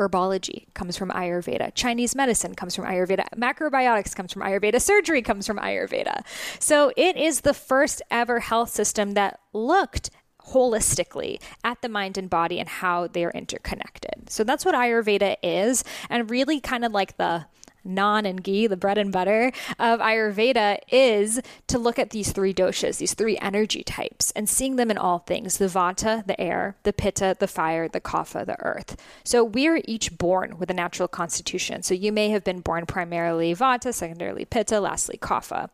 Herbology 0.00 0.72
comes 0.72 0.96
from 0.96 1.10
Ayurveda. 1.10 1.72
Chinese 1.74 2.16
medicine 2.16 2.54
comes 2.54 2.74
from 2.74 2.86
Ayurveda. 2.86 3.26
Macrobiotics 3.36 4.16
comes 4.16 4.32
from 4.32 4.40
Ayurveda. 4.40 4.80
Surgery 4.80 5.20
comes 5.20 5.46
from 5.46 5.58
Ayurveda. 5.58 6.24
So 6.58 6.90
it 6.96 7.18
is 7.18 7.42
the 7.42 7.52
first 7.52 8.00
ever 8.10 8.40
health 8.40 8.70
system 8.70 9.12
that 9.12 9.40
looked 9.52 10.08
holistically 10.46 11.38
at 11.62 11.82
the 11.82 11.88
mind 11.90 12.16
and 12.16 12.30
body 12.30 12.58
and 12.58 12.66
how 12.68 13.08
they 13.08 13.26
are 13.26 13.30
interconnected. 13.32 14.30
So 14.30 14.42
that's 14.42 14.64
what 14.64 14.74
Ayurveda 14.74 15.36
is, 15.42 15.84
and 16.08 16.30
really 16.30 16.60
kind 16.60 16.86
of 16.86 16.92
like 16.92 17.18
the 17.18 17.44
naan 17.86 18.28
and 18.28 18.42
ghee, 18.42 18.66
the 18.66 18.76
bread 18.76 18.98
and 18.98 19.12
butter 19.12 19.52
of 19.78 20.00
Ayurveda, 20.00 20.78
is 20.90 21.40
to 21.66 21.78
look 21.78 21.98
at 21.98 22.10
these 22.10 22.32
three 22.32 22.54
doshas, 22.54 22.98
these 22.98 23.14
three 23.14 23.38
energy 23.38 23.82
types, 23.82 24.30
and 24.32 24.48
seeing 24.48 24.76
them 24.76 24.90
in 24.90 24.98
all 24.98 25.18
things 25.18 25.58
the 25.58 25.66
vata, 25.66 26.26
the 26.26 26.40
air, 26.40 26.76
the 26.82 26.92
pitta, 26.92 27.36
the 27.38 27.48
fire, 27.48 27.88
the 27.88 28.00
kapha, 28.00 28.44
the 28.44 28.60
earth. 28.60 28.96
So 29.24 29.44
we 29.44 29.68
are 29.68 29.80
each 29.86 30.16
born 30.18 30.58
with 30.58 30.70
a 30.70 30.74
natural 30.74 31.08
constitution. 31.08 31.82
So 31.82 31.94
you 31.94 32.12
may 32.12 32.30
have 32.30 32.44
been 32.44 32.60
born 32.60 32.86
primarily 32.86 33.54
vata, 33.54 33.92
secondarily 33.92 34.44
pitta, 34.44 34.80
lastly 34.80 35.18
kapha. 35.20 35.70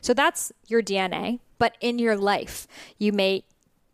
So 0.00 0.14
that's 0.14 0.52
your 0.66 0.82
DNA. 0.82 1.40
But 1.58 1.76
in 1.80 1.98
your 1.98 2.16
life, 2.16 2.68
you 2.98 3.12
may 3.12 3.42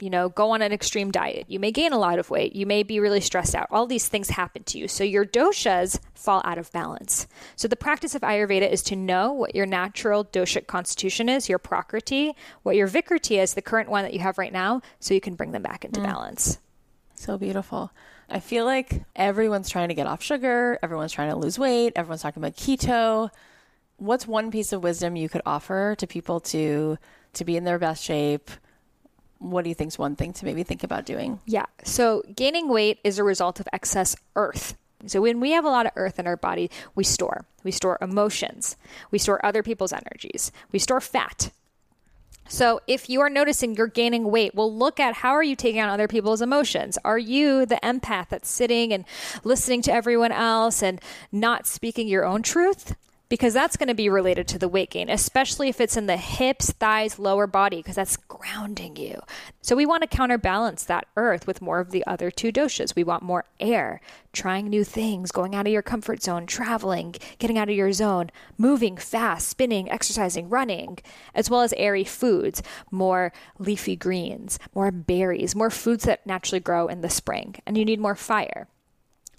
you 0.00 0.10
know, 0.10 0.28
go 0.28 0.50
on 0.50 0.62
an 0.62 0.72
extreme 0.72 1.10
diet. 1.10 1.46
You 1.48 1.60
may 1.60 1.70
gain 1.70 1.92
a 1.92 1.98
lot 1.98 2.18
of 2.18 2.28
weight. 2.28 2.54
You 2.54 2.66
may 2.66 2.82
be 2.82 2.98
really 2.98 3.20
stressed 3.20 3.54
out. 3.54 3.68
All 3.70 3.86
these 3.86 4.08
things 4.08 4.30
happen 4.30 4.64
to 4.64 4.78
you. 4.78 4.88
So 4.88 5.04
your 5.04 5.24
doshas 5.24 6.00
fall 6.14 6.42
out 6.44 6.58
of 6.58 6.72
balance. 6.72 7.26
So 7.54 7.68
the 7.68 7.76
practice 7.76 8.14
of 8.14 8.22
Ayurveda 8.22 8.68
is 8.70 8.82
to 8.84 8.96
know 8.96 9.32
what 9.32 9.54
your 9.54 9.66
natural 9.66 10.24
doshic 10.24 10.66
constitution 10.66 11.28
is, 11.28 11.48
your 11.48 11.58
prakriti, 11.58 12.34
what 12.64 12.76
your 12.76 12.88
vikriti 12.88 13.40
is, 13.40 13.54
the 13.54 13.62
current 13.62 13.88
one 13.88 14.02
that 14.02 14.12
you 14.12 14.20
have 14.20 14.36
right 14.36 14.52
now, 14.52 14.82
so 14.98 15.14
you 15.14 15.20
can 15.20 15.36
bring 15.36 15.52
them 15.52 15.62
back 15.62 15.84
into 15.84 16.00
mm. 16.00 16.04
balance. 16.04 16.58
So 17.14 17.38
beautiful. 17.38 17.92
I 18.28 18.40
feel 18.40 18.64
like 18.64 19.04
everyone's 19.14 19.70
trying 19.70 19.88
to 19.88 19.94
get 19.94 20.06
off 20.06 20.22
sugar, 20.22 20.78
everyone's 20.82 21.12
trying 21.12 21.30
to 21.30 21.36
lose 21.36 21.58
weight, 21.58 21.92
everyone's 21.94 22.22
talking 22.22 22.42
about 22.42 22.56
keto. 22.56 23.30
What's 23.98 24.26
one 24.26 24.50
piece 24.50 24.72
of 24.72 24.82
wisdom 24.82 25.14
you 25.14 25.28
could 25.28 25.42
offer 25.46 25.94
to 25.98 26.06
people 26.06 26.40
to 26.40 26.98
to 27.34 27.44
be 27.44 27.56
in 27.56 27.64
their 27.64 27.78
best 27.78 28.02
shape? 28.02 28.50
What 29.38 29.62
do 29.62 29.68
you 29.68 29.74
think 29.74 29.88
is 29.88 29.98
one 29.98 30.16
thing 30.16 30.32
to 30.34 30.44
maybe 30.44 30.62
think 30.62 30.82
about 30.82 31.04
doing? 31.04 31.40
Yeah. 31.46 31.66
So 31.84 32.22
gaining 32.34 32.68
weight 32.68 32.98
is 33.04 33.18
a 33.18 33.24
result 33.24 33.60
of 33.60 33.68
excess 33.72 34.16
earth. 34.36 34.76
So 35.06 35.20
when 35.20 35.40
we 35.40 35.50
have 35.50 35.64
a 35.64 35.70
lot 35.70 35.86
of 35.86 35.92
earth 35.96 36.18
in 36.18 36.26
our 36.26 36.36
body, 36.36 36.70
we 36.94 37.04
store. 37.04 37.44
We 37.62 37.70
store 37.70 37.98
emotions. 38.00 38.76
We 39.10 39.18
store 39.18 39.44
other 39.44 39.62
people's 39.62 39.92
energies. 39.92 40.50
We 40.72 40.78
store 40.78 41.00
fat. 41.00 41.50
So 42.48 42.80
if 42.86 43.08
you 43.08 43.20
are 43.20 43.30
noticing 43.30 43.74
you're 43.74 43.86
gaining 43.86 44.30
weight, 44.30 44.54
well 44.54 44.72
look 44.72 45.00
at 45.00 45.16
how 45.16 45.30
are 45.30 45.42
you 45.42 45.56
taking 45.56 45.80
on 45.80 45.88
other 45.88 46.08
people's 46.08 46.42
emotions? 46.42 46.98
Are 47.04 47.18
you 47.18 47.64
the 47.66 47.80
empath 47.82 48.28
that's 48.28 48.50
sitting 48.50 48.92
and 48.92 49.04
listening 49.44 49.82
to 49.82 49.92
everyone 49.92 50.32
else 50.32 50.82
and 50.82 51.00
not 51.32 51.66
speaking 51.66 52.06
your 52.06 52.24
own 52.24 52.42
truth? 52.42 52.96
Because 53.30 53.54
that's 53.54 53.78
going 53.78 53.88
to 53.88 53.94
be 53.94 54.10
related 54.10 54.46
to 54.48 54.58
the 54.58 54.68
weight 54.68 54.90
gain, 54.90 55.08
especially 55.08 55.68
if 55.68 55.80
it's 55.80 55.96
in 55.96 56.06
the 56.06 56.18
hips, 56.18 56.70
thighs, 56.72 57.18
lower 57.18 57.46
body, 57.46 57.78
because 57.78 57.96
that's 57.96 58.18
grounding 58.28 58.96
you. 58.96 59.22
So 59.62 59.74
we 59.74 59.86
want 59.86 60.02
to 60.02 60.16
counterbalance 60.16 60.84
that 60.84 61.06
earth 61.16 61.46
with 61.46 61.62
more 61.62 61.80
of 61.80 61.90
the 61.90 62.06
other 62.06 62.30
two 62.30 62.52
doshas. 62.52 62.94
We 62.94 63.02
want 63.02 63.22
more 63.22 63.46
air, 63.58 64.02
trying 64.34 64.68
new 64.68 64.84
things, 64.84 65.32
going 65.32 65.54
out 65.54 65.66
of 65.66 65.72
your 65.72 65.82
comfort 65.82 66.22
zone, 66.22 66.46
traveling, 66.46 67.14
getting 67.38 67.56
out 67.56 67.70
of 67.70 67.74
your 67.74 67.92
zone, 67.92 68.30
moving 68.58 68.98
fast, 68.98 69.48
spinning, 69.48 69.90
exercising, 69.90 70.50
running, 70.50 70.98
as 71.34 71.48
well 71.48 71.62
as 71.62 71.72
airy 71.78 72.04
foods, 72.04 72.62
more 72.90 73.32
leafy 73.58 73.96
greens, 73.96 74.58
more 74.74 74.92
berries, 74.92 75.56
more 75.56 75.70
foods 75.70 76.04
that 76.04 76.26
naturally 76.26 76.60
grow 76.60 76.88
in 76.88 77.00
the 77.00 77.10
spring. 77.10 77.56
And 77.66 77.78
you 77.78 77.86
need 77.86 78.00
more 78.00 78.14
fire. 78.14 78.68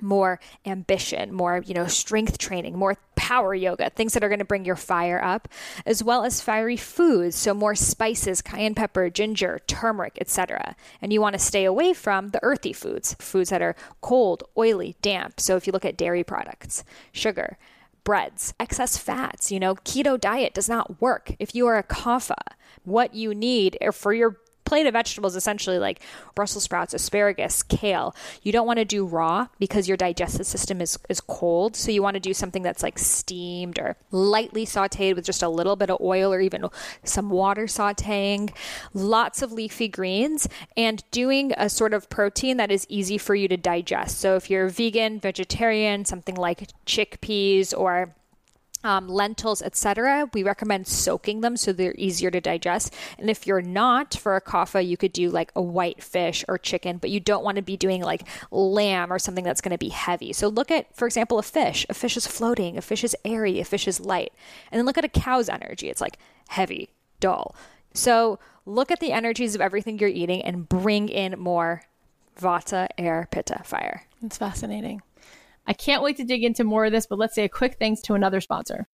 more 0.01 0.39
ambition, 0.65 1.33
more, 1.33 1.63
you 1.65 1.73
know, 1.73 1.88
strength 1.88 2.38
training, 2.38 2.77
more 2.77 2.97
power 3.26 3.55
yoga, 3.55 3.89
things 3.89 4.13
that 4.13 4.23
are 4.23 4.30
going 4.30 4.38
to 4.38 4.45
bring 4.45 4.65
your 4.65 4.76
fire 4.76 5.19
up, 5.23 5.47
as 5.84 6.03
well 6.03 6.23
as 6.23 6.41
fiery 6.41 6.78
foods, 6.78 7.36
so 7.36 7.55
more 7.55 7.73
spices, 7.73 8.39
cayenne 8.39 8.76
pepper, 8.76 9.09
ginger, 9.09 9.59
turmeric, 9.65 10.15
etc. 10.21 10.76
And 11.01 11.11
you 11.11 11.21
want 11.21 11.34
to 11.34 11.39
stay 11.39 11.65
away 11.65 11.93
from 11.93 12.30
the 12.30 12.39
earthy 12.43 12.71
foods, 12.71 13.15
foods 13.15 13.49
that 13.49 13.63
are 13.63 13.76
cold, 13.99 14.43
oily, 14.55 14.95
damp. 15.01 15.39
So 15.39 15.55
if 15.55 15.65
you 15.65 15.73
look 15.73 15.86
at 15.86 15.97
dairy 15.97 16.23
products, 16.23 16.84
sugar, 17.11 17.57
breads, 18.03 18.53
excess 18.59 18.95
fats, 18.95 19.51
you 19.51 19.59
know, 19.59 19.73
keto 19.73 20.21
diet 20.21 20.53
does 20.53 20.69
not 20.69 21.01
work. 21.01 21.34
If 21.39 21.55
you 21.55 21.65
are 21.65 21.80
a 21.80 21.84
kapha, 21.84 22.36
what 22.84 23.15
you 23.15 23.34
need 23.34 23.76
for 23.91 24.13
your 24.13 24.38
plate 24.66 24.86
of 24.86 24.93
vegetables 24.93 25.36
essentially 25.36 25.80
like 25.80 26.01
Brussels 26.34 26.63
sprouts, 26.63 26.93
asparagus, 26.93 27.63
kale. 27.63 28.16
You 28.41 28.51
don't 28.51 28.68
want 28.68 28.80
to 28.80 28.86
do 28.86 29.05
raw 29.05 29.47
because 29.59 29.88
your 29.88 29.97
digestive 29.97 30.45
system 30.45 30.82
is, 30.82 30.99
is 31.07 31.22
cold. 31.22 31.76
So 31.76 31.91
you 31.91 32.03
want 32.03 32.16
to 32.16 32.20
do 32.20 32.34
something 32.34 32.63
that's 32.63 32.84
like 32.84 32.99
steamed 32.99 33.80
or 33.80 33.95
lightly 34.11 34.66
sauteed 34.66 35.16
with 35.16 35.26
just 35.26 35.43
a 35.43 35.49
little 35.49 35.76
bit 35.76 35.89
of 35.89 36.01
oil 36.01 36.34
or 36.34 36.41
even 36.41 36.66
some 37.03 37.30
water 37.30 37.66
sauteing. 37.66 38.53
Lots 38.93 39.41
of 39.41 39.51
leafy 39.51 39.88
greens 39.88 40.47
and 40.76 41.03
doing 41.11 41.53
a 41.57 41.70
sort 41.70 41.93
of 41.93 42.09
protein 42.09 42.57
that 42.57 42.72
is 42.72 42.86
easy 42.89 43.18
for 43.18 43.36
you 43.36 43.47
to 43.47 43.57
digest. 43.57 44.20
So 44.20 44.36
if 44.36 44.49
you're 44.49 44.68
vegan, 44.70 45.20
vegetarian, 45.20 46.05
something 46.05 46.36
like 46.36 46.70
chickpeas 46.86 47.78
or 47.78 48.16
um, 48.86 49.07
lentils, 49.07 49.63
etc. 49.63 50.29
We 50.31 50.43
recommend 50.43 50.86
soaking 50.88 51.41
them 51.41 51.57
so 51.57 51.73
they're 51.73 51.95
easier 51.97 52.29
to 52.29 52.39
digest. 52.39 52.93
And 53.17 53.31
if 53.31 53.47
you're 53.47 53.61
not 53.61 54.13
for 54.13 54.36
a 54.36 54.41
kapha, 54.41 54.88
you 54.88 54.95
could 54.95 55.11
do 55.11 55.31
like 55.31 55.51
a 55.55 55.61
white 55.61 56.03
fish 56.03 56.45
or 56.47 56.59
chicken, 56.59 56.97
but 56.97 57.09
you 57.09 57.19
don't 57.19 57.43
want 57.43 57.55
to 57.55 57.63
be 57.63 57.75
doing 57.75 58.03
like 58.03 58.27
lamb 58.51 59.11
or 59.11 59.17
something 59.17 59.43
that's 59.43 59.59
going 59.59 59.71
to 59.71 59.79
be 59.79 59.89
heavy. 59.89 60.31
So 60.33 60.47
look 60.47 60.69
at, 60.69 60.95
for 60.95 61.07
example, 61.07 61.39
a 61.39 61.43
fish. 61.43 61.88
A 61.89 61.95
fish 61.95 62.15
is 62.15 62.27
floating, 62.27 62.77
a 62.77 62.81
fish 62.81 63.03
is 63.03 63.15
airy, 63.25 63.59
a 63.59 63.65
fish 63.65 63.88
is 63.88 63.99
light. 63.99 64.31
And 64.71 64.77
then 64.77 64.86
look 64.86 64.99
at 64.99 65.03
a 65.03 65.09
cow's 65.09 65.49
energy. 65.49 65.89
It's 65.89 66.01
like 66.01 66.19
heavy, 66.49 66.89
dull. 67.19 67.55
So 67.95 68.38
look 68.67 68.91
at 68.91 68.99
the 68.99 69.11
energies 69.11 69.55
of 69.55 69.61
everything 69.61 69.97
you're 69.97 70.09
eating 70.09 70.43
and 70.43 70.69
bring 70.69 71.09
in 71.09 71.39
more 71.39 71.81
vata, 72.39 72.88
air, 72.99 73.27
pitta, 73.31 73.63
fire. 73.63 74.03
It's 74.21 74.38
fascinating. 74.38 75.01
I 75.68 75.74
can't 75.74 76.03
wait 76.03 76.18
to 76.18 76.24
dig 76.24 76.43
into 76.43 76.63
more 76.63 76.86
of 76.86 76.91
this, 76.91 77.07
but 77.07 77.20
let's 77.20 77.36
say 77.36 77.43
a 77.43 77.49
quick 77.49 77.78
thanks 77.80 78.01
to 78.01 78.13
another 78.13 78.41
sponsor. 78.41 78.88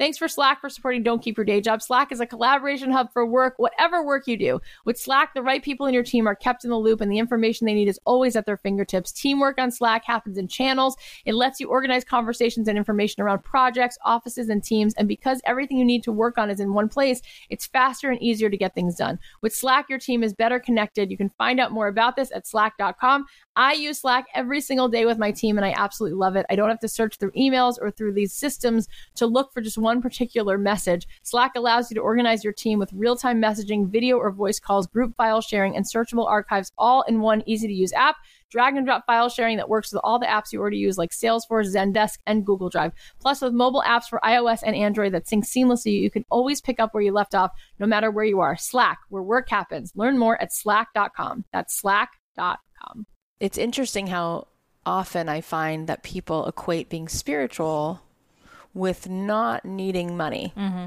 Thanks 0.00 0.16
for 0.16 0.28
Slack 0.28 0.62
for 0.62 0.70
supporting 0.70 1.02
Don't 1.02 1.22
Keep 1.22 1.36
Your 1.36 1.44
Day 1.44 1.60
Job. 1.60 1.82
Slack 1.82 2.10
is 2.10 2.20
a 2.20 2.26
collaboration 2.26 2.90
hub 2.90 3.12
for 3.12 3.26
work, 3.26 3.56
whatever 3.58 4.02
work 4.02 4.26
you 4.26 4.38
do. 4.38 4.58
With 4.86 4.98
Slack, 4.98 5.34
the 5.34 5.42
right 5.42 5.62
people 5.62 5.84
in 5.84 5.92
your 5.92 6.02
team 6.02 6.26
are 6.26 6.34
kept 6.34 6.64
in 6.64 6.70
the 6.70 6.78
loop 6.78 7.02
and 7.02 7.12
the 7.12 7.18
information 7.18 7.66
they 7.66 7.74
need 7.74 7.86
is 7.86 8.00
always 8.06 8.34
at 8.34 8.46
their 8.46 8.56
fingertips. 8.56 9.12
Teamwork 9.12 9.58
on 9.58 9.70
Slack 9.70 10.06
happens 10.06 10.38
in 10.38 10.48
channels. 10.48 10.96
It 11.26 11.34
lets 11.34 11.60
you 11.60 11.68
organize 11.68 12.02
conversations 12.02 12.66
and 12.66 12.78
information 12.78 13.22
around 13.22 13.44
projects, 13.44 13.98
offices, 14.02 14.48
and 14.48 14.64
teams. 14.64 14.94
And 14.94 15.06
because 15.06 15.42
everything 15.44 15.76
you 15.76 15.84
need 15.84 16.02
to 16.04 16.12
work 16.12 16.38
on 16.38 16.48
is 16.48 16.60
in 16.60 16.72
one 16.72 16.88
place, 16.88 17.20
it's 17.50 17.66
faster 17.66 18.08
and 18.08 18.22
easier 18.22 18.48
to 18.48 18.56
get 18.56 18.74
things 18.74 18.96
done. 18.96 19.18
With 19.42 19.54
Slack, 19.54 19.90
your 19.90 19.98
team 19.98 20.22
is 20.22 20.32
better 20.32 20.58
connected. 20.58 21.10
You 21.10 21.18
can 21.18 21.28
find 21.28 21.60
out 21.60 21.72
more 21.72 21.88
about 21.88 22.16
this 22.16 22.32
at 22.34 22.46
slack.com. 22.46 23.26
I 23.60 23.74
use 23.74 24.00
Slack 24.00 24.24
every 24.34 24.62
single 24.62 24.88
day 24.88 25.04
with 25.04 25.18
my 25.18 25.30
team 25.30 25.58
and 25.58 25.66
I 25.66 25.74
absolutely 25.76 26.16
love 26.16 26.34
it. 26.34 26.46
I 26.48 26.56
don't 26.56 26.70
have 26.70 26.80
to 26.80 26.88
search 26.88 27.18
through 27.18 27.32
emails 27.32 27.74
or 27.78 27.90
through 27.90 28.14
these 28.14 28.32
systems 28.32 28.88
to 29.16 29.26
look 29.26 29.52
for 29.52 29.60
just 29.60 29.76
one 29.76 30.00
particular 30.00 30.56
message. 30.56 31.06
Slack 31.24 31.52
allows 31.56 31.90
you 31.90 31.94
to 31.96 32.00
organize 32.00 32.42
your 32.42 32.54
team 32.54 32.78
with 32.78 32.90
real 32.94 33.16
time 33.16 33.38
messaging, 33.38 33.86
video 33.86 34.16
or 34.16 34.30
voice 34.30 34.58
calls, 34.58 34.86
group 34.86 35.14
file 35.14 35.42
sharing, 35.42 35.76
and 35.76 35.84
searchable 35.84 36.26
archives 36.26 36.72
all 36.78 37.02
in 37.02 37.20
one 37.20 37.42
easy 37.44 37.66
to 37.66 37.74
use 37.74 37.92
app 37.92 38.16
drag 38.48 38.76
and 38.76 38.86
drop 38.86 39.04
file 39.04 39.28
sharing 39.28 39.58
that 39.58 39.68
works 39.68 39.92
with 39.92 40.00
all 40.02 40.18
the 40.18 40.24
apps 40.24 40.52
you 40.52 40.58
already 40.58 40.78
use, 40.78 40.96
like 40.96 41.10
Salesforce, 41.10 41.72
Zendesk, 41.72 42.16
and 42.26 42.46
Google 42.46 42.70
Drive. 42.70 42.92
Plus, 43.20 43.42
with 43.42 43.52
mobile 43.52 43.84
apps 43.86 44.08
for 44.08 44.18
iOS 44.24 44.62
and 44.64 44.74
Android 44.74 45.12
that 45.12 45.28
sync 45.28 45.44
seamlessly, 45.44 46.00
you 46.00 46.10
can 46.10 46.24
always 46.30 46.62
pick 46.62 46.80
up 46.80 46.92
where 46.92 47.02
you 47.02 47.12
left 47.12 47.34
off, 47.34 47.52
no 47.78 47.86
matter 47.86 48.10
where 48.10 48.24
you 48.24 48.40
are. 48.40 48.56
Slack, 48.56 48.98
where 49.10 49.22
work 49.22 49.50
happens. 49.50 49.92
Learn 49.94 50.18
more 50.18 50.40
at 50.42 50.52
slack.com. 50.52 51.44
That's 51.52 51.78
slack.com. 51.78 53.06
It's 53.40 53.58
interesting 53.58 54.08
how 54.08 54.46
often 54.86 55.28
I 55.28 55.40
find 55.40 55.86
that 55.88 56.02
people 56.02 56.46
equate 56.46 56.88
being 56.88 57.08
spiritual 57.08 58.02
with 58.74 59.08
not 59.08 59.64
needing 59.64 60.16
money. 60.16 60.52
Mm-hmm. 60.56 60.86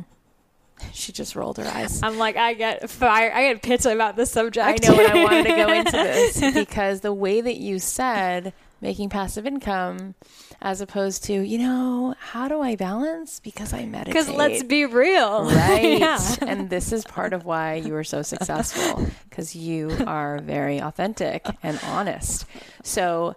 She 0.91 1.11
just 1.11 1.35
rolled 1.35 1.57
her 1.57 1.65
eyes. 1.65 2.01
I'm 2.03 2.17
like, 2.17 2.35
I 2.35 2.53
get 2.53 2.89
fire. 2.89 3.31
I 3.33 3.53
get 3.53 3.61
pissed 3.61 3.85
about 3.85 4.15
this 4.15 4.31
subject. 4.31 4.67
I 4.67 4.87
know, 4.87 4.99
and 4.99 5.11
I 5.11 5.23
wanted 5.23 5.43
to 5.43 5.55
go 5.55 5.71
into 5.73 5.91
this 5.91 6.53
because 6.53 7.01
the 7.01 7.13
way 7.13 7.41
that 7.41 7.57
you 7.57 7.79
said 7.79 8.53
making 8.83 9.09
passive 9.09 9.47
income, 9.47 10.13
as 10.61 10.81
opposed 10.81 11.23
to, 11.23 11.33
you 11.33 11.57
know, 11.57 12.13
how 12.19 12.47
do 12.47 12.61
I 12.61 12.75
balance? 12.75 13.39
Because 13.39 13.73
I 13.73 13.85
meditate. 13.85 14.13
Because 14.13 14.29
let's 14.29 14.61
be 14.61 14.85
real, 14.85 15.45
right? 15.49 15.97
yeah. 15.99 16.19
And 16.41 16.69
this 16.69 16.91
is 16.91 17.03
part 17.05 17.33
of 17.33 17.45
why 17.45 17.75
you 17.75 17.95
are 17.95 18.03
so 18.03 18.21
successful 18.21 19.07
because 19.29 19.55
you 19.55 19.89
are 20.05 20.37
very 20.39 20.79
authentic 20.79 21.47
and 21.63 21.79
honest. 21.85 22.45
So, 22.83 23.35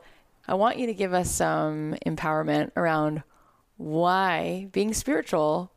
I 0.48 0.54
want 0.54 0.78
you 0.78 0.86
to 0.86 0.94
give 0.94 1.12
us 1.14 1.30
some 1.30 1.96
empowerment 2.04 2.70
around 2.76 3.22
why 3.76 4.68
being 4.72 4.94
spiritual 4.94 5.72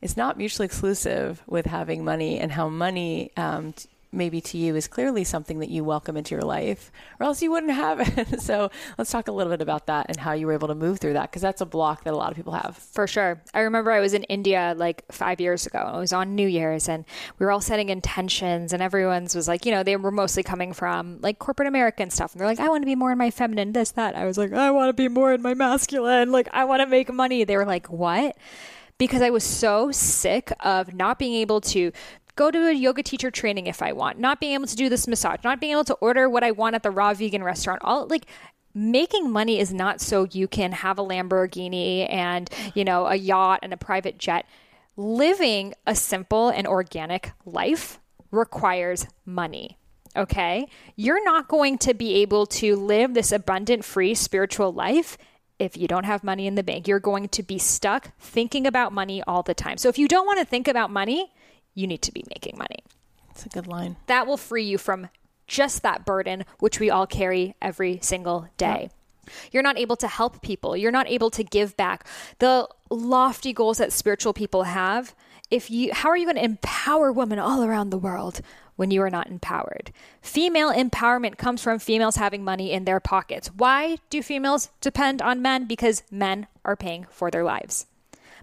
is 0.00 0.16
not 0.16 0.38
mutually 0.38 0.66
exclusive 0.66 1.42
with 1.46 1.66
having 1.66 2.04
money 2.04 2.38
and 2.38 2.52
how 2.52 2.68
money 2.68 3.30
um, 3.36 3.72
t- 3.72 3.88
maybe 4.12 4.40
to 4.40 4.58
you 4.58 4.74
is 4.74 4.88
clearly 4.88 5.24
something 5.24 5.58
that 5.58 5.68
you 5.68 5.84
welcome 5.84 6.16
into 6.16 6.34
your 6.34 6.42
life, 6.42 6.90
or 7.20 7.26
else 7.26 7.42
you 7.42 7.50
wouldn't 7.50 7.72
have 7.72 8.00
it. 8.00 8.40
so 8.40 8.70
let's 8.96 9.10
talk 9.10 9.28
a 9.28 9.32
little 9.32 9.52
bit 9.52 9.60
about 9.60 9.86
that 9.86 10.06
and 10.08 10.18
how 10.18 10.32
you 10.32 10.46
were 10.46 10.52
able 10.52 10.68
to 10.68 10.74
move 10.74 10.98
through 10.98 11.12
that 11.12 11.30
because 11.30 11.42
that's 11.42 11.60
a 11.60 11.66
block 11.66 12.04
that 12.04 12.14
a 12.14 12.16
lot 12.16 12.30
of 12.30 12.36
people 12.36 12.52
have. 12.52 12.76
For 12.76 13.06
sure. 13.06 13.42
I 13.52 13.60
remember 13.60 13.92
I 13.92 14.00
was 14.00 14.14
in 14.14 14.24
India 14.24 14.74
like 14.76 15.04
five 15.12 15.40
years 15.40 15.66
ago. 15.66 15.92
It 15.94 15.98
was 15.98 16.12
on 16.12 16.34
New 16.34 16.48
Year's 16.48 16.88
and 16.88 17.04
we 17.38 17.44
were 17.44 17.52
all 17.52 17.60
setting 17.60 17.88
intentions 17.90 18.72
and 18.72 18.82
everyone's 18.82 19.34
was 19.34 19.48
like, 19.48 19.66
you 19.66 19.72
know, 19.72 19.82
they 19.82 19.96
were 19.96 20.10
mostly 20.10 20.42
coming 20.42 20.72
from 20.72 21.18
like 21.20 21.38
corporate 21.38 21.68
American 21.68 22.10
stuff. 22.10 22.32
And 22.32 22.40
they're 22.40 22.48
like, 22.48 22.60
I 22.60 22.68
want 22.68 22.82
to 22.82 22.86
be 22.86 22.94
more 22.94 23.12
in 23.12 23.18
my 23.18 23.30
feminine, 23.30 23.72
this, 23.72 23.92
that. 23.92 24.16
I 24.16 24.24
was 24.24 24.38
like, 24.38 24.52
I 24.52 24.70
want 24.70 24.88
to 24.88 24.94
be 24.94 25.08
more 25.08 25.32
in 25.32 25.42
my 25.42 25.54
masculine. 25.54 26.32
Like, 26.32 26.48
I 26.52 26.64
want 26.64 26.80
to 26.80 26.86
make 26.86 27.12
money. 27.12 27.44
They 27.44 27.56
were 27.56 27.66
like, 27.66 27.88
what? 27.88 28.36
because 28.98 29.22
I 29.22 29.30
was 29.30 29.44
so 29.44 29.90
sick 29.92 30.52
of 30.60 30.92
not 30.92 31.18
being 31.18 31.34
able 31.34 31.60
to 31.62 31.92
go 32.38 32.52
to 32.52 32.68
a 32.68 32.72
yoga 32.72 33.02
teacher 33.02 33.32
training 33.32 33.66
if 33.66 33.82
I 33.82 33.92
want, 33.92 34.18
not 34.20 34.40
being 34.40 34.54
able 34.54 34.68
to 34.68 34.76
do 34.76 34.88
this 34.88 35.08
massage, 35.08 35.42
not 35.42 35.60
being 35.60 35.72
able 35.72 35.84
to 35.84 35.94
order 35.94 36.28
what 36.30 36.44
I 36.44 36.52
want 36.52 36.76
at 36.76 36.84
the 36.84 36.90
raw 36.90 37.12
vegan 37.12 37.42
restaurant. 37.42 37.82
All 37.82 38.06
like 38.06 38.26
making 38.72 39.30
money 39.30 39.58
is 39.58 39.74
not 39.74 40.00
so 40.00 40.28
you 40.30 40.46
can 40.46 40.70
have 40.70 41.00
a 41.00 41.02
Lamborghini 41.02 42.10
and, 42.10 42.48
you 42.74 42.84
know, 42.84 43.06
a 43.06 43.16
yacht 43.16 43.58
and 43.62 43.72
a 43.72 43.76
private 43.76 44.18
jet. 44.18 44.46
Living 44.96 45.74
a 45.84 45.96
simple 45.96 46.48
and 46.48 46.66
organic 46.66 47.32
life 47.44 47.98
requires 48.30 49.06
money. 49.26 49.76
Okay? 50.16 50.68
You're 50.94 51.24
not 51.24 51.48
going 51.48 51.76
to 51.78 51.92
be 51.92 52.14
able 52.22 52.46
to 52.46 52.76
live 52.76 53.14
this 53.14 53.32
abundant, 53.32 53.84
free 53.84 54.14
spiritual 54.14 54.72
life 54.72 55.18
if 55.58 55.76
you 55.76 55.88
don't 55.88 56.04
have 56.04 56.22
money 56.22 56.46
in 56.46 56.54
the 56.54 56.62
bank. 56.62 56.86
You're 56.86 57.00
going 57.00 57.28
to 57.30 57.42
be 57.42 57.58
stuck 57.58 58.12
thinking 58.20 58.64
about 58.64 58.92
money 58.92 59.24
all 59.24 59.42
the 59.42 59.54
time. 59.54 59.76
So 59.76 59.88
if 59.88 59.98
you 59.98 60.06
don't 60.06 60.26
want 60.26 60.38
to 60.38 60.44
think 60.44 60.68
about 60.68 60.90
money, 60.90 61.32
you 61.78 61.86
need 61.86 62.02
to 62.02 62.12
be 62.12 62.24
making 62.28 62.58
money. 62.58 62.82
That's 63.28 63.46
a 63.46 63.48
good 63.48 63.68
line. 63.68 63.96
That 64.06 64.26
will 64.26 64.36
free 64.36 64.64
you 64.64 64.78
from 64.78 65.08
just 65.46 65.82
that 65.82 66.04
burden, 66.04 66.44
which 66.58 66.80
we 66.80 66.90
all 66.90 67.06
carry 67.06 67.54
every 67.62 68.00
single 68.02 68.48
day. 68.56 68.90
You're 69.52 69.62
not 69.62 69.78
able 69.78 69.96
to 69.96 70.08
help 70.08 70.42
people. 70.42 70.76
You're 70.76 70.90
not 70.90 71.08
able 71.08 71.30
to 71.30 71.44
give 71.44 71.76
back. 71.76 72.06
The 72.40 72.68
lofty 72.90 73.52
goals 73.52 73.78
that 73.78 73.92
spiritual 73.92 74.32
people 74.32 74.64
have, 74.64 75.14
if 75.50 75.70
you 75.70 75.92
how 75.92 76.08
are 76.08 76.16
you 76.16 76.26
going 76.26 76.36
to 76.36 76.44
empower 76.44 77.12
women 77.12 77.38
all 77.38 77.62
around 77.62 77.90
the 77.90 77.98
world 77.98 78.40
when 78.76 78.90
you 78.90 79.00
are 79.02 79.10
not 79.10 79.28
empowered? 79.28 79.92
Female 80.20 80.72
empowerment 80.72 81.38
comes 81.38 81.62
from 81.62 81.78
females 81.78 82.16
having 82.16 82.42
money 82.42 82.72
in 82.72 82.84
their 82.84 83.00
pockets. 83.00 83.48
Why 83.48 83.98
do 84.10 84.22
females 84.22 84.70
depend 84.80 85.22
on 85.22 85.42
men? 85.42 85.66
Because 85.66 86.02
men 86.10 86.48
are 86.64 86.76
paying 86.76 87.06
for 87.10 87.30
their 87.30 87.44
lives. 87.44 87.86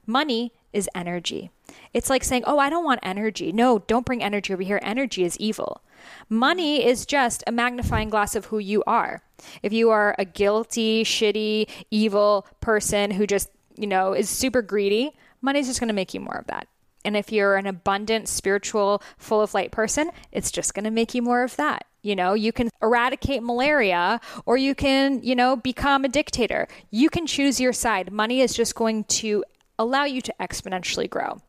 Money 0.05 0.53
is 0.75 0.89
energy. 0.93 1.49
It's 1.93 2.09
like 2.09 2.23
saying, 2.23 2.43
Oh, 2.45 2.59
I 2.59 2.69
don't 2.69 2.83
want 2.83 2.99
energy. 3.01 3.51
No, 3.51 3.79
don't 3.79 4.05
bring 4.05 4.21
energy 4.21 4.53
over 4.53 4.61
here. 4.61 4.79
Energy 4.83 5.23
is 5.23 5.37
evil. 5.37 5.81
Money 6.29 6.85
is 6.85 7.05
just 7.05 7.43
a 7.47 7.51
magnifying 7.51 8.09
glass 8.09 8.35
of 8.35 8.45
who 8.45 8.59
you 8.59 8.83
are. 8.85 9.23
If 9.63 9.73
you 9.73 9.89
are 9.89 10.15
a 10.19 10.25
guilty, 10.25 11.03
shitty, 11.03 11.69
evil 11.89 12.45
person 12.59 13.11
who 13.11 13.25
just, 13.25 13.49
you 13.75 13.87
know, 13.87 14.13
is 14.13 14.29
super 14.29 14.61
greedy, 14.61 15.15
money 15.41 15.59
is 15.59 15.67
just 15.67 15.79
going 15.79 15.87
to 15.87 15.93
make 15.93 16.13
you 16.13 16.19
more 16.19 16.37
of 16.37 16.47
that. 16.47 16.67
And 17.05 17.15
if 17.15 17.31
you're 17.31 17.55
an 17.55 17.67
abundant, 17.67 18.27
spiritual, 18.27 19.01
full 19.17 19.41
of 19.41 19.53
light 19.53 19.71
person, 19.71 20.09
it's 20.31 20.51
just 20.51 20.73
going 20.73 20.85
to 20.85 20.91
make 20.91 21.13
you 21.13 21.21
more 21.21 21.43
of 21.43 21.55
that. 21.55 21.85
You 22.01 22.15
know, 22.15 22.33
you 22.33 22.51
can 22.51 22.69
eradicate 22.81 23.41
malaria 23.41 24.19
or 24.45 24.57
you 24.57 24.75
can, 24.75 25.23
you 25.23 25.35
know, 25.35 25.55
become 25.55 26.03
a 26.03 26.09
dictator. 26.09 26.67
You 26.91 27.09
can 27.09 27.25
choose 27.25 27.59
your 27.59 27.73
side. 27.73 28.11
Money 28.11 28.41
is 28.41 28.53
just 28.53 28.75
going 28.75 29.05
to 29.05 29.43
allow 29.77 30.05
you 30.05 30.21
to 30.21 30.33
exponentially 30.39 31.09
grow. 31.09 31.41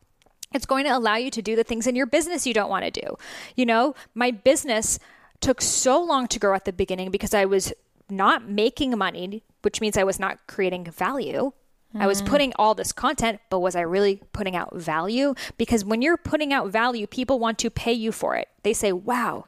It's 0.53 0.65
going 0.65 0.85
to 0.85 0.95
allow 0.95 1.15
you 1.15 1.29
to 1.31 1.41
do 1.41 1.55
the 1.55 1.63
things 1.63 1.87
in 1.87 1.95
your 1.95 2.05
business 2.05 2.47
you 2.47 2.53
don't 2.53 2.69
want 2.69 2.85
to 2.85 2.91
do. 2.91 3.17
You 3.55 3.65
know, 3.65 3.95
my 4.15 4.31
business 4.31 4.99
took 5.41 5.61
so 5.61 6.01
long 6.01 6.27
to 6.27 6.39
grow 6.39 6.55
at 6.55 6.65
the 6.65 6.73
beginning 6.73 7.11
because 7.11 7.33
I 7.33 7.45
was 7.45 7.73
not 8.09 8.49
making 8.49 8.97
money, 8.97 9.43
which 9.61 9.81
means 9.81 9.97
I 9.97 10.03
was 10.03 10.19
not 10.19 10.47
creating 10.47 10.85
value. 10.85 11.51
I 11.95 12.05
was 12.05 12.21
mm. 12.21 12.27
putting 12.27 12.53
all 12.57 12.75
this 12.75 12.91
content, 12.91 13.39
but 13.49 13.59
was 13.59 13.75
I 13.75 13.81
really 13.81 14.21
putting 14.33 14.55
out 14.55 14.75
value? 14.75 15.33
Because 15.57 15.83
when 15.83 16.01
you're 16.01 16.17
putting 16.17 16.53
out 16.53 16.69
value, 16.69 17.07
people 17.07 17.39
want 17.39 17.57
to 17.59 17.69
pay 17.69 17.93
you 17.93 18.11
for 18.11 18.35
it. 18.35 18.49
They 18.63 18.73
say, 18.73 18.91
wow, 18.91 19.45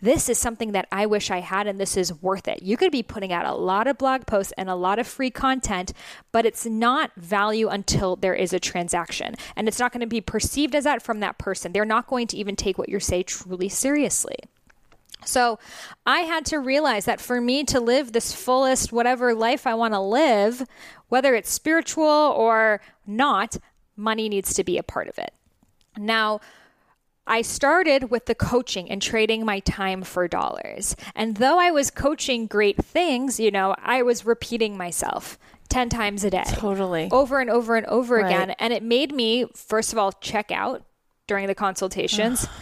this 0.00 0.28
is 0.28 0.38
something 0.38 0.72
that 0.72 0.88
I 0.92 1.06
wish 1.06 1.30
I 1.30 1.40
had 1.40 1.66
and 1.66 1.80
this 1.80 1.96
is 1.96 2.22
worth 2.22 2.48
it. 2.48 2.62
You 2.62 2.76
could 2.76 2.92
be 2.92 3.02
putting 3.02 3.32
out 3.32 3.46
a 3.46 3.54
lot 3.54 3.86
of 3.86 3.98
blog 3.98 4.26
posts 4.26 4.52
and 4.56 4.68
a 4.68 4.74
lot 4.74 4.98
of 4.98 5.06
free 5.06 5.30
content, 5.30 5.92
but 6.32 6.46
it's 6.46 6.66
not 6.66 7.12
value 7.16 7.68
until 7.68 8.16
there 8.16 8.34
is 8.34 8.52
a 8.52 8.60
transaction. 8.60 9.34
And 9.56 9.68
it's 9.68 9.78
not 9.78 9.92
going 9.92 10.00
to 10.00 10.06
be 10.06 10.20
perceived 10.20 10.74
as 10.74 10.84
that 10.84 11.02
from 11.02 11.20
that 11.20 11.38
person. 11.38 11.72
They're 11.72 11.84
not 11.84 12.06
going 12.06 12.26
to 12.28 12.36
even 12.36 12.56
take 12.56 12.78
what 12.78 12.88
you 12.88 13.00
say 13.00 13.22
truly 13.22 13.68
seriously. 13.68 14.36
So 15.24 15.58
I 16.06 16.20
had 16.20 16.46
to 16.46 16.58
realize 16.58 17.04
that 17.06 17.20
for 17.20 17.40
me 17.40 17.64
to 17.64 17.80
live 17.80 18.12
this 18.12 18.32
fullest, 18.32 18.92
whatever 18.92 19.34
life 19.34 19.66
I 19.66 19.74
want 19.74 19.94
to 19.94 20.00
live, 20.00 20.64
whether 21.08 21.34
it's 21.34 21.50
spiritual 21.50 22.06
or 22.06 22.80
not, 23.06 23.56
money 23.96 24.28
needs 24.28 24.54
to 24.54 24.64
be 24.64 24.78
a 24.78 24.82
part 24.82 25.08
of 25.08 25.18
it. 25.18 25.34
Now, 25.96 26.40
I 27.28 27.42
started 27.42 28.10
with 28.10 28.26
the 28.26 28.34
coaching 28.34 28.90
and 28.90 29.00
trading 29.00 29.44
my 29.44 29.60
time 29.60 30.02
for 30.02 30.26
dollars. 30.26 30.96
And 31.14 31.36
though 31.36 31.58
I 31.58 31.70
was 31.70 31.90
coaching 31.90 32.46
great 32.46 32.82
things, 32.82 33.38
you 33.38 33.50
know, 33.50 33.74
I 33.78 34.02
was 34.02 34.24
repeating 34.24 34.76
myself 34.76 35.38
10 35.68 35.90
times 35.90 36.24
a 36.24 36.30
day. 36.30 36.44
Totally. 36.46 37.08
Over 37.12 37.40
and 37.40 37.50
over 37.50 37.76
and 37.76 37.86
over 37.86 38.16
Right. 38.16 38.26
again. 38.26 38.50
And 38.58 38.72
it 38.72 38.82
made 38.82 39.14
me, 39.14 39.44
first 39.54 39.92
of 39.92 39.98
all, 39.98 40.12
check 40.12 40.50
out 40.50 40.84
during 41.26 41.46
the 41.46 41.54
consultations. 41.54 42.48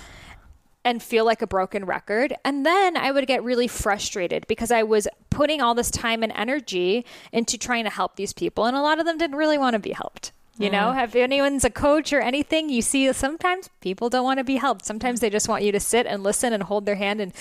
and 0.85 1.03
feel 1.03 1.25
like 1.25 1.43
a 1.43 1.49
broken 1.49 1.85
record. 1.85 2.33
And 2.45 2.65
then 2.65 2.97
I 2.97 3.11
would 3.11 3.27
get 3.27 3.43
really 3.43 3.67
frustrated 3.67 4.47
because 4.47 4.71
I 4.71 4.85
was 4.85 5.09
putting 5.31 5.61
all 5.61 5.75
this 5.75 5.91
time 5.91 6.23
and 6.23 6.33
energy 6.37 7.05
into 7.33 7.59
trying 7.59 7.83
to 7.85 7.91
help 7.91 8.15
these 8.15 8.33
people. 8.33 8.67
And 8.67 8.77
a 8.77 8.81
lot 8.81 9.01
of 9.01 9.05
them 9.05 9.19
didn't 9.19 9.35
really 9.35 9.59
want 9.59 9.75
to 9.75 9.81
be 9.81 9.91
helped. 9.91 10.31
You 10.59 10.71
know, 10.71 10.93
Mm. 10.97 11.05
if 11.05 11.15
anyone's 11.15 11.65
a 11.65 11.71
coach 11.71 12.13
or 12.13 12.21
anything, 12.21 12.69
you 12.71 12.81
see 12.83 13.13
sometimes 13.13 13.69
people 13.81 14.09
don't 14.09 14.25
want 14.25 14.39
to 14.39 14.45
be 14.45 14.57
helped. 14.57 14.85
Sometimes 14.87 15.21
they 15.21 15.29
just 15.31 15.49
want 15.49 15.63
you 15.63 15.73
to 15.73 15.81
sit 15.81 16.07
and 16.07 16.23
listen 16.23 16.53
and 16.53 16.63
hold 16.63 16.87
their 16.87 16.95
hand 16.95 17.21
and 17.21 17.33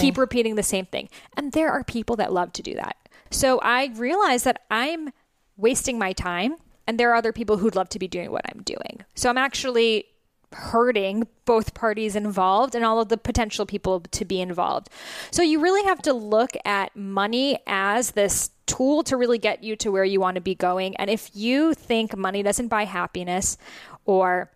keep 0.00 0.16
repeating 0.16 0.54
the 0.54 0.62
same 0.62 0.86
thing. 0.86 1.08
And 1.36 1.52
there 1.52 1.70
are 1.70 1.84
people 1.84 2.16
that 2.16 2.32
love 2.32 2.52
to 2.54 2.62
do 2.62 2.74
that. 2.74 2.96
So 3.30 3.58
I 3.60 3.90
realized 3.94 4.44
that 4.46 4.62
I'm 4.70 5.10
wasting 5.58 5.98
my 5.98 6.12
time 6.12 6.56
and 6.86 6.98
there 6.98 7.10
are 7.10 7.14
other 7.16 7.32
people 7.32 7.58
who'd 7.58 7.74
love 7.76 7.90
to 7.90 7.98
be 7.98 8.08
doing 8.08 8.30
what 8.30 8.42
I'm 8.54 8.62
doing. 8.62 9.04
So 9.14 9.28
I'm 9.28 9.36
actually 9.38 10.06
hurting 10.52 11.26
both 11.44 11.74
parties 11.74 12.16
involved 12.16 12.74
and 12.74 12.82
all 12.82 13.00
of 13.00 13.10
the 13.10 13.18
potential 13.18 13.66
people 13.66 14.00
to 14.00 14.24
be 14.24 14.40
involved. 14.40 14.88
So 15.30 15.42
you 15.42 15.60
really 15.60 15.84
have 15.84 16.00
to 16.02 16.14
look 16.14 16.52
at 16.64 16.96
money 16.96 17.58
as 17.66 18.12
this 18.12 18.50
tool 18.68 19.02
to 19.04 19.16
really 19.16 19.38
get 19.38 19.64
you 19.64 19.74
to 19.76 19.90
where 19.90 20.04
you 20.04 20.20
want 20.20 20.36
to 20.36 20.40
be 20.40 20.54
going. 20.54 20.94
And 20.96 21.10
if 21.10 21.30
you 21.34 21.74
think 21.74 22.16
money 22.16 22.42
doesn't 22.42 22.68
buy 22.68 22.84
happiness 22.84 23.58
or 24.04 24.50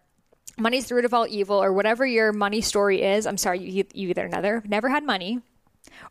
money's 0.59 0.87
the 0.87 0.95
root 0.95 1.05
of 1.05 1.15
all 1.15 1.27
evil 1.29 1.63
or 1.63 1.73
whatever 1.73 2.07
your 2.07 2.33
money 2.33 2.61
story 2.61 3.03
is, 3.03 3.27
I'm 3.27 3.39
sorry, 3.39 3.61
you, 3.61 3.85
you 3.95 4.09
either 4.11 4.29
never 4.29 4.63
never 4.67 4.89
had 4.89 5.05
money 5.05 5.41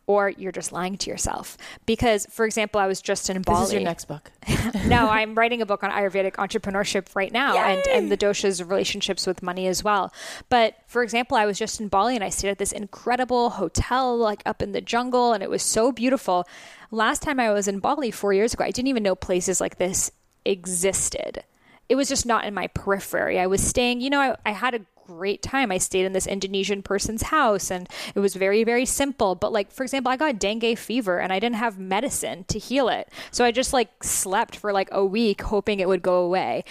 or 0.07 0.29
you're 0.29 0.51
just 0.51 0.71
lying 0.71 0.97
to 0.97 1.09
yourself. 1.09 1.57
Because, 1.85 2.25
for 2.29 2.45
example, 2.45 2.81
I 2.81 2.87
was 2.87 3.01
just 3.01 3.29
in 3.29 3.41
Bali. 3.41 3.59
This 3.59 3.67
is 3.67 3.73
your 3.73 3.83
next 3.83 4.05
book. 4.05 4.31
no, 4.85 5.09
I'm 5.09 5.35
writing 5.35 5.61
a 5.61 5.65
book 5.65 5.83
on 5.83 5.91
Ayurvedic 5.91 6.33
entrepreneurship 6.33 7.15
right 7.15 7.31
now 7.31 7.57
and, 7.57 7.85
and 7.87 8.11
the 8.11 8.17
dosha's 8.17 8.63
relationships 8.63 9.25
with 9.27 9.43
money 9.43 9.67
as 9.67 9.83
well. 9.83 10.13
But 10.49 10.75
for 10.87 11.03
example, 11.03 11.37
I 11.37 11.45
was 11.45 11.57
just 11.57 11.79
in 11.79 11.87
Bali 11.87 12.15
and 12.15 12.23
I 12.23 12.29
stayed 12.29 12.49
at 12.49 12.57
this 12.57 12.71
incredible 12.71 13.51
hotel, 13.51 14.17
like 14.17 14.41
up 14.45 14.61
in 14.61 14.71
the 14.71 14.81
jungle, 14.81 15.33
and 15.33 15.43
it 15.43 15.49
was 15.49 15.63
so 15.63 15.91
beautiful. 15.91 16.47
Last 16.91 17.21
time 17.21 17.39
I 17.39 17.51
was 17.51 17.69
in 17.69 17.79
Bali 17.79 18.11
four 18.11 18.33
years 18.33 18.53
ago, 18.53 18.65
I 18.65 18.71
didn't 18.71 18.89
even 18.89 19.03
know 19.03 19.15
places 19.15 19.61
like 19.61 19.77
this 19.77 20.11
existed. 20.43 21.43
It 21.87 21.95
was 21.95 22.09
just 22.09 22.25
not 22.25 22.43
in 22.43 22.53
my 22.53 22.67
periphery. 22.67 23.39
I 23.39 23.47
was 23.47 23.63
staying, 23.63 24.01
you 24.01 24.09
know, 24.09 24.19
I, 24.19 24.35
I 24.45 24.51
had 24.51 24.73
a 24.73 24.85
great 25.07 25.41
time. 25.41 25.71
I 25.71 25.77
stayed 25.77 26.05
in 26.05 26.13
this 26.13 26.27
Indonesian 26.27 26.81
person's 26.81 27.23
house 27.23 27.71
and 27.71 27.87
it 28.13 28.19
was 28.19 28.35
very, 28.35 28.63
very 28.63 28.85
simple. 28.85 29.35
But, 29.35 29.51
like, 29.51 29.71
for 29.71 29.83
example, 29.83 30.11
I 30.11 30.17
got 30.17 30.39
dengue 30.39 30.77
fever 30.77 31.19
and 31.19 31.31
I 31.33 31.39
didn't 31.39 31.57
have 31.57 31.79
medicine 31.79 32.45
to 32.45 32.59
heal 32.59 32.89
it. 32.89 33.09
So 33.31 33.45
I 33.45 33.51
just 33.51 33.73
like 33.73 34.03
slept 34.03 34.55
for 34.55 34.71
like 34.73 34.89
a 34.91 35.05
week 35.05 35.41
hoping 35.41 35.79
it 35.79 35.87
would 35.87 36.01
go 36.01 36.23
away. 36.23 36.63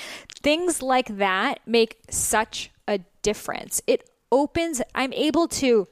Things 0.43 0.83
like 0.83 1.17
that 1.19 1.61
make 1.67 1.99
such 2.11 2.71
a 2.87 3.01
difference. 3.23 3.83
It 3.87 4.09
opens, 4.33 4.81
I'm 4.95 5.13
able 5.13 5.49
to 5.49 5.89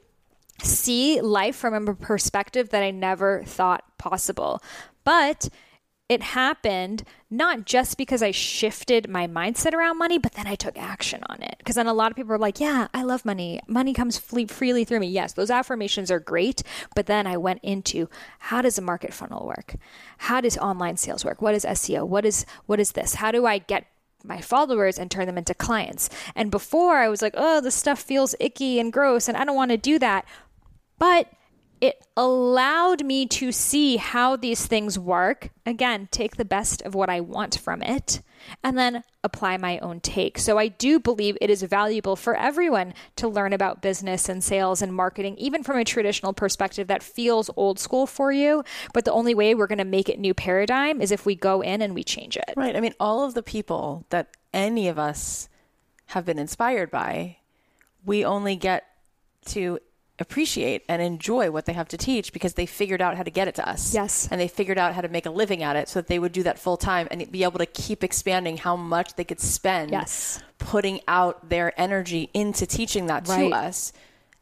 see 0.63 1.21
life 1.21 1.55
from 1.55 1.73
a 1.73 1.95
perspective 1.95 2.69
that 2.69 2.83
I 2.83 2.91
never 2.91 3.43
thought 3.43 3.83
possible. 3.97 4.61
But 5.03 5.49
it 6.09 6.23
happened 6.23 7.03
not 7.29 7.65
just 7.65 7.95
because 7.95 8.23
I 8.23 8.31
shifted 8.31 9.07
my 9.07 9.27
mindset 9.27 9.75
around 9.75 9.99
money, 9.99 10.17
but 10.17 10.31
then 10.31 10.47
I 10.47 10.55
took 10.55 10.75
action 10.75 11.21
on 11.29 11.43
it. 11.43 11.55
Because 11.59 11.75
then 11.75 11.85
a 11.85 11.93
lot 11.93 12.09
of 12.09 12.17
people 12.17 12.33
are 12.33 12.39
like, 12.39 12.59
yeah, 12.59 12.87
I 12.95 13.03
love 13.03 13.23
money. 13.23 13.61
Money 13.67 13.93
comes 13.93 14.17
fle- 14.17 14.47
freely 14.47 14.83
through 14.83 15.01
me. 15.01 15.07
Yes, 15.07 15.33
those 15.33 15.51
affirmations 15.51 16.09
are 16.09 16.19
great. 16.19 16.63
But 16.95 17.05
then 17.05 17.27
I 17.27 17.37
went 17.37 17.59
into 17.61 18.09
how 18.39 18.63
does 18.63 18.79
a 18.79 18.81
market 18.81 19.13
funnel 19.13 19.45
work? 19.45 19.75
How 20.17 20.41
does 20.41 20.57
online 20.57 20.97
sales 20.97 21.23
work? 21.23 21.43
What 21.43 21.53
is 21.53 21.63
SEO? 21.63 22.07
What 22.07 22.25
is 22.25 22.43
what 22.65 22.79
is 22.79 22.93
this? 22.93 23.15
How 23.15 23.31
do 23.31 23.45
I 23.45 23.59
get 23.59 23.85
my 24.23 24.41
followers 24.41 24.97
and 24.97 25.11
turn 25.11 25.27
them 25.27 25.37
into 25.37 25.53
clients? 25.53 26.09
And 26.35 26.49
before 26.49 26.97
I 26.97 27.07
was 27.07 27.21
like, 27.21 27.35
oh, 27.37 27.61
this 27.61 27.75
stuff 27.75 27.99
feels 27.99 28.33
icky 28.39 28.79
and 28.79 28.91
gross 28.91 29.27
and 29.27 29.37
I 29.37 29.45
don't 29.45 29.55
want 29.55 29.69
to 29.69 29.77
do 29.77 29.99
that. 29.99 30.25
But 30.99 31.31
it 31.81 32.05
allowed 32.17 33.05
me 33.05 33.25
to 33.25 33.51
see 33.51 33.97
how 33.97 34.35
these 34.35 34.65
things 34.65 34.99
work. 34.99 35.49
Again, 35.65 36.09
take 36.11 36.35
the 36.35 36.45
best 36.45 36.81
of 36.81 36.93
what 36.93 37.09
I 37.09 37.21
want 37.21 37.57
from 37.57 37.81
it 37.81 38.21
and 38.63 38.77
then 38.77 39.03
apply 39.23 39.57
my 39.57 39.79
own 39.79 39.99
take. 39.99 40.37
So 40.39 40.57
I 40.57 40.67
do 40.67 40.99
believe 40.99 41.37
it 41.39 41.49
is 41.49 41.61
valuable 41.63 42.15
for 42.15 42.35
everyone 42.35 42.93
to 43.17 43.27
learn 43.27 43.53
about 43.53 43.81
business 43.81 44.27
and 44.29 44.43
sales 44.43 44.81
and 44.81 44.93
marketing, 44.93 45.37
even 45.37 45.63
from 45.63 45.77
a 45.77 45.85
traditional 45.85 46.33
perspective 46.33 46.87
that 46.87 47.03
feels 47.03 47.49
old 47.55 47.79
school 47.79 48.07
for 48.07 48.31
you. 48.31 48.63
But 48.93 49.05
the 49.05 49.13
only 49.13 49.33
way 49.33 49.55
we're 49.55 49.67
going 49.67 49.77
to 49.77 49.85
make 49.85 50.09
it 50.09 50.19
new 50.19 50.33
paradigm 50.33 51.01
is 51.01 51.11
if 51.11 51.25
we 51.25 51.35
go 51.35 51.61
in 51.61 51.81
and 51.81 51.95
we 51.95 52.03
change 52.03 52.35
it. 52.37 52.53
Right. 52.55 52.75
I 52.75 52.81
mean, 52.81 52.93
all 52.99 53.23
of 53.23 53.33
the 53.33 53.43
people 53.43 54.05
that 54.09 54.35
any 54.53 54.87
of 54.87 54.99
us 54.99 55.47
have 56.07 56.25
been 56.25 56.39
inspired 56.39 56.91
by, 56.91 57.37
we 58.05 58.25
only 58.25 58.55
get 58.55 58.85
to 59.45 59.79
appreciate 60.19 60.83
and 60.89 61.01
enjoy 61.01 61.49
what 61.51 61.65
they 61.65 61.73
have 61.73 61.87
to 61.89 61.97
teach 61.97 62.33
because 62.33 62.53
they 62.55 62.65
figured 62.65 63.01
out 63.01 63.15
how 63.17 63.23
to 63.23 63.31
get 63.31 63.47
it 63.47 63.55
to 63.55 63.67
us. 63.67 63.93
Yes. 63.93 64.27
And 64.31 64.39
they 64.39 64.47
figured 64.47 64.77
out 64.77 64.93
how 64.93 65.01
to 65.01 65.07
make 65.07 65.25
a 65.25 65.29
living 65.31 65.63
at 65.63 65.75
it 65.75 65.87
so 65.87 65.99
that 65.99 66.07
they 66.07 66.19
would 66.19 66.31
do 66.31 66.43
that 66.43 66.59
full 66.59 66.77
time 66.77 67.07
and 67.11 67.31
be 67.31 67.43
able 67.43 67.59
to 67.59 67.65
keep 67.65 68.03
expanding 68.03 68.57
how 68.57 68.75
much 68.75 69.15
they 69.15 69.23
could 69.23 69.39
spend 69.39 69.91
Yes. 69.91 70.39
putting 70.57 70.99
out 71.07 71.49
their 71.49 71.73
energy 71.79 72.29
into 72.33 72.65
teaching 72.65 73.07
that 73.07 73.27
Right. 73.27 73.49
to 73.49 73.55
us. 73.55 73.93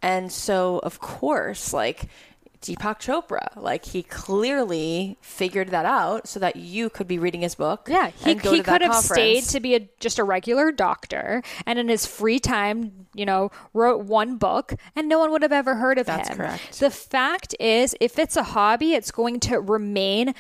And 0.01 0.32
so, 0.32 0.80
of 0.84 0.99
course, 0.99 1.73
like 1.73 2.05
Deepak 2.62 2.99
Chopra, 2.99 3.55
like 3.55 3.86
he 3.86 4.03
clearly 4.03 5.18
figured 5.22 5.70
that 5.70 5.86
out 5.86 6.28
so 6.28 6.39
that 6.39 6.55
you 6.55 6.89
could 6.89 7.08
be 7.08 7.20
reading 7.20 7.41
his 7.41 7.55
book. 7.55 7.88
Yeah, 7.89 8.10
he, 8.10 8.36
he 8.36 8.62
could 8.62 8.82
have 8.82 8.95
stayed 8.95 9.43
to 9.45 9.60
be 9.60 9.76
a, 9.76 9.88
just 9.99 10.20
a 10.20 10.24
regular 10.24 10.72
doctor 10.72 11.43
and 11.66 11.78
in 11.80 11.88
his 11.88 12.05
free 12.05 12.39
time, 12.39 13.08
you 13.14 13.26
know, 13.26 13.51
wrote 13.74 14.05
one 14.05 14.38
book 14.38 14.74
and 14.95 15.08
no 15.08 15.20
one 15.20 15.32
would 15.32 15.41
have 15.41 15.51
ever 15.51 15.76
heard 15.76 15.97
of 15.97 16.05
That's 16.08 16.30
him. 16.30 16.38
correct. 16.38 16.80
The 16.80 16.89
fact 16.91 17.55
is, 17.60 17.95
if 17.99 18.18
it's 18.18 18.36
a 18.36 18.43
hobby, 18.43 18.93
it's 18.93 19.12
going 19.12 19.39
to 19.41 19.60
remain 19.60 20.34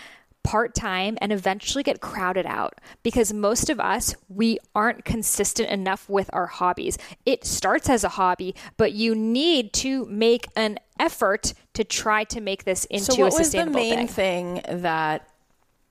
part 0.47 0.73
time 0.73 1.17
and 1.19 1.33
eventually 1.33 1.83
get 1.83 1.99
crowded 1.99 2.45
out 2.45 2.75
because 3.03 3.33
most 3.33 3.69
of 3.69 3.81
us, 3.81 4.15
we 4.29 4.57
aren't 4.73 5.03
consistent 5.03 5.69
enough 5.69 6.07
with 6.07 6.29
our 6.31 6.45
hobbies. 6.45 6.97
It 7.25 7.43
starts 7.43 7.89
as 7.89 8.05
a 8.05 8.09
hobby, 8.09 8.55
but 8.77 8.93
you 8.93 9.13
need 9.13 9.73
to 9.73 10.05
make 10.05 10.47
an 10.55 10.79
effort 11.01 11.53
to 11.73 11.83
try 11.83 12.23
to 12.23 12.39
make 12.39 12.63
this 12.63 12.85
into 12.85 13.11
so 13.11 13.23
what 13.23 13.33
a 13.33 13.37
was 13.39 13.51
the 13.51 13.65
main 13.65 14.07
thing. 14.07 14.61
thing 14.61 14.81
that 14.83 15.27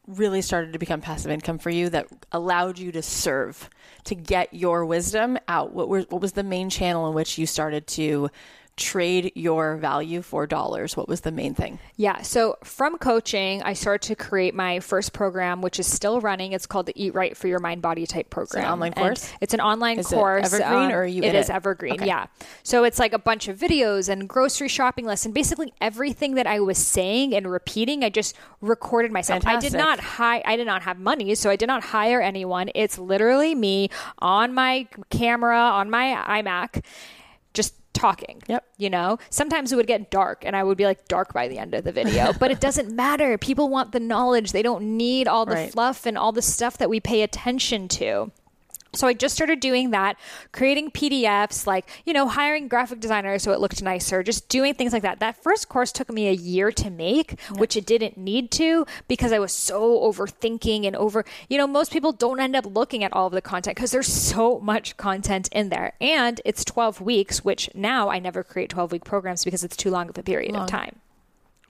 really 0.07 0.41
started 0.41 0.73
to 0.73 0.79
become 0.79 1.03
passive 1.03 1.31
income 1.31 1.59
for 1.59 1.69
you 1.69 1.91
that 1.91 2.07
allowed 2.33 2.79
you 2.79 2.93
to 2.93 3.03
serve 3.03 3.69
to 4.05 4.15
get 4.15 4.55
your 4.55 4.87
wisdom 4.87 5.37
out 5.49 5.75
what 5.75 5.91
were, 5.91 6.01
what 6.09 6.23
was 6.23 6.33
the 6.33 6.45
main 6.45 6.71
channel 6.71 7.09
in 7.09 7.15
which 7.15 7.37
you 7.37 7.45
started 7.45 7.87
to 7.87 8.31
trade 8.77 9.33
your 9.35 9.77
value 9.77 10.21
for 10.21 10.47
dollars 10.47 10.97
what 10.97 11.09
was 11.09 11.23
the 11.23 11.31
main 11.33 11.55
thing 11.55 11.79
Yeah. 11.97 12.21
So 12.23 12.59
from 12.63 12.99
coaching, 12.99 13.63
I 13.63 13.73
started 13.73 14.07
to 14.09 14.15
create 14.15 14.55
my 14.55 14.81
first 14.81 15.15
program, 15.15 15.63
which 15.63 15.81
is 15.81 15.87
still 15.87 16.21
running. 16.21 16.53
It's 16.53 16.67
called 16.67 16.85
the 16.85 16.93
Eat 16.95 17.15
Right 17.15 17.35
for 17.35 17.49
Your 17.49 17.59
Mind 17.59 17.81
Body 17.81 18.07
Type 18.07 18.29
program. 18.29 18.71
online 18.71 18.93
And 18.95 19.07
course? 19.07 19.33
It's 19.41 19.55
an 19.55 19.61
online 19.63 19.99
Is 19.99 20.13
it 20.13 20.15
course. 20.15 20.53
um, 20.53 20.61
evergreen 20.61 20.93
or 20.93 21.01
are 21.03 21.07
you 21.07 21.23
It 21.23 21.35
is 21.35 21.49
it? 21.49 21.55
evergreen. 21.55 21.95
Okay. 21.95 22.07
Yeah. 22.07 22.27
So 22.65 22.85
it's 22.85 22.99
like 22.99 23.15
a 23.15 23.19
bunch 23.19 23.49
of 23.49 23.59
videos 23.59 24.11
and 24.11 24.29
grocery 24.29 24.69
shopping 24.69 25.07
lists 25.07 25.25
and 25.25 25.33
basically 25.35 25.73
everything 25.81 26.35
that 26.35 26.47
I 26.47 26.61
was 26.61 26.77
saying 26.77 27.35
and 27.35 27.51
repeating. 27.51 28.05
I 28.05 28.11
just 28.11 28.37
recorded 28.61 29.11
myself. 29.11 29.47
I 29.47 29.59
did 29.59 29.73
not 29.73 30.01
hi- 30.01 30.43
I 30.45 30.57
did 30.57 30.67
not 30.67 30.83
have 30.83 30.99
money, 30.99 31.35
so 31.35 31.49
I 31.49 31.57
did 31.57 31.67
not 31.67 31.83
hire 31.83 32.21
anyone. 32.21 32.69
It's 32.75 32.99
literally 32.99 33.55
me 33.55 33.89
on 34.19 34.53
my 34.53 34.87
camera 35.09 35.59
on 35.59 35.89
my 35.89 36.15
iMac, 36.43 36.85
talking. 37.97 38.43
Yep. 38.47 38.65
You 38.77 38.91
know, 38.91 39.19
sometimes 39.31 39.73
it 39.73 39.77
would 39.77 39.87
get 39.87 40.11
dark 40.11 40.45
and 40.45 40.55
I 40.55 40.63
would 40.63 40.77
be 40.79 40.85
like 40.85 41.09
dark 41.09 41.33
by 41.33 41.49
the 41.49 41.59
end 41.59 41.75
of 41.75 41.85
the 41.85 41.93
video, 41.93 42.33
but 42.39 42.51
it 42.51 42.61
doesn't 42.61 42.95
matter. 42.95 43.37
People 43.39 43.69
want 43.69 43.93
the 43.93 44.01
knowledge. 44.01 44.53
They 44.53 44.63
don't 44.63 44.97
need 44.97 45.27
all 45.27 45.47
the 45.47 45.55
Right. 45.55 45.73
fluff 45.73 46.07
and 46.07 46.17
all 46.19 46.33
the 46.33 46.43
stuff 46.43 46.77
that 46.79 46.91
we 46.91 47.01
pay 47.01 47.23
attention 47.23 47.89
to. 47.89 48.31
So 48.97 49.07
I 49.07 49.13
just 49.15 49.35
started 49.35 49.61
doing 49.61 49.91
that, 49.91 50.17
creating 50.53 50.91
PDFs, 50.91 51.67
like, 51.67 51.89
you 52.05 52.13
know, 52.13 52.29
hiring 52.29 52.69
graphic 52.69 53.01
designers 53.01 53.43
so 53.43 53.53
it 53.53 53.61
looked 53.61 53.83
nicer, 53.83 54.23
just 54.23 54.49
doing 54.49 54.75
things 54.75 54.93
like 54.93 55.03
that. 55.03 55.21
That 55.21 55.43
first 55.43 55.69
course 55.69 55.93
took 55.93 56.11
me 56.11 56.29
a 56.29 56.33
year 56.33 56.73
to 56.73 56.91
make, 56.91 57.41
which 57.57 57.77
it 57.77 57.87
didn't 57.87 58.17
need 58.17 58.51
to 58.53 58.87
because 59.09 59.33
I 59.33 59.39
was 59.39 59.53
so 59.53 60.01
overthinking 60.01 60.87
and 60.87 60.97
over, 60.97 61.25
you 61.49 61.59
know, 61.59 61.67
most 61.67 61.93
people 61.93 62.13
don't 62.13 62.41
end 62.41 62.57
up 62.57 62.67
looking 62.67 63.05
at 63.05 63.13
all 63.13 63.27
of 63.27 63.33
the 63.33 63.43
content 63.43 63.77
because 63.77 63.91
there's 63.91 64.13
so 64.13 64.59
much 64.61 64.97
content 64.97 65.49
in 65.53 65.69
there. 65.69 65.93
And 66.01 66.41
it's 66.45 66.65
12 66.65 67.01
weeks, 67.01 67.45
which 67.45 67.71
now 67.75 68.09
I 68.09 68.19
never 68.19 68.43
create 68.43 68.71
12 68.71 68.93
week 68.93 69.05
programs 69.05 69.45
because 69.45 69.65
it's 69.65 69.77
too 69.77 69.91
long 69.91 70.09
of 70.09 70.19
a 70.19 70.23
period 70.23 70.55
of 70.55 70.69
time. 70.69 71.01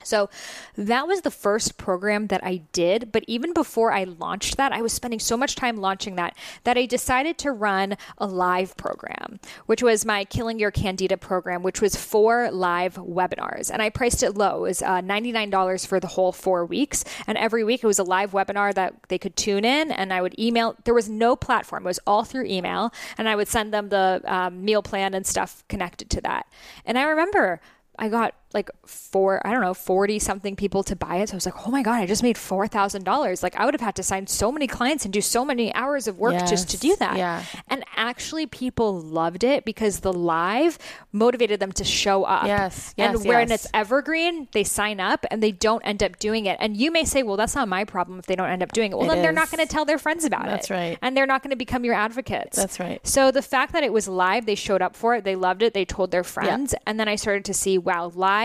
So 0.07 0.29
that 0.75 1.07
was 1.07 1.21
the 1.21 1.31
first 1.31 1.77
program 1.77 2.27
that 2.27 2.43
I 2.43 2.61
did. 2.71 3.11
But 3.11 3.23
even 3.27 3.53
before 3.53 3.91
I 3.91 4.05
launched 4.05 4.57
that, 4.57 4.71
I 4.71 4.81
was 4.81 4.93
spending 4.93 5.19
so 5.19 5.37
much 5.37 5.55
time 5.55 5.77
launching 5.77 6.15
that 6.15 6.35
that 6.63 6.77
I 6.77 6.85
decided 6.85 7.37
to 7.39 7.51
run 7.51 7.97
a 8.17 8.27
live 8.27 8.75
program, 8.77 9.39
which 9.65 9.83
was 9.83 10.05
my 10.05 10.25
Killing 10.25 10.59
Your 10.59 10.71
Candida 10.71 11.17
program, 11.17 11.63
which 11.63 11.81
was 11.81 11.95
four 11.95 12.49
live 12.51 12.95
webinars. 12.95 13.71
And 13.71 13.81
I 13.81 13.89
priced 13.89 14.23
it 14.23 14.35
low. 14.35 14.65
It 14.65 14.69
was 14.69 14.81
uh, 14.81 15.01
$99 15.01 15.87
for 15.87 15.99
the 15.99 16.07
whole 16.07 16.31
four 16.31 16.65
weeks. 16.65 17.03
And 17.25 17.37
every 17.37 17.63
week 17.63 17.83
it 17.83 17.87
was 17.87 17.99
a 17.99 18.03
live 18.03 18.31
webinar 18.31 18.73
that 18.73 18.95
they 19.09 19.17
could 19.17 19.35
tune 19.35 19.65
in 19.65 19.91
and 19.91 20.13
I 20.13 20.21
would 20.21 20.37
email. 20.39 20.75
There 20.83 20.93
was 20.93 21.09
no 21.09 21.35
platform, 21.35 21.85
it 21.85 21.89
was 21.89 21.99
all 22.07 22.23
through 22.23 22.45
email. 22.45 22.93
And 23.17 23.27
I 23.27 23.35
would 23.35 23.47
send 23.47 23.73
them 23.73 23.89
the 23.89 24.21
um, 24.25 24.63
meal 24.63 24.81
plan 24.81 25.13
and 25.13 25.25
stuff 25.25 25.63
connected 25.67 26.09
to 26.11 26.21
that. 26.21 26.47
And 26.85 26.97
I 26.97 27.03
remember. 27.03 27.61
I 27.99 28.09
got 28.09 28.35
like 28.53 28.69
four, 28.85 29.45
I 29.45 29.51
don't 29.51 29.61
know, 29.61 29.73
40 29.73 30.19
something 30.19 30.55
people 30.55 30.81
to 30.83 30.95
buy 30.95 31.17
it. 31.17 31.29
So 31.29 31.33
I 31.33 31.37
was 31.37 31.45
like, 31.45 31.67
oh 31.67 31.71
my 31.71 31.83
God, 31.83 31.99
I 31.99 32.05
just 32.05 32.23
made 32.23 32.37
$4,000. 32.37 33.43
Like 33.43 33.55
I 33.57 33.65
would 33.65 33.73
have 33.73 33.81
had 33.81 33.95
to 33.97 34.03
sign 34.03 34.25
so 34.27 34.51
many 34.51 34.67
clients 34.67 35.03
and 35.03 35.13
do 35.13 35.21
so 35.21 35.43
many 35.43 35.73
hours 35.75 36.07
of 36.07 36.17
work 36.17 36.33
just 36.47 36.69
to 36.69 36.77
do 36.77 36.95
that. 36.97 37.17
yeah. 37.17 37.43
And 37.67 37.83
actually, 37.95 38.45
people 38.45 38.99
loved 39.01 39.43
it 39.43 39.65
because 39.65 39.99
the 39.99 40.13
live 40.13 40.77
motivated 41.11 41.59
them 41.59 41.71
to 41.73 41.83
show 41.83 42.23
up. 42.23 42.45
Yes, 42.47 42.93
And 42.97 43.15
yes, 43.17 43.25
when 43.25 43.49
yes. 43.49 43.63
it's 43.63 43.71
evergreen, 43.73 44.47
they 44.53 44.63
sign 44.63 44.99
up 44.99 45.25
and 45.29 45.43
they 45.43 45.51
don't 45.51 45.81
end 45.81 46.01
up 46.01 46.17
doing 46.17 46.45
it. 46.45 46.57
And 46.61 46.77
you 46.77 46.89
may 46.91 47.03
say, 47.03 47.23
well, 47.23 47.35
that's 47.35 47.55
not 47.55 47.67
my 47.67 47.83
problem 47.83 48.17
if 48.17 48.27
they 48.27 48.35
don't 48.35 48.49
end 48.49 48.63
up 48.63 48.71
doing 48.71 48.91
it. 48.91 48.95
Well, 48.97 49.05
It 49.11 49.15
then 49.15 49.23
they're 49.23 49.31
not 49.33 49.51
going 49.51 49.65
to 49.65 49.71
tell 49.71 49.83
their 49.83 49.97
friends 49.97 50.23
about 50.23 50.45
it. 50.45 50.51
That's 50.51 50.69
right. 50.69 50.97
And 51.01 51.17
they're 51.17 51.25
not 51.25 51.43
going 51.43 51.51
to 51.51 51.57
become 51.57 51.83
your 51.83 51.95
advocates. 51.95 52.55
That's 52.55 52.79
right. 52.79 53.05
So 53.05 53.29
the 53.31 53.41
fact 53.41 53.73
that 53.73 53.83
it 53.83 53.91
was 53.91 54.07
live, 54.07 54.45
they 54.45 54.55
showed 54.55 54.81
up 54.81 54.95
for 54.95 55.15
it, 55.15 55.25
they 55.25 55.35
loved 55.35 55.61
it, 55.61 55.73
they 55.73 55.85
told 55.85 56.11
their 56.11 56.23
friends, 56.23 56.73
and 56.85 56.97
then 56.99 57.09
I 57.09 57.15
started 57.17 57.43
to 57.45 57.53
see 57.53 57.77
wow, 57.77 58.11
live 58.15 58.36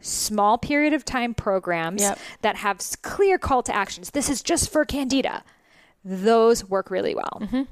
small 0.00 0.58
period 0.58 0.92
of 0.92 1.04
time 1.04 1.34
programs 1.34 2.02
Yep. 2.02 2.18
that 2.42 2.56
have 2.56 2.80
clear 3.02 3.38
call 3.38 3.62
to 3.62 3.74
actions. 3.74 4.10
This 4.10 4.28
is 4.28 4.42
just 4.42 4.70
for 4.70 4.84
candida. 4.84 5.42
Those 6.04 6.64
work 6.64 6.90
really 6.90 7.14
well. 7.14 7.40
Mm-hmm. 7.40 7.62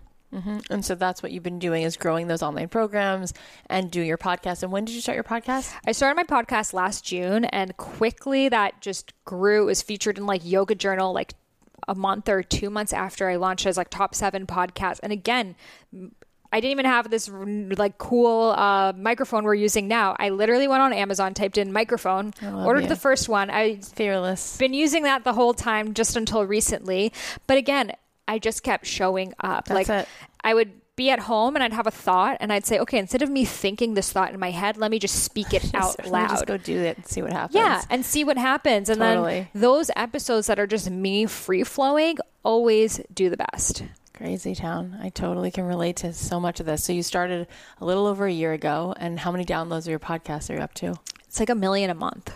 And 0.68 0.84
so 0.84 0.96
that's 0.96 1.22
what 1.22 1.30
you've 1.30 1.44
been 1.44 1.60
doing 1.60 1.84
is 1.84 1.96
growing 1.96 2.26
those 2.26 2.42
online 2.42 2.68
programs 2.68 3.32
and 3.70 3.88
do 3.88 4.00
your 4.00 4.18
podcast. 4.18 4.64
And 4.64 4.72
when 4.72 4.84
did 4.84 4.94
you 4.94 5.00
start 5.00 5.14
your 5.14 5.22
podcast? 5.22 5.72
I 5.86 5.92
started 5.92 6.16
my 6.16 6.24
podcast 6.24 6.72
last 6.72 7.04
June 7.04 7.44
and 7.44 7.76
quickly 7.76 8.48
that 8.48 8.80
just 8.80 9.12
grew. 9.24 9.62
It 9.62 9.66
was 9.66 9.82
featured 9.82 10.18
in 10.18 10.26
like 10.26 10.44
Yoga 10.44 10.74
Journal 10.74 11.12
like 11.12 11.34
a 11.86 11.94
month 11.94 12.28
or 12.28 12.42
two 12.42 12.68
months 12.68 12.92
after 12.92 13.28
I 13.30 13.36
launched 13.36 13.66
as 13.66 13.76
like 13.76 13.90
top 13.90 14.12
seven 14.12 14.44
podcast. 14.44 14.98
And 15.04 15.12
again, 15.12 15.54
I 16.54 16.60
didn't 16.60 16.70
even 16.70 16.84
have 16.86 17.10
this 17.10 17.28
like 17.28 17.98
cool 17.98 18.50
uh, 18.56 18.92
microphone 18.96 19.42
we're 19.42 19.54
using 19.56 19.88
now. 19.88 20.14
I 20.20 20.28
literally 20.28 20.68
went 20.68 20.82
on 20.82 20.92
Amazon, 20.92 21.34
typed 21.34 21.58
in 21.58 21.72
microphone, 21.72 22.32
ordered 22.40 22.82
you. 22.84 22.88
the 22.88 22.94
first 22.96 23.28
one. 23.28 23.50
I 23.50 23.76
Fearless. 23.76 24.56
been 24.56 24.72
using 24.72 25.02
that 25.02 25.24
the 25.24 25.32
whole 25.32 25.52
time 25.52 25.94
just 25.94 26.16
until 26.16 26.46
recently. 26.46 27.12
But 27.48 27.58
again, 27.58 27.90
I 28.28 28.38
just 28.38 28.62
kept 28.62 28.86
showing 28.86 29.34
up. 29.40 29.64
That's 29.64 29.88
like 29.88 30.02
it. 30.02 30.08
I 30.44 30.54
would 30.54 30.70
be 30.94 31.10
at 31.10 31.18
home 31.18 31.56
and 31.56 31.64
I'd 31.64 31.72
have 31.72 31.88
a 31.88 31.90
thought 31.90 32.36
and 32.38 32.52
I'd 32.52 32.64
say, 32.64 32.78
okay, 32.78 32.98
instead 32.98 33.22
of 33.22 33.28
me 33.28 33.44
thinking 33.44 33.94
this 33.94 34.12
thought 34.12 34.32
in 34.32 34.38
my 34.38 34.52
head, 34.52 34.76
let 34.76 34.92
me 34.92 35.00
just 35.00 35.24
speak 35.24 35.52
it 35.52 35.64
out 35.74 35.96
Let 35.98 36.04
me 36.04 36.10
loud. 36.12 36.28
Just 36.30 36.46
go 36.46 36.56
do 36.56 36.78
it 36.78 36.98
and 36.98 37.06
see 37.08 37.20
what 37.20 37.32
happens. 37.32 37.56
yeah, 37.56 37.82
and 37.90 38.06
see 38.06 38.22
what 38.22 38.38
happens. 38.38 38.88
And 38.88 39.00
Totally. 39.00 39.48
then 39.52 39.60
those 39.60 39.90
episodes 39.96 40.46
that 40.46 40.60
are 40.60 40.68
just 40.68 40.88
me 40.88 41.26
free 41.26 41.64
flowing 41.64 42.18
always 42.44 43.00
do 43.12 43.28
the 43.28 43.38
best. 43.38 43.82
Crazy 44.16 44.54
town. 44.54 44.96
I 45.02 45.08
totally 45.08 45.50
can 45.50 45.64
relate 45.64 45.96
to 45.96 46.12
so 46.12 46.38
much 46.38 46.60
of 46.60 46.66
this. 46.66 46.84
So 46.84 46.92
you 46.92 47.02
started 47.02 47.48
a 47.80 47.84
little 47.84 48.06
over 48.06 48.26
a 48.26 48.32
year 48.32 48.52
ago, 48.52 48.94
and 48.96 49.18
how 49.18 49.32
many 49.32 49.44
downloads 49.44 49.80
of 49.80 49.88
your 49.88 49.98
podcast 49.98 50.50
are 50.50 50.54
you 50.54 50.60
up 50.60 50.72
to? 50.74 50.94
It's 51.26 51.40
like 51.40 51.50
a 51.50 51.54
million 51.54 51.90
a 51.90 51.94
month. 51.94 52.32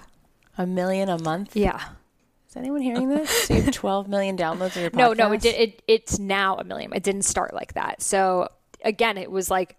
A 0.56 0.66
million 0.66 1.08
a 1.08 1.18
month. 1.22 1.54
Yeah. 1.54 1.80
Is 2.48 2.56
anyone 2.56 2.80
hearing 2.80 3.08
this? 3.08 3.30
So 3.30 3.54
you 3.54 3.62
have 3.62 3.74
12 3.74 4.08
million 4.08 4.36
downloads 4.36 4.74
of 4.74 4.82
your 4.82 4.90
podcast. 4.90 4.94
No, 4.94 5.12
no, 5.12 5.32
it 5.32 5.40
did. 5.40 5.54
It, 5.54 5.82
it's 5.86 6.18
now 6.18 6.56
a 6.56 6.64
million. 6.64 6.92
It 6.92 7.04
didn't 7.04 7.22
start 7.22 7.54
like 7.54 7.74
that. 7.74 8.02
So 8.02 8.48
again, 8.84 9.16
it 9.16 9.30
was 9.30 9.48
like 9.48 9.76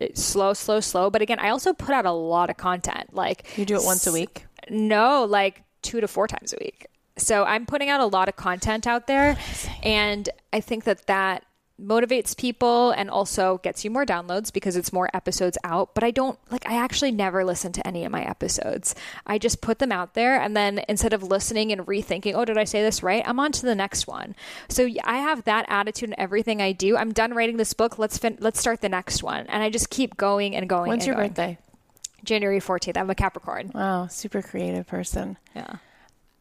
eh, 0.00 0.08
slow, 0.14 0.54
slow, 0.54 0.80
slow. 0.80 1.10
But 1.10 1.20
again, 1.20 1.38
I 1.38 1.50
also 1.50 1.74
put 1.74 1.90
out 1.94 2.06
a 2.06 2.12
lot 2.12 2.48
of 2.48 2.56
content. 2.56 3.12
Like 3.12 3.58
You 3.58 3.66
do 3.66 3.76
it 3.76 3.82
once 3.84 4.06
a 4.06 4.12
week. 4.12 4.46
No, 4.70 5.24
like 5.24 5.64
two 5.82 6.00
to 6.00 6.08
four 6.08 6.28
times 6.28 6.54
a 6.54 6.56
week. 6.60 6.86
So 7.16 7.44
I'm 7.44 7.66
putting 7.66 7.90
out 7.90 8.00
a 8.00 8.06
lot 8.06 8.28
of 8.28 8.36
content 8.36 8.86
out 8.86 9.06
there, 9.06 9.36
and 9.82 10.28
I 10.52 10.60
think 10.60 10.84
that 10.84 11.06
that 11.06 11.44
motivates 11.80 12.36
people 12.36 12.90
and 12.92 13.10
also 13.10 13.58
gets 13.58 13.84
you 13.84 13.90
more 13.90 14.06
downloads 14.06 14.52
because 14.52 14.76
it's 14.76 14.92
more 14.92 15.08
episodes 15.14 15.58
out. 15.64 15.94
But 15.94 16.04
I 16.04 16.10
don't 16.10 16.38
like, 16.50 16.66
I 16.66 16.76
actually 16.76 17.10
never 17.10 17.44
listen 17.44 17.72
to 17.72 17.86
any 17.86 18.04
of 18.04 18.12
my 18.12 18.22
episodes. 18.22 18.94
I 19.26 19.38
just 19.38 19.60
put 19.60 19.78
them 19.78 19.92
out 19.92 20.14
there, 20.14 20.40
and 20.40 20.56
then 20.56 20.82
instead 20.88 21.12
of 21.12 21.22
listening 21.22 21.72
and 21.72 21.82
rethinking, 21.86 22.34
oh, 22.34 22.44
did 22.44 22.56
I 22.58 22.64
say 22.64 22.82
this 22.82 23.02
right? 23.02 23.22
I'm 23.26 23.40
on 23.40 23.52
to 23.52 23.66
the 23.66 23.74
next 23.74 24.06
one. 24.06 24.34
So 24.68 24.88
I 25.04 25.18
have 25.18 25.44
that 25.44 25.66
attitude 25.68 26.10
in 26.10 26.20
everything 26.20 26.62
I 26.62 26.72
do. 26.72 26.96
I'm 26.96 27.12
done 27.12 27.34
writing 27.34 27.56
this 27.56 27.74
book. 27.74 27.98
Let's 27.98 28.18
fin- 28.18 28.38
let's 28.40 28.60
start 28.60 28.80
the 28.80 28.88
next 28.88 29.22
one, 29.22 29.46
and 29.48 29.62
I 29.62 29.70
just 29.70 29.90
keep 29.90 30.16
going 30.16 30.54
and 30.54 30.68
going. 30.68 30.88
When's 30.88 31.06
your 31.06 31.16
going. 31.16 31.28
birthday? 31.28 31.58
January 32.24 32.60
14th. 32.60 32.96
I'm 32.96 33.10
a 33.10 33.14
Capricorn. 33.16 33.72
Wow, 33.74 34.06
super 34.06 34.42
creative 34.42 34.86
person. 34.86 35.36
Yeah. 35.56 35.76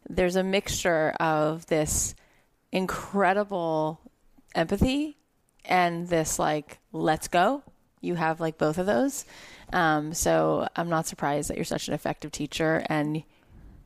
There's 0.09 0.35
a 0.35 0.43
mixture 0.43 1.11
of 1.19 1.65
this 1.67 2.15
incredible 2.71 3.99
empathy 4.55 5.17
and 5.65 6.07
this 6.07 6.39
like 6.39 6.79
let's 6.91 7.27
go. 7.27 7.63
You 8.01 8.15
have 8.15 8.39
like 8.39 8.57
both 8.57 8.77
of 8.77 8.85
those. 8.85 9.25
Um, 9.71 10.13
so 10.13 10.67
I'm 10.75 10.89
not 10.89 11.07
surprised 11.07 11.49
that 11.49 11.57
you're 11.57 11.63
such 11.63 11.87
an 11.87 11.93
effective 11.93 12.31
teacher 12.31 12.83
and 12.87 13.23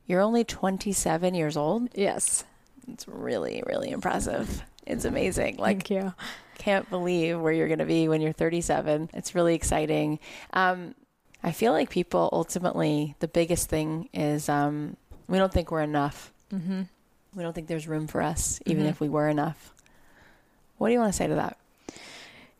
you're 0.06 0.22
only 0.22 0.44
27 0.44 1.34
years 1.34 1.56
old. 1.56 1.88
Yes. 1.94 2.44
It's 2.88 3.06
really, 3.06 3.62
really 3.66 3.90
impressive. 3.90 4.62
It's 4.86 5.04
amazing. 5.04 5.56
Like, 5.56 5.88
Thank 5.88 5.90
you. 5.90 6.14
can't 6.58 6.88
believe 6.88 7.40
where 7.40 7.52
you're 7.52 7.66
going 7.66 7.80
to 7.80 7.86
be 7.86 8.08
when 8.08 8.20
you're 8.20 8.32
37. 8.32 9.10
It's 9.14 9.34
really 9.34 9.54
exciting. 9.54 10.20
Um, 10.52 10.94
I 11.42 11.52
feel 11.52 11.72
like 11.72 11.90
people 11.90 12.28
ultimately, 12.32 13.16
the 13.18 13.28
biggest 13.28 13.68
thing 13.68 14.08
is 14.14 14.48
um, 14.48 14.96
we 15.28 15.38
don't 15.38 15.52
think 15.52 15.70
we're 15.70 15.82
enough. 15.82 16.32
Mm-hmm. 16.52 16.82
We 17.34 17.42
don't 17.42 17.52
think 17.52 17.66
there's 17.66 17.88
room 17.88 18.06
for 18.06 18.22
us, 18.22 18.60
even 18.66 18.86
if 18.86 19.00
we 19.00 19.08
were 19.08 19.28
enough. 19.28 19.74
What 20.78 20.88
do 20.88 20.94
you 20.94 21.00
want 21.00 21.12
to 21.12 21.16
say 21.16 21.26
to 21.26 21.34
that? 21.34 21.58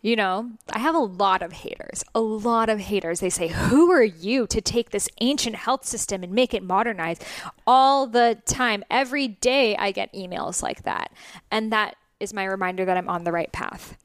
You 0.02 0.14
know, 0.14 0.52
I 0.72 0.78
have 0.78 0.94
a 0.94 1.00
lot 1.00 1.42
of 1.42 1.52
haters, 1.52 2.04
a 2.14 2.20
lot 2.20 2.68
of 2.68 2.78
haters. 2.78 3.20
They 3.20 3.30
say, 3.30 3.48
Who 3.48 3.90
are 3.90 4.04
you 4.04 4.46
to 4.46 4.60
take 4.60 4.90
this 4.90 5.08
ancient 5.20 5.56
health 5.56 5.84
system 5.84 6.22
and 6.22 6.32
make 6.32 6.54
it 6.54 6.62
modernized? 6.62 7.24
All 7.66 8.06
the 8.06 8.40
time, 8.46 8.84
every 8.90 9.26
day, 9.26 9.74
I 9.76 9.90
get 9.90 10.12
emails 10.12 10.62
like 10.62 10.84
that. 10.84 11.10
And 11.50 11.72
that 11.72 11.96
is 12.20 12.32
my 12.32 12.44
reminder 12.44 12.84
that 12.84 12.96
I'm 12.96 13.08
on 13.08 13.24
the 13.24 13.32
right 13.32 13.50
path. 13.50 13.96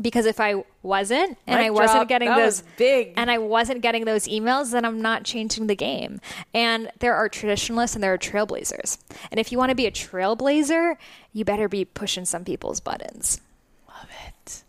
Because 0.00 0.26
if 0.26 0.40
I 0.40 0.64
wasn't, 0.82 1.38
and 1.46 1.60
Mic 1.60 1.66
I 1.68 1.70
wasn't 1.70 1.98
drop. 1.98 2.08
getting 2.08 2.28
That 2.28 2.36
those 2.38 2.62
was 2.62 2.70
big. 2.76 3.12
and 3.16 3.30
I 3.30 3.38
wasn't 3.38 3.80
getting 3.80 4.04
those 4.06 4.26
emails, 4.26 4.72
then 4.72 4.84
I'm 4.84 5.00
not 5.00 5.22
changing 5.22 5.68
the 5.68 5.76
game. 5.76 6.20
And 6.52 6.90
there 6.98 7.14
are 7.14 7.28
traditionalists 7.28 7.94
and 7.94 8.02
there 8.02 8.12
are 8.12 8.18
trailblazers. 8.18 8.98
And 9.30 9.38
if 9.38 9.52
you 9.52 9.58
want 9.58 9.70
to 9.70 9.76
be 9.76 9.86
a 9.86 9.92
trailblazer, 9.92 10.96
you 11.32 11.44
better 11.44 11.68
be 11.68 11.84
pushing 11.84 12.24
some 12.24 12.44
people's 12.44 12.80
buttons. 12.80 13.40
Love 13.88 14.08
it. 14.26 14.63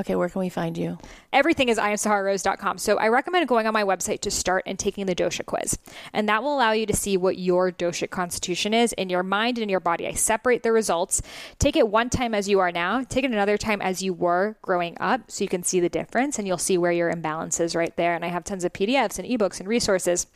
Okay, 0.00 0.16
where 0.16 0.28
can 0.28 0.40
we 0.40 0.48
find 0.48 0.76
you? 0.76 0.98
everything 1.32 1.68
is 1.68 1.78
imsahararose.com. 1.78 2.78
So 2.78 2.96
I 2.98 3.08
recommend 3.08 3.46
going 3.48 3.66
on 3.66 3.72
my 3.72 3.84
website 3.84 4.20
to 4.20 4.30
start 4.30 4.64
and 4.66 4.78
taking 4.78 5.06
the 5.06 5.14
dosha 5.14 5.44
quiz. 5.44 5.78
And 6.12 6.28
that 6.28 6.42
will 6.42 6.54
allow 6.54 6.72
you 6.72 6.86
to 6.86 6.96
see 6.96 7.16
what 7.16 7.38
your 7.38 7.70
dosha 7.70 8.10
constitution 8.10 8.74
is 8.74 8.92
in 8.94 9.08
your 9.08 9.22
mind 9.22 9.58
and 9.58 9.62
in 9.62 9.68
your 9.68 9.80
body. 9.80 10.06
I 10.06 10.12
separate 10.12 10.62
the 10.62 10.72
results. 10.72 11.22
Take 11.58 11.76
it 11.76 11.88
one 11.88 12.10
time 12.10 12.34
as 12.34 12.48
you 12.48 12.58
are 12.60 12.72
now, 12.72 13.04
take 13.04 13.24
it 13.24 13.30
another 13.30 13.56
time 13.56 13.80
as 13.80 14.02
you 14.02 14.12
were 14.12 14.56
growing 14.62 14.96
up 15.00 15.30
so 15.30 15.44
you 15.44 15.48
can 15.48 15.62
see 15.62 15.80
the 15.80 15.88
difference 15.88 16.38
and 16.38 16.46
you'll 16.46 16.58
see 16.58 16.78
where 16.78 16.92
your 16.92 17.10
imbalance 17.10 17.60
is 17.60 17.76
right 17.76 17.96
there. 17.96 18.14
And 18.14 18.24
I 18.24 18.28
have 18.28 18.44
tons 18.44 18.64
of 18.64 18.72
PDFs 18.72 19.18
and 19.18 19.28
ebooks 19.28 19.60
and 19.60 19.68
resources. 19.68 20.26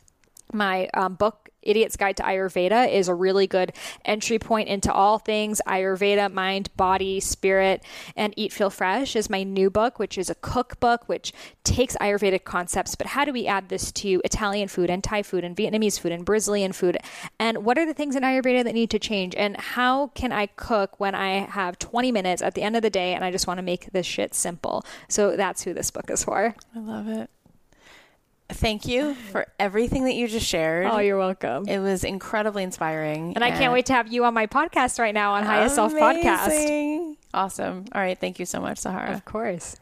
My 0.53 0.87
um, 0.93 1.15
book 1.15 1.44
Idiot's 1.65 1.97
Guide 1.97 2.17
to 2.17 2.23
Ayurveda 2.23 2.91
is 2.91 3.07
a 3.07 3.15
really 3.15 3.47
good 3.47 3.73
entry 4.05 4.39
point 4.39 4.69
into 4.69 4.91
all 4.91 5.19
things 5.19 5.61
Ayurveda, 5.67 6.31
mind, 6.31 6.69
body, 6.77 7.19
spirit. 7.19 7.83
And 8.15 8.33
Eat 8.37 8.53
Feel 8.53 8.69
Fresh 8.69 9.15
is 9.15 9.29
my 9.29 9.43
new 9.43 9.69
book, 9.69 9.99
which 9.99 10.17
is 10.17 10.29
a 10.29 10.35
cookbook 10.35 11.09
which 11.09 11.33
takes 11.63 11.95
Ayurvedic 11.97 12.43
concepts, 12.43 12.95
but 12.95 13.07
how 13.07 13.25
do 13.25 13.33
we 13.33 13.47
add 13.47 13.69
this 13.69 13.91
to 13.91 14.21
Italian 14.23 14.67
food 14.67 14.89
and 14.89 15.03
Thai 15.03 15.23
food 15.23 15.43
and 15.43 15.55
Vietnamese 15.55 15.99
food 15.99 16.11
and 16.11 16.23
Brazilian 16.23 16.71
food? 16.71 16.97
And 17.39 17.65
what 17.65 17.77
are 17.77 17.85
the 17.85 17.93
things 17.93 18.15
in 18.15 18.23
Ayurveda 18.23 18.63
that 18.63 18.73
need 18.73 18.89
to 18.91 18.99
change? 18.99 19.35
And 19.35 19.57
how 19.57 20.07
can 20.07 20.31
I 20.31 20.45
cook 20.45 20.99
when 20.99 21.15
I 21.15 21.39
have 21.39 21.79
20 21.79 22.11
minutes 22.11 22.41
at 22.41 22.53
the 22.53 22.61
end 22.61 22.75
of 22.75 22.81
the 22.81 22.89
day 22.89 23.13
and 23.13 23.25
I 23.25 23.31
just 23.31 23.47
want 23.47 23.57
to 23.57 23.63
make 23.63 23.91
this 23.91 24.05
shit 24.05 24.33
simple? 24.33 24.85
So 25.09 25.35
that's 25.35 25.63
who 25.63 25.73
this 25.73 25.91
book 25.91 26.09
is 26.09 26.23
for. 26.23 26.55
I 26.75 26.79
love 26.79 27.07
it. 27.07 27.29
Thank 28.49 28.87
you 28.87 29.15
for 29.15 29.47
everything 29.59 30.05
that 30.05 30.13
you 30.13 30.27
just 30.27 30.45
shared. 30.45 30.85
Oh, 30.85 30.99
you're 30.99 31.17
welcome. 31.17 31.67
It 31.67 31.79
was 31.79 32.03
incredibly 32.03 32.63
inspiring. 32.63 33.33
And 33.35 33.43
I 33.43 33.51
can't 33.51 33.73
wait 33.73 33.87
to 33.87 33.93
have 33.93 34.11
you 34.11 34.23
on 34.25 34.33
my 34.33 34.45
podcast 34.45 34.99
right 34.99 35.13
now 35.13 35.33
on 35.33 35.43
Highest 35.43 35.75
Self 35.75 35.93
Podcast. 35.93 37.15
Awesome. 37.33 37.85
All 37.91 38.01
right. 38.01 38.17
Thank 38.17 38.39
you 38.39 38.45
so 38.45 38.61
much, 38.61 38.77
Sahara. 38.77 39.13
Of 39.13 39.25
course. 39.25 39.75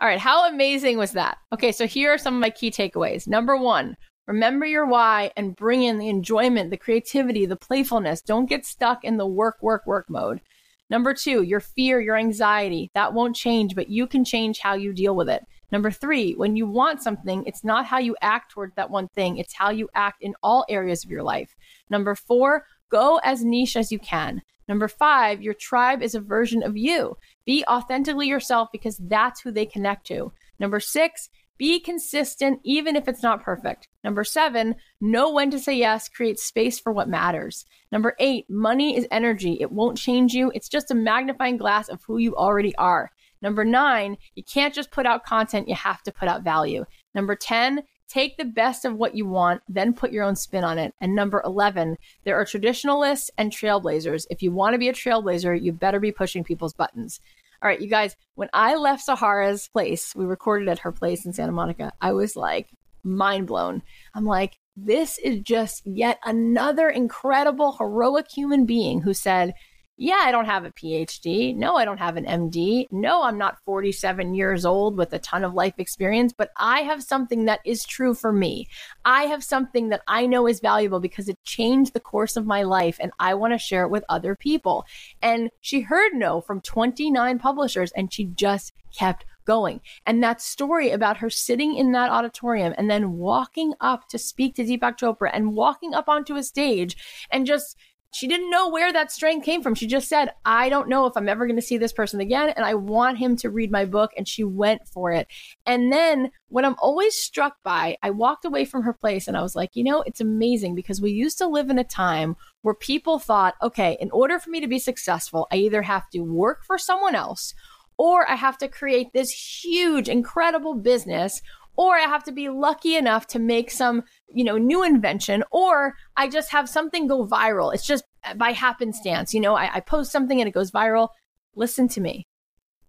All 0.00 0.08
right. 0.08 0.18
How 0.18 0.48
amazing 0.48 0.96
was 0.96 1.12
that? 1.12 1.38
Okay. 1.52 1.72
So 1.72 1.86
here 1.86 2.12
are 2.12 2.18
some 2.18 2.34
of 2.34 2.40
my 2.40 2.50
key 2.50 2.70
takeaways. 2.70 3.28
Number 3.28 3.56
one, 3.56 3.96
remember 4.26 4.64
your 4.64 4.86
why 4.86 5.30
and 5.36 5.54
bring 5.54 5.82
in 5.82 5.98
the 5.98 6.08
enjoyment, 6.08 6.70
the 6.70 6.78
creativity, 6.78 7.44
the 7.44 7.56
playfulness. 7.56 8.22
Don't 8.22 8.48
get 8.48 8.64
stuck 8.64 9.04
in 9.04 9.18
the 9.18 9.26
work, 9.26 9.58
work, 9.60 9.86
work 9.86 10.06
mode. 10.08 10.40
Number 10.88 11.14
two, 11.14 11.42
your 11.42 11.60
fear, 11.60 12.00
your 12.00 12.16
anxiety, 12.16 12.90
that 12.94 13.12
won't 13.12 13.36
change, 13.36 13.76
but 13.76 13.88
you 13.90 14.06
can 14.06 14.24
change 14.24 14.58
how 14.58 14.74
you 14.74 14.92
deal 14.92 15.14
with 15.14 15.28
it. 15.28 15.44
Number 15.72 15.90
three, 15.90 16.32
when 16.34 16.56
you 16.56 16.66
want 16.66 17.02
something, 17.02 17.44
it's 17.46 17.64
not 17.64 17.86
how 17.86 17.98
you 17.98 18.16
act 18.20 18.52
towards 18.52 18.74
that 18.74 18.90
one 18.90 19.08
thing, 19.08 19.38
it's 19.38 19.54
how 19.54 19.70
you 19.70 19.88
act 19.94 20.22
in 20.22 20.34
all 20.42 20.64
areas 20.68 21.04
of 21.04 21.10
your 21.10 21.22
life. 21.22 21.54
Number 21.88 22.14
four, 22.14 22.66
go 22.90 23.20
as 23.22 23.44
niche 23.44 23.76
as 23.76 23.92
you 23.92 23.98
can. 23.98 24.42
Number 24.68 24.88
five, 24.88 25.42
your 25.42 25.54
tribe 25.54 26.02
is 26.02 26.14
a 26.14 26.20
version 26.20 26.62
of 26.62 26.76
you. 26.76 27.16
Be 27.44 27.64
authentically 27.68 28.28
yourself 28.28 28.68
because 28.70 28.98
that's 28.98 29.40
who 29.40 29.50
they 29.50 29.66
connect 29.66 30.06
to. 30.06 30.32
Number 30.60 30.78
six, 30.78 31.28
be 31.58 31.78
consistent 31.78 32.60
even 32.64 32.96
if 32.96 33.06
it's 33.06 33.22
not 33.22 33.42
perfect. 33.42 33.88
Number 34.02 34.24
seven, 34.24 34.76
know 35.00 35.30
when 35.30 35.50
to 35.50 35.58
say 35.58 35.74
yes, 35.74 36.08
create 36.08 36.38
space 36.38 36.78
for 36.78 36.92
what 36.92 37.08
matters. 37.08 37.66
Number 37.92 38.14
eight, 38.18 38.48
money 38.48 38.96
is 38.96 39.06
energy. 39.10 39.58
It 39.60 39.70
won't 39.70 39.98
change 39.98 40.32
you. 40.32 40.50
It's 40.54 40.68
just 40.70 40.90
a 40.90 40.94
magnifying 40.94 41.58
glass 41.58 41.88
of 41.88 42.02
who 42.04 42.16
you 42.16 42.34
already 42.34 42.74
are. 42.76 43.10
Number 43.42 43.64
nine, 43.64 44.16
you 44.34 44.42
can't 44.42 44.74
just 44.74 44.90
put 44.90 45.06
out 45.06 45.24
content, 45.24 45.68
you 45.68 45.74
have 45.74 46.02
to 46.02 46.12
put 46.12 46.28
out 46.28 46.42
value. 46.42 46.84
Number 47.14 47.34
10, 47.34 47.82
take 48.08 48.36
the 48.36 48.44
best 48.44 48.84
of 48.84 48.96
what 48.96 49.14
you 49.14 49.26
want, 49.26 49.62
then 49.68 49.94
put 49.94 50.12
your 50.12 50.24
own 50.24 50.36
spin 50.36 50.64
on 50.64 50.78
it. 50.78 50.94
And 51.00 51.14
number 51.14 51.42
11, 51.44 51.96
there 52.24 52.36
are 52.36 52.44
traditionalists 52.44 53.30
and 53.38 53.52
trailblazers. 53.52 54.26
If 54.30 54.42
you 54.42 54.52
want 54.52 54.74
to 54.74 54.78
be 54.78 54.88
a 54.88 54.92
trailblazer, 54.92 55.60
you 55.60 55.72
better 55.72 56.00
be 56.00 56.12
pushing 56.12 56.44
people's 56.44 56.74
buttons. 56.74 57.20
All 57.62 57.68
right, 57.68 57.80
you 57.80 57.88
guys, 57.88 58.16
when 58.34 58.48
I 58.52 58.74
left 58.74 59.06
Sahara's 59.06 59.68
place, 59.68 60.14
we 60.14 60.24
recorded 60.24 60.68
at 60.68 60.78
her 60.80 60.92
place 60.92 61.24
in 61.26 61.32
Santa 61.32 61.52
Monica, 61.52 61.92
I 62.00 62.12
was 62.12 62.34
like 62.34 62.70
mind 63.04 63.46
blown. 63.46 63.82
I'm 64.14 64.24
like, 64.24 64.58
this 64.76 65.18
is 65.18 65.40
just 65.40 65.86
yet 65.86 66.18
another 66.24 66.88
incredible, 66.88 67.72
heroic 67.72 68.26
human 68.30 68.66
being 68.66 69.02
who 69.02 69.12
said, 69.14 69.54
yeah, 70.02 70.22
I 70.22 70.30
don't 70.30 70.46
have 70.46 70.64
a 70.64 70.70
PhD. 70.70 71.54
No, 71.54 71.76
I 71.76 71.84
don't 71.84 71.98
have 71.98 72.16
an 72.16 72.24
MD. 72.24 72.86
No, 72.90 73.22
I'm 73.22 73.36
not 73.36 73.62
47 73.66 74.34
years 74.34 74.64
old 74.64 74.96
with 74.96 75.12
a 75.12 75.18
ton 75.18 75.44
of 75.44 75.52
life 75.52 75.74
experience, 75.76 76.32
but 76.32 76.48
I 76.56 76.80
have 76.80 77.02
something 77.02 77.44
that 77.44 77.60
is 77.66 77.84
true 77.84 78.14
for 78.14 78.32
me. 78.32 78.66
I 79.04 79.24
have 79.24 79.44
something 79.44 79.90
that 79.90 80.00
I 80.08 80.24
know 80.24 80.48
is 80.48 80.60
valuable 80.60 81.00
because 81.00 81.28
it 81.28 81.36
changed 81.44 81.92
the 81.92 82.00
course 82.00 82.38
of 82.38 82.46
my 82.46 82.62
life 82.62 82.96
and 82.98 83.12
I 83.18 83.34
want 83.34 83.52
to 83.52 83.58
share 83.58 83.84
it 83.84 83.90
with 83.90 84.02
other 84.08 84.34
people. 84.34 84.86
And 85.20 85.50
she 85.60 85.82
heard 85.82 86.14
no 86.14 86.40
from 86.40 86.62
29 86.62 87.38
publishers 87.38 87.92
and 87.92 88.10
she 88.10 88.24
just 88.24 88.72
kept 88.96 89.26
going. 89.44 89.80
And 90.06 90.22
that 90.22 90.40
story 90.40 90.90
about 90.90 91.18
her 91.18 91.28
sitting 91.28 91.76
in 91.76 91.92
that 91.92 92.10
auditorium 92.10 92.74
and 92.78 92.88
then 92.90 93.12
walking 93.12 93.74
up 93.80 94.08
to 94.08 94.18
speak 94.18 94.54
to 94.54 94.64
Deepak 94.64 94.96
Chopra 94.96 95.30
and 95.32 95.54
walking 95.54 95.92
up 95.92 96.08
onto 96.08 96.36
a 96.36 96.42
stage 96.42 96.96
and 97.30 97.46
just 97.46 97.76
she 98.12 98.26
didn't 98.26 98.50
know 98.50 98.68
where 98.68 98.92
that 98.92 99.12
strength 99.12 99.44
came 99.44 99.62
from. 99.62 99.74
She 99.74 99.86
just 99.86 100.08
said, 100.08 100.32
I 100.44 100.68
don't 100.68 100.88
know 100.88 101.06
if 101.06 101.16
I'm 101.16 101.28
ever 101.28 101.46
going 101.46 101.56
to 101.56 101.62
see 101.62 101.78
this 101.78 101.92
person 101.92 102.20
again. 102.20 102.50
And 102.50 102.64
I 102.64 102.74
want 102.74 103.18
him 103.18 103.36
to 103.36 103.50
read 103.50 103.70
my 103.70 103.84
book. 103.84 104.10
And 104.16 104.26
she 104.26 104.42
went 104.42 104.86
for 104.88 105.12
it. 105.12 105.28
And 105.64 105.92
then 105.92 106.32
what 106.48 106.64
I'm 106.64 106.74
always 106.80 107.14
struck 107.14 107.62
by, 107.62 107.96
I 108.02 108.10
walked 108.10 108.44
away 108.44 108.64
from 108.64 108.82
her 108.82 108.92
place 108.92 109.28
and 109.28 109.36
I 109.36 109.42
was 109.42 109.54
like, 109.54 109.76
you 109.76 109.84
know, 109.84 110.02
it's 110.02 110.20
amazing 110.20 110.74
because 110.74 111.00
we 111.00 111.12
used 111.12 111.38
to 111.38 111.46
live 111.46 111.70
in 111.70 111.78
a 111.78 111.84
time 111.84 112.36
where 112.62 112.74
people 112.74 113.20
thought, 113.20 113.54
okay, 113.62 113.96
in 114.00 114.10
order 114.10 114.40
for 114.40 114.50
me 114.50 114.60
to 114.60 114.68
be 114.68 114.80
successful, 114.80 115.46
I 115.52 115.56
either 115.56 115.82
have 115.82 116.10
to 116.10 116.20
work 116.20 116.64
for 116.64 116.78
someone 116.78 117.14
else 117.14 117.54
or 117.96 118.28
I 118.30 118.34
have 118.34 118.56
to 118.58 118.68
create 118.68 119.12
this 119.12 119.30
huge, 119.62 120.08
incredible 120.08 120.74
business 120.74 121.42
or 121.80 121.96
I 121.96 122.00
have 122.00 122.24
to 122.24 122.32
be 122.32 122.50
lucky 122.50 122.94
enough 122.94 123.26
to 123.28 123.38
make 123.38 123.70
some, 123.70 124.02
you 124.28 124.44
know, 124.44 124.58
new 124.58 124.82
invention, 124.84 125.42
or 125.50 125.94
I 126.14 126.28
just 126.28 126.50
have 126.50 126.68
something 126.68 127.06
go 127.06 127.26
viral. 127.26 127.72
It's 127.72 127.86
just 127.86 128.04
by 128.36 128.52
happenstance. 128.52 129.32
You 129.32 129.40
know, 129.40 129.54
I, 129.54 129.76
I 129.76 129.80
post 129.80 130.12
something 130.12 130.42
and 130.42 130.46
it 130.46 130.52
goes 130.52 130.70
viral. 130.70 131.08
Listen 131.56 131.88
to 131.88 132.02
me. 132.02 132.26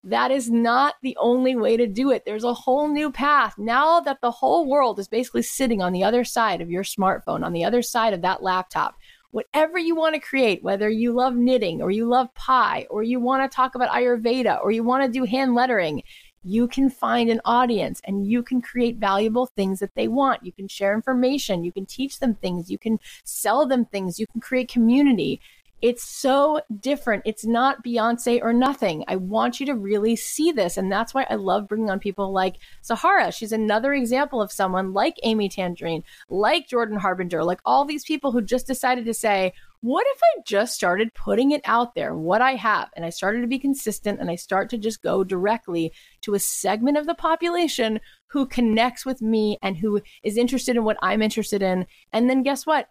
That 0.04 0.30
is 0.30 0.52
not 0.52 0.96
the 1.02 1.16
only 1.22 1.56
way 1.56 1.78
to 1.78 1.88
do 1.88 2.12
it. 2.12 2.24
There's 2.26 2.44
a 2.44 2.54
whole 2.54 2.90
new 2.90 3.14
path. 3.14 3.54
Now 3.58 4.02
that 4.02 4.20
the 4.20 4.32
whole 4.32 4.68
world 4.68 5.00
is 5.00 5.08
basically 5.08 5.44
sitting 5.44 5.82
on 5.82 5.94
the 5.94 6.04
other 6.04 6.26
side 6.26 6.60
of 6.60 6.70
your 6.70 6.84
smartphone, 6.84 7.46
on 7.46 7.54
the 7.54 7.64
other 7.64 7.82
side 7.82 8.14
of 8.14 8.24
that 8.24 8.44
laptop, 8.44 8.96
whatever 9.30 9.80
you 9.80 9.96
want 9.96 10.16
to 10.16 10.20
create, 10.20 10.64
whether 10.64 10.90
you 10.90 11.14
love 11.14 11.38
knitting 11.38 11.82
or 11.82 11.92
you 11.92 12.10
love 12.10 12.28
pie 12.36 12.88
or 12.90 13.04
you 13.04 13.22
want 13.22 13.50
to 13.50 13.56
talk 13.56 13.74
about 13.74 13.92
Ayurveda 13.92 14.62
or 14.62 14.72
you 14.72 14.84
want 14.84 15.06
to 15.06 15.20
do 15.20 15.24
hand 15.24 15.56
lettering, 15.56 16.04
you 16.44 16.68
can 16.68 16.90
find 16.90 17.30
an 17.30 17.42
audience 17.46 18.02
and 18.06 18.28
you 18.28 18.44
can 18.44 18.62
create 18.62 18.98
valuable 18.98 19.46
things 19.46 19.80
that 19.80 19.96
they 19.96 20.08
want. 20.08 20.46
You 20.46 20.52
can 20.52 20.68
share 20.68 20.94
information, 20.94 21.64
you 21.64 21.72
can 21.72 21.86
teach 21.86 22.20
them 22.20 22.36
things, 22.36 22.70
you 22.70 22.78
can 22.78 23.00
sell 23.24 23.68
them 23.68 23.86
things, 23.86 24.20
you 24.20 24.28
can 24.28 24.42
create 24.42 24.70
community. 24.70 25.40
It's 25.82 26.04
so 26.04 26.62
different. 26.80 27.24
It's 27.26 27.44
not 27.44 27.84
Beyonce 27.84 28.40
or 28.44 28.54
nothing. 28.54 29.04
I 29.08 29.16
want 29.16 29.60
you 29.60 29.66
to 29.66 29.74
really 29.74 30.16
see 30.16 30.52
this. 30.52 30.78
And 30.78 30.92
that's 30.92 31.12
why 31.12 31.26
I 31.28 31.36
love 31.36 31.68
bringing 31.68 31.90
on 31.90 32.00
people 32.00 32.32
like 32.32 32.58
Sahara. 32.82 33.32
She's 33.32 33.52
another 33.52 33.92
example 33.94 34.44
of 34.44 34.52
someone 34.52 34.94
like 34.94 35.16
Amy 35.24 35.50
Tangerine, 35.50 36.04
like 36.30 36.68
Jordan 36.68 36.98
Harbinger, 36.98 37.44
like 37.44 37.62
all 37.66 37.84
these 37.84 38.04
people 38.04 38.32
who 38.32 38.44
just 38.44 38.68
decided 38.68 39.06
to 39.06 39.14
say, 39.16 39.54
what 39.82 40.06
if 40.08 40.20
I 40.24 40.42
just 40.46 40.76
started 40.76 41.14
putting 41.16 41.52
it 41.52 41.62
out 41.66 41.96
there, 41.96 42.16
what 42.16 42.42
I 42.42 42.54
have, 42.54 42.90
and 42.96 43.04
I 43.04 43.10
started 43.10 43.42
to 43.42 43.48
be 43.48 43.58
consistent 43.58 44.20
and 44.20 44.30
I 44.30 44.36
start 44.36 44.70
to 44.70 44.78
just 44.78 45.02
go 45.02 45.24
directly 45.24 45.92
to 46.22 46.36
a 46.36 46.40
segment 46.40 46.98
of 46.98 47.08
the 47.08 47.16
population 47.16 48.00
who 48.28 48.46
connects 48.46 49.06
with 49.06 49.22
me 49.22 49.58
and 49.64 49.76
who 49.76 50.00
is 50.24 50.38
interested 50.38 50.76
in 50.78 50.84
what 50.84 50.98
I'm 51.02 51.24
interested 51.24 51.64
in. 51.64 51.88
And 52.14 52.30
then 52.30 52.44
guess 52.44 52.66
what? 52.66 52.88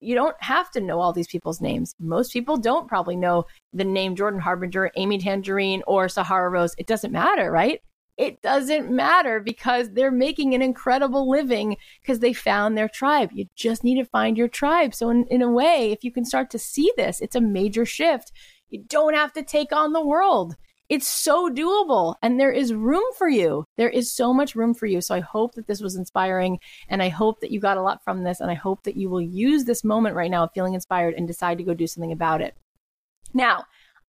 You 0.00 0.14
don't 0.14 0.36
have 0.40 0.70
to 0.72 0.80
know 0.80 1.00
all 1.00 1.14
these 1.14 1.28
people's 1.28 1.62
names. 1.62 1.94
Most 1.98 2.32
people 2.32 2.58
don't 2.58 2.88
probably 2.88 3.16
know 3.16 3.46
the 3.72 3.84
name 3.84 4.14
Jordan 4.14 4.40
Harbinger, 4.40 4.90
Amy 4.96 5.16
Tangerine, 5.16 5.82
or 5.86 6.10
Sahara 6.10 6.50
Rose. 6.50 6.74
It 6.76 6.86
doesn't 6.86 7.10
matter, 7.10 7.50
right? 7.50 7.80
It 8.16 8.42
doesn't 8.42 8.90
matter 8.90 9.40
because 9.40 9.90
they're 9.90 10.10
making 10.10 10.54
an 10.54 10.62
incredible 10.62 11.28
living 11.28 11.76
because 12.00 12.20
they 12.20 12.32
found 12.32 12.76
their 12.76 12.88
tribe. 12.88 13.30
You 13.32 13.46
just 13.56 13.82
need 13.82 13.96
to 13.96 14.04
find 14.04 14.36
your 14.36 14.48
tribe. 14.48 14.94
So, 14.94 15.10
in, 15.10 15.24
in 15.30 15.42
a 15.42 15.50
way, 15.50 15.90
if 15.90 16.04
you 16.04 16.12
can 16.12 16.24
start 16.24 16.50
to 16.50 16.58
see 16.58 16.92
this, 16.96 17.20
it's 17.20 17.36
a 17.36 17.40
major 17.40 17.84
shift. 17.84 18.32
You 18.70 18.84
don't 18.88 19.14
have 19.14 19.32
to 19.34 19.42
take 19.42 19.72
on 19.72 19.92
the 19.92 20.04
world. 20.04 20.56
It's 20.90 21.08
so 21.08 21.48
doable 21.48 22.14
and 22.22 22.38
there 22.38 22.52
is 22.52 22.74
room 22.74 23.04
for 23.16 23.28
you. 23.28 23.64
There 23.78 23.88
is 23.88 24.12
so 24.12 24.34
much 24.34 24.54
room 24.54 24.74
for 24.74 24.84
you. 24.86 25.00
So 25.00 25.14
I 25.14 25.20
hope 25.20 25.54
that 25.54 25.66
this 25.66 25.80
was 25.80 25.96
inspiring 25.96 26.60
and 26.88 27.02
I 27.02 27.08
hope 27.08 27.40
that 27.40 27.50
you 27.50 27.58
got 27.58 27.78
a 27.78 27.82
lot 27.82 28.04
from 28.04 28.22
this 28.22 28.40
and 28.40 28.50
I 28.50 28.54
hope 28.54 28.82
that 28.82 28.96
you 28.96 29.08
will 29.08 29.22
use 29.22 29.64
this 29.64 29.82
moment 29.82 30.14
right 30.14 30.30
now 30.30 30.44
of 30.44 30.50
feeling 30.52 30.74
inspired 30.74 31.14
and 31.14 31.26
decide 31.26 31.56
to 31.58 31.64
go 31.64 31.72
do 31.72 31.86
something 31.86 32.12
about 32.12 32.42
it. 32.42 32.54
Now, 33.32 33.64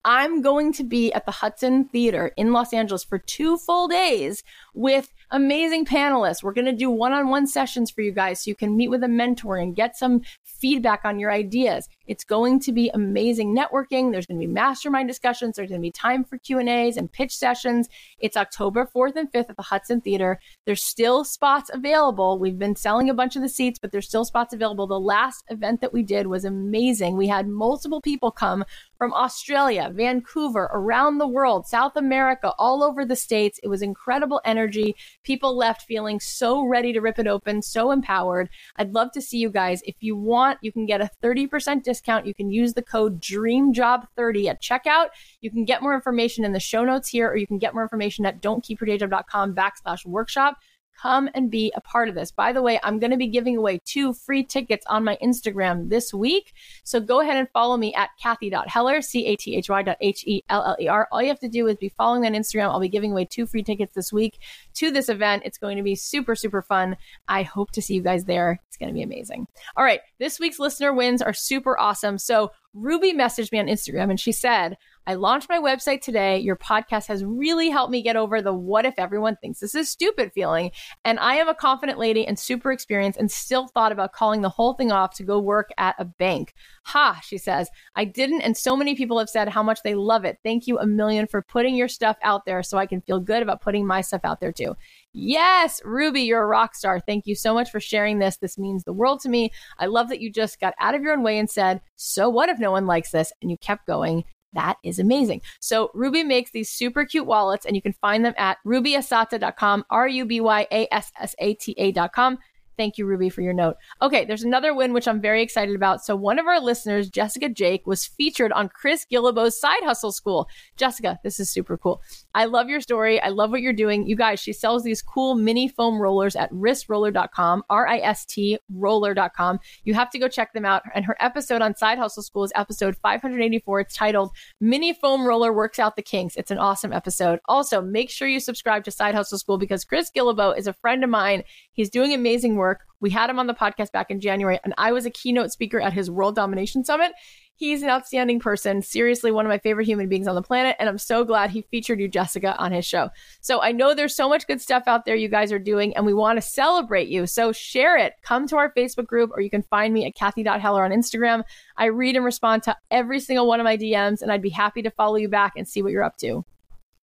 I'm 0.06 0.44
going 0.44 0.72
to 0.74 0.84
be 0.84 1.12
at 1.14 1.26
the 1.26 1.32
Hudson 1.32 1.86
Theater 1.86 2.32
in 2.38 2.54
Los 2.54 2.74
Angeles 2.74 3.04
for 3.04 3.18
two 3.18 3.58
full 3.58 3.88
days 3.88 4.44
with 4.76 5.12
amazing 5.32 5.84
panelists. 5.86 6.44
We're 6.44 6.54
going 6.54 6.66
to 6.66 6.74
do 6.74 6.92
one 6.92 7.12
on 7.12 7.30
one 7.30 7.48
sessions 7.48 7.90
for 7.90 8.02
you 8.02 8.12
guys 8.12 8.44
so 8.44 8.50
you 8.50 8.56
can 8.56 8.78
meet 8.78 8.90
with 8.90 9.04
a 9.04 9.08
mentor 9.08 9.58
and 9.58 9.76
get 9.76 9.98
some 9.98 10.22
feedback 10.44 11.02
on 11.06 11.18
your 11.18 11.32
ideas. 11.32 11.90
It's 12.08 12.24
going 12.24 12.60
to 12.62 12.72
be 12.72 12.90
amazing 12.94 13.56
networking. 13.56 14.12
There's 14.12 14.26
going 14.26 14.40
to 14.40 14.48
be 14.48 14.52
mastermind 14.52 15.08
discussions. 15.08 15.56
There's 15.56 15.70
going 15.70 15.82
to 15.82 15.86
be 15.86 15.92
time 15.92 16.24
for 16.24 16.38
Q&As 16.38 16.98
and 16.98 17.12
pitch 17.12 17.36
sessions. 17.36 17.90
It's 18.20 18.38
October 18.38 18.90
4th 18.96 19.16
and 19.16 19.32
5th 19.32 19.50
at 19.50 19.58
the 19.58 19.64
Hudson 19.64 20.02
Theater. 20.02 20.40
There's 20.66 20.84
still 20.84 21.24
spots 21.24 21.70
available. 21.74 22.38
We've 22.38 22.60
been 22.60 22.76
selling 22.76 23.10
a 23.10 23.14
bunch 23.14 23.36
of 23.36 23.42
the 23.42 23.50
seats, 23.50 23.80
but 23.80 23.92
there's 23.92 24.08
still 24.08 24.26
spots 24.26 24.54
available. 24.54 24.88
The 24.88 25.00
last 25.00 25.44
event 25.50 25.82
that 25.82 25.94
we 25.94 26.04
did 26.04 26.28
was 26.28 26.46
amazing. 26.46 27.18
We 27.18 27.28
had 27.28 27.48
multiple 27.48 28.02
people 28.02 28.32
come 28.32 28.66
from 28.98 29.14
Australia, 29.14 29.92
Vancouver, 29.94 30.70
around 30.74 31.18
the 31.18 31.28
world, 31.28 31.68
South 31.68 31.96
America, 31.96 32.54
all 32.58 32.84
over 32.84 33.06
the 33.06 33.16
States. 33.16 33.60
It 33.62 33.68
was 33.68 33.82
incredible 33.82 34.42
energy. 34.46 34.96
People 35.24 35.58
left 35.58 35.82
feeling 35.82 36.20
so 36.20 36.64
ready 36.64 36.94
to 36.94 37.02
rip 37.02 37.20
it 37.20 37.28
open, 37.28 37.62
so 37.62 37.92
empowered. 37.92 38.50
I'd 38.78 38.94
love 38.94 39.12
to 39.14 39.22
see 39.22 39.38
you 39.38 39.50
guys. 39.50 39.82
If 39.86 39.96
you 40.00 40.16
want, 40.16 40.60
you 40.62 40.72
can 40.72 40.86
get 40.86 41.02
a 41.02 41.10
30% 41.24 41.84
discount. 41.84 41.95
You 42.26 42.34
can 42.34 42.50
use 42.50 42.74
the 42.74 42.82
code 42.82 43.22
DREAMJOB30 43.22 44.48
at 44.48 44.62
checkout. 44.62 45.08
You 45.42 45.52
can 45.52 45.66
get 45.66 45.82
more 45.82 45.94
information 45.94 46.46
in 46.46 46.54
the 46.54 46.60
show 46.60 46.84
notes 46.84 47.10
here, 47.10 47.30
or 47.30 47.36
you 47.36 47.48
can 47.48 47.58
get 47.58 47.74
more 47.74 47.84
information 47.84 48.26
at 48.26 48.42
dontkeepyourdayjob.com 48.42 49.56
backslash 49.56 50.06
workshop 50.06 50.58
come 51.02 51.30
and 51.34 51.52
be 51.52 51.72
a 51.76 51.82
part 51.82 52.10
of 52.10 52.16
this. 52.16 52.32
By 52.32 52.54
the 52.54 52.62
way, 52.62 52.80
I'm 52.84 53.00
going 53.00 53.12
to 53.12 53.18
be 53.18 53.28
giving 53.28 53.58
away 53.58 53.82
two 53.86 54.14
free 54.14 54.44
tickets 54.44 54.86
on 54.88 55.04
my 55.04 55.18
Instagram 55.22 55.90
this 55.90 56.14
week. 56.14 56.54
So 56.84 57.00
go 57.00 57.22
ahead 57.22 57.38
and 57.38 57.50
follow 57.50 57.78
me 57.78 57.94
at 57.94 58.10
Cathy.Heller, 58.22 59.02
C 59.02 59.26
A 59.28 59.36
T 59.36 59.56
H 59.56 59.70
Y 59.70 59.84
dot 59.84 59.98
H 60.02 60.24
E 60.26 60.44
L 60.50 60.64
L 60.64 60.78
E 60.80 60.88
R. 60.88 61.08
All 61.12 61.22
you 61.22 61.28
have 61.28 61.40
to 61.40 61.50
do 61.50 61.68
is 61.68 61.78
be 61.78 61.90
following 61.90 62.22
me 62.22 62.28
on 62.28 62.34
Instagram. 62.34 62.70
I'll 62.70 62.80
be 62.80 62.90
giving 62.90 63.12
away 63.12 63.26
two 63.26 63.46
free 63.46 63.64
tickets 63.64 63.94
this 63.94 64.14
week 64.14 64.40
to 64.76 64.92
this 64.92 65.10
event. 65.10 65.44
It's 65.46 65.58
going 65.58 65.78
to 65.78 65.84
be 65.84 65.96
super, 65.96 66.36
super 66.36 66.62
fun. 66.62 66.98
I 67.28 67.44
hope 67.44 67.72
to 67.72 67.82
see 67.82 67.96
you 67.96 68.02
guys 68.02 68.26
there. 68.26 68.60
It's 68.68 68.78
going 68.78 68.90
to 68.90 68.94
be 68.94 69.04
amazing. 69.04 69.48
All 69.76 69.84
right. 69.84 70.02
This 70.20 70.40
week's 70.40 70.60
listener 70.60 70.94
wins 70.94 71.22
are 71.22 71.34
super 71.34 71.80
awesome. 71.80 72.18
So 72.18 72.52
Ruby 72.76 73.14
messaged 73.14 73.52
me 73.52 73.60
on 73.60 73.68
Instagram 73.68 74.10
and 74.10 74.20
she 74.20 74.34
said, 74.34 74.78
I 75.08 75.14
launched 75.14 75.50
my 75.50 75.60
website 75.60 76.02
today. 76.02 76.40
Your 76.40 76.56
podcast 76.56 77.08
has 77.08 77.24
really 77.24 77.70
helped 77.70 77.92
me 77.92 78.02
get 78.02 78.16
over 78.16 78.42
the 78.42 78.54
what 78.54 78.86
if 78.86 78.96
everyone 78.98 79.38
thinks 79.38 79.60
this 79.60 79.76
is 79.76 79.90
stupid 79.90 80.32
feeling. 80.34 80.72
And 81.04 81.20
I 81.20 81.36
am 81.36 81.48
a 81.48 81.56
confident 81.56 82.00
lady 82.00 82.26
and 82.26 82.38
super 82.38 82.72
experienced 82.72 83.20
and 83.20 83.32
still 83.32 83.68
thought 83.68 83.92
about 83.92 84.14
calling 84.14 84.42
the 84.42 84.50
whole 84.50 84.74
thing 84.74 84.92
off 84.92 85.16
to 85.16 85.24
go 85.24 85.40
work 85.40 85.70
at 85.78 85.96
a 86.00 86.06
bank. 86.06 86.54
Ha, 86.86 87.22
she 87.24 87.38
says, 87.38 87.70
I 87.96 88.04
didn't. 88.06 88.42
And 88.42 88.58
so 88.58 88.76
many 88.76 88.96
people 88.96 89.20
have 89.20 89.30
said 89.30 89.48
how 89.48 89.64
much 89.64 89.80
they 89.84 89.96
love 89.96 90.26
it. 90.26 90.40
Thank 90.44 90.68
you 90.68 90.80
a 90.80 90.88
million 90.88 91.28
for 91.28 91.42
putting 91.42 91.76
your 91.76 91.88
stuff 91.88 92.18
out 92.24 92.46
there 92.46 92.64
so 92.64 92.78
I 92.78 92.88
can 92.88 93.02
feel 93.02 93.20
good 93.20 93.44
about 93.44 93.62
putting 93.62 93.86
my 93.86 94.02
stuff 94.02 94.22
out 94.24 94.42
there 94.42 94.52
too. 94.52 94.76
Yes, 95.18 95.82
Ruby, 95.86 96.24
you're 96.24 96.44
a 96.44 96.48
rock 96.48 96.76
star. 96.76 97.00
Thank 97.00 97.26
you 97.26 97.36
so 97.36 97.54
much 97.54 97.72
for 97.72 97.80
sharing 97.80 98.20
this. 98.20 98.36
This 98.36 98.58
means 98.58 98.84
the 98.84 98.92
world 98.92 99.22
to 99.22 99.30
me. 99.30 99.50
I 99.80 99.86
love 99.86 100.10
that 100.10 100.20
you 100.20 100.30
just 100.30 100.60
got 100.60 100.74
out 100.78 100.94
of 100.94 101.02
your 101.02 101.14
own 101.14 101.24
way 101.24 101.40
and 101.40 101.50
said, 101.50 101.80
So 101.96 102.28
what 102.28 102.50
if 102.50 102.60
no 102.60 102.70
one 102.70 102.86
likes 102.86 103.12
this? 103.12 103.32
And 103.42 103.50
you 103.50 103.58
kept 103.58 103.88
going. 103.88 104.26
That 104.52 104.76
is 104.84 105.00
amazing. 105.00 105.42
So 105.62 105.90
Ruby 105.94 106.24
makes 106.24 106.52
these 106.52 106.70
super 106.70 107.06
cute 107.06 107.26
wallets 107.26 107.66
and 107.66 107.78
you 107.78 107.82
can 107.82 107.94
find 107.94 108.26
them 108.26 108.34
at 108.38 108.58
rubyassata.com, 108.66 109.86
R 109.90 110.08
U 110.08 110.26
B 110.26 110.42
Y 110.42 110.68
A 110.70 110.94
S 110.94 111.14
S 111.18 111.34
A 111.40 111.54
T 111.54 111.76
A.com. 111.78 112.38
Thank 112.78 112.98
you, 112.98 113.06
Ruby, 113.06 113.30
for 113.30 113.42
your 113.42 113.54
note. 113.54 113.76
Okay, 114.02 114.26
there's 114.26 114.44
another 114.44 114.74
win 114.74 114.94
which 114.94 115.08
I'm 115.08 115.22
very 115.22 115.42
excited 115.42 115.76
about. 115.76 116.04
So, 116.04 116.16
one 116.16 116.40
of 116.40 116.48
our 116.48 116.60
listeners, 116.60 117.10
Jessica 117.10 117.50
Jake, 117.50 117.88
was 117.88 118.06
featured 118.06 118.52
on 118.52 118.70
Chris 118.70 119.06
Guillebeau's 119.12 119.60
Side 119.60 119.84
Hustle 119.84 120.12
School. 120.12 120.48
Jessica, 120.78 121.20
this 121.24 121.40
is 121.40 121.50
super 121.50 121.78
cool. 121.78 122.02
I 122.34 122.46
love 122.46 122.68
your 122.70 122.82
story. 122.82 123.22
I 123.22 123.30
love 123.30 123.52
what 123.52 123.62
you're 123.62 123.74
doing. 123.74 124.08
You 124.08 124.16
guys, 124.16 124.40
she 124.40 124.54
sells 124.54 124.84
these 124.84 125.02
cool 125.02 125.36
mini 125.36 125.68
foam 125.68 126.00
rollers 126.00 126.36
at 126.36 126.52
ristroller.com, 126.52 127.64
R 127.70 127.88
I 127.88 128.00
S 128.00 128.26
T 128.26 128.60
roller.com. 128.70 129.60
You 129.84 129.94
have 129.94 130.10
to 130.12 130.20
go 130.20 130.28
check 130.28 130.54
them 130.54 130.66
out. 130.66 130.84
And 130.94 131.06
her 131.06 131.16
episode 131.20 131.62
on 131.62 131.76
Side 131.76 131.98
Hustle 131.98 132.24
School 132.24 132.44
is 132.44 132.52
episode 132.56 132.98
584. 132.98 133.80
It's 133.80 133.96
titled 133.96 134.32
Mini 134.60 134.94
Foam 134.94 135.26
Roller 135.26 135.54
Works 135.54 135.80
Out 135.80 135.96
the 135.96 136.02
Kinks. 136.02 136.36
It's 136.36 136.52
an 136.52 136.58
awesome 136.58 136.92
episode. 136.92 137.40
Also, 137.46 137.82
make 137.82 138.10
sure 138.10 138.28
you 138.28 138.40
subscribe 138.40 138.84
to 138.84 138.92
Side 138.92 139.16
Hustle 139.16 139.38
School 139.38 139.58
because 139.58 139.86
Chris 139.86 140.12
Guillebeau 140.16 140.58
is 140.58 140.68
a 140.68 140.74
friend 140.74 141.04
of 141.04 141.10
mine. 141.10 141.44
He's 141.72 141.90
doing 141.90 142.14
amazing 142.14 142.56
work. 142.56 142.65
We 143.00 143.10
had 143.10 143.30
him 143.30 143.40
on 143.40 143.48
the 143.48 143.54
podcast 143.54 143.92
back 143.92 144.10
in 144.10 144.20
January, 144.20 144.60
and 144.64 144.74
I 144.78 144.92
was 144.92 145.06
a 145.06 145.12
keynote 145.12 145.52
speaker 145.52 145.80
at 145.80 145.94
his 145.94 146.10
World 146.10 146.36
Domination 146.36 146.84
Summit. 146.84 147.12
He's 147.58 147.84
an 147.84 147.90
outstanding 147.90 148.42
person, 148.42 148.82
seriously, 148.82 149.32
one 149.32 149.46
of 149.46 149.50
my 149.50 149.60
favorite 149.60 149.88
human 149.88 150.10
beings 150.10 150.28
on 150.28 150.36
the 150.36 150.42
planet. 150.42 150.76
And 150.78 150.90
I'm 150.90 150.98
so 150.98 151.24
glad 151.24 151.52
he 151.52 151.62
featured 151.72 152.02
you, 152.02 152.10
Jessica, 152.10 152.54
on 152.58 152.74
his 152.74 152.86
show. 152.86 153.10
So 153.40 153.62
I 153.62 153.72
know 153.72 153.94
there's 153.94 154.14
so 154.14 154.28
much 154.28 154.46
good 154.46 154.60
stuff 154.60 154.84
out 154.88 155.06
there 155.06 155.16
you 155.16 155.30
guys 155.30 155.54
are 155.54 155.60
doing, 155.60 155.96
and 155.96 156.06
we 156.06 156.14
want 156.14 156.36
to 156.36 156.42
celebrate 156.42 157.08
you. 157.08 157.26
So 157.28 157.54
share 157.54 157.98
it. 157.98 158.14
Come 158.24 158.46
to 158.48 158.58
our 158.58 158.74
Facebook 158.74 159.08
group, 159.08 159.32
or 159.34 159.40
you 159.40 159.50
can 159.50 159.64
find 159.64 159.94
me 159.94 160.06
at 160.06 160.16
Cathy.Heller 160.16 160.84
on 160.84 160.92
Instagram. 160.92 161.44
I 161.78 161.86
read 161.86 162.18
and 162.18 162.26
respond 162.26 162.64
to 162.64 162.76
every 162.92 163.22
single 163.22 163.48
one 163.48 163.62
of 163.62 163.64
my 163.64 163.78
DMs, 163.78 164.22
and 164.22 164.34
I'd 164.34 164.42
be 164.42 164.50
happy 164.50 164.82
to 164.82 164.92
follow 164.92 165.16
you 165.16 165.30
back 165.30 165.54
and 165.56 165.66
see 165.66 165.82
what 165.82 165.94
you're 165.94 166.04
up 166.04 166.18
to. 166.18 166.44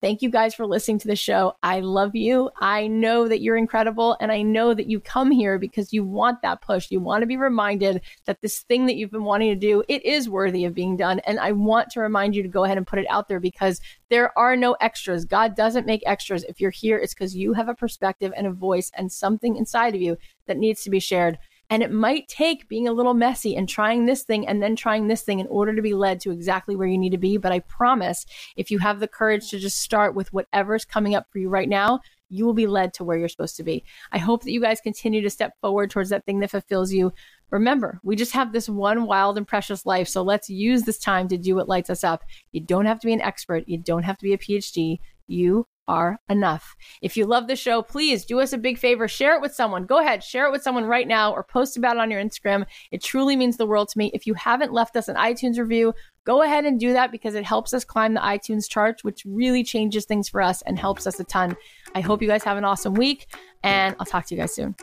Thank 0.03 0.21
you 0.21 0.31
guys 0.31 0.53
for 0.53 0.67
listening 0.67 0.99
to 0.99 1.07
the 1.07 1.15
show. 1.15 1.55
I 1.63 1.79
love 1.79 2.17
you. 2.17 2.51
I 2.61 2.89
know 2.89 3.29
that 3.29 3.41
you're 3.41 3.57
incredible. 3.57 4.17
And 4.21 4.33
I 4.33 4.43
know 4.43 4.75
that 4.75 4.89
you 4.89 4.99
come 4.99 5.31
here 5.31 5.61
because 5.61 5.93
you 5.93 6.03
want 6.03 6.43
that 6.43 6.61
push. 6.61 6.91
You 6.91 6.99
want 6.99 7.23
to 7.23 7.27
be 7.27 7.37
reminded 7.37 8.01
that 8.25 8.41
this 8.41 8.63
thing 8.63 8.87
that 8.87 8.97
you've 8.97 9.13
been 9.13 9.23
wanting 9.23 9.51
to 9.51 9.55
do, 9.55 9.85
it 9.87 10.05
is 10.05 10.29
worthy 10.29 10.65
of 10.65 10.75
being 10.75 10.97
done. 10.97 11.21
And 11.21 11.39
I 11.39 11.53
want 11.53 11.89
to 11.91 12.01
remind 12.01 12.35
you 12.35 12.43
to 12.43 12.49
go 12.49 12.65
ahead 12.65 12.79
and 12.79 12.87
put 12.87 12.99
it 12.99 13.07
out 13.09 13.29
there 13.29 13.39
because 13.39 13.81
there 14.09 14.37
are 14.37 14.57
no 14.57 14.73
extras. 14.81 15.25
God 15.25 15.55
doesn't 15.55 15.87
make 15.87 16.03
extras. 16.05 16.43
If 16.49 16.61
you're 16.61 16.73
here, 16.73 16.99
it's 16.99 17.15
because 17.15 17.37
you 17.37 17.53
have 17.53 17.69
a 17.69 17.75
perspective 17.75 18.33
and 18.37 18.49
a 18.49 18.53
voice 18.53 18.91
and 18.97 19.13
something 19.13 19.55
inside 19.55 19.95
of 19.95 20.01
you 20.03 20.19
that 20.47 20.59
needs 20.59 20.83
to 20.83 20.91
be 20.91 20.99
shared. 20.99 21.39
And 21.71 21.83
it 21.83 21.91
might 21.91 22.29
take 22.29 22.69
being 22.69 22.87
a 22.87 22.93
little 22.93 23.15
messy 23.15 23.57
and 23.57 23.69
trying 23.69 24.05
this 24.05 24.25
thing 24.25 24.47
and 24.47 24.63
then 24.63 24.77
trying 24.77 25.09
this 25.09 25.23
thing 25.23 25.41
in 25.41 25.47
order 25.47 25.75
to 25.75 25.81
be 25.81 25.95
led 25.95 26.21
to 26.21 26.31
exactly 26.31 26.77
where 26.77 26.89
you 26.89 26.99
need 26.99 27.13
to 27.13 27.19
be. 27.19 27.39
But 27.39 27.53
I 27.53 27.61
promise 27.61 28.27
if 28.57 28.71
you 28.71 28.79
have 28.79 29.01
the 29.01 29.09
courage 29.09 29.49
to 29.51 29.59
just 29.59 29.81
start 29.81 30.15
with 30.15 30.33
whatever's 30.33 30.85
coming 30.85 31.15
up 31.15 31.27
for 31.31 31.39
you 31.39 31.49
right 31.49 31.69
now, 31.69 32.01
you 32.33 32.47
will 32.47 32.55
be 32.55 32.67
led 32.67 32.95
to 32.95 33.05
where 33.05 33.19
you're 33.19 33.29
supposed 33.29 33.57
to 33.57 33.63
be. 33.63 33.85
I 34.11 34.19
hope 34.19 34.43
that 34.43 34.53
you 34.53 34.61
guys 34.61 34.81
continue 34.81 35.21
to 35.21 35.31
step 35.31 35.53
forward 35.61 35.91
towards 35.91 36.09
that 36.11 36.25
thing 36.25 36.41
that 36.41 36.51
fulfills 36.51 36.93
you. 36.93 37.13
Remember, 37.51 38.01
we 38.03 38.17
just 38.17 38.33
have 38.33 38.53
this 38.53 38.69
one 38.69 39.05
wild 39.05 39.37
and 39.37 39.47
precious 39.47 39.85
life. 39.85 40.09
So 40.09 40.23
let's 40.23 40.49
use 40.49 40.83
this 40.83 40.99
time 40.99 41.29
to 41.29 41.37
do 41.37 41.55
what 41.55 41.69
lights 41.69 41.91
us 41.91 42.03
up. 42.03 42.25
You 42.51 42.63
don't 42.63 42.87
have 42.87 42.99
to 43.01 43.07
be 43.07 43.13
an 43.13 43.21
expert, 43.21 43.65
you 43.67 43.77
don't 43.77 44.05
have 44.05 44.17
to 44.19 44.25
be 44.25 44.33
a 44.33 44.39
PhD. 44.39 44.99
You 45.27 45.67
are 45.89 46.18
enough. 46.28 46.74
If 47.01 47.16
you 47.16 47.26
love 47.26 47.49
the 47.49 47.57
show, 47.57 47.83
please 47.83 48.24
do 48.24 48.41
us 48.41 48.53
a 48.53 48.59
big 48.59 48.78
favor. 48.78 49.09
Share 49.09 49.35
it 49.35 49.43
with 49.43 49.55
someone. 49.55 49.85
Go 49.85 49.99
ahead, 49.99 50.22
share 50.22 50.47
it 50.47 50.53
with 50.53 50.62
someone 50.62 50.85
right 50.85 51.07
now 51.07 51.33
or 51.33 51.43
post 51.43 51.76
about 51.76 51.97
it 51.97 52.01
on 52.01 52.11
your 52.11 52.22
Instagram. 52.22 52.66
It 52.91 53.03
truly 53.03 53.37
means 53.37 53.57
the 53.57 53.66
world 53.66 53.89
to 53.91 53.99
me. 53.99 54.11
If 54.14 54.26
you 54.26 54.35
haven't 54.35 54.72
left 54.72 54.97
us 54.97 55.09
an 55.09 55.16
iTunes 55.16 55.59
review, 55.59 55.95
go 56.24 56.43
ahead 56.43 56.64
and 56.64 56.78
do 56.78 56.93
that 56.93 57.11
because 57.12 57.35
it 57.35 57.45
helps 57.45 57.74
us 57.74 57.85
climb 57.85 58.14
the 58.14 58.20
iTunes 58.20 58.68
charts, 58.68 59.03
which 59.05 59.24
really 59.26 59.64
changes 59.64 60.05
things 60.05 60.28
for 60.28 60.41
us 60.41 60.62
and 60.62 60.78
helps 60.78 61.07
us 61.07 61.18
a 61.20 61.24
ton. 61.24 61.57
I 61.95 62.01
hope 62.01 62.22
you 62.22 62.28
guys 62.28 62.45
have 62.45 62.57
an 62.57 62.64
awesome 62.64 62.95
week 62.95 63.26
and 63.62 63.97
I'll 63.99 64.07
talk 64.07 64.26
to 64.26 64.35
you 64.35 64.41
guys 64.41 64.55
soon. 64.55 64.74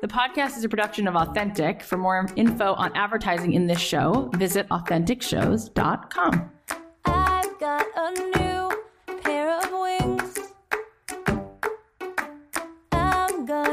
The 0.00 0.08
podcast 0.08 0.56
is 0.56 0.64
a 0.64 0.68
production 0.68 1.06
of 1.06 1.14
Authentic. 1.14 1.82
For 1.82 1.98
more 1.98 2.26
info 2.34 2.72
on 2.72 2.96
advertising 2.96 3.52
in 3.52 3.66
this 3.66 3.80
show, 3.80 4.30
visit 4.36 4.66
AuthenticShows.com. 4.70 6.50
I've 7.04 7.58
got 7.58 7.86
a 7.96 8.10
new 8.38 9.18
pair 9.20 9.58
of 9.58 9.70
wings. 9.70 10.29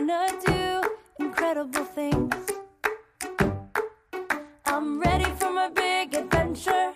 Gonna 0.07 0.39
do 0.45 0.89
incredible 1.19 1.83
things. 1.83 2.33
I'm 4.65 5.01
ready 5.01 5.29
for 5.37 5.51
my 5.51 5.69
big 5.69 6.15
adventure. 6.15 6.93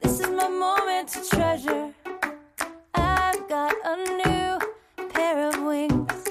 This 0.00 0.20
is 0.20 0.28
my 0.28 0.48
moment 0.48 1.08
to 1.08 1.28
treasure. 1.28 1.92
I've 2.94 3.48
got 3.48 3.74
a 3.84 3.96
new 4.22 5.08
pair 5.08 5.48
of 5.48 5.60
wings. 5.62 6.24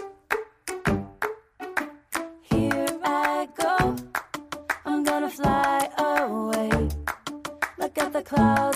Here 2.42 2.88
I 3.04 3.50
go. 3.58 3.96
I'm 4.86 5.04
gonna 5.04 5.30
fly 5.30 5.90
away. 5.98 6.90
Look 7.78 7.98
at 7.98 8.14
the 8.14 8.22
clouds 8.22 8.73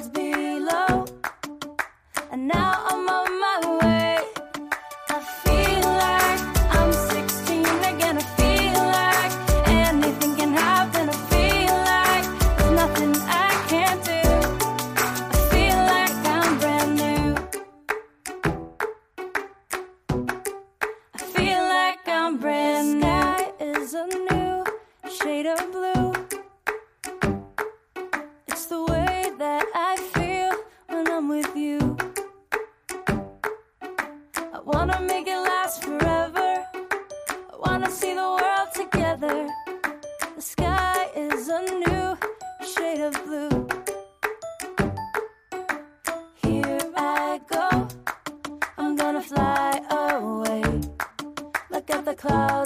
Look 52.29 52.56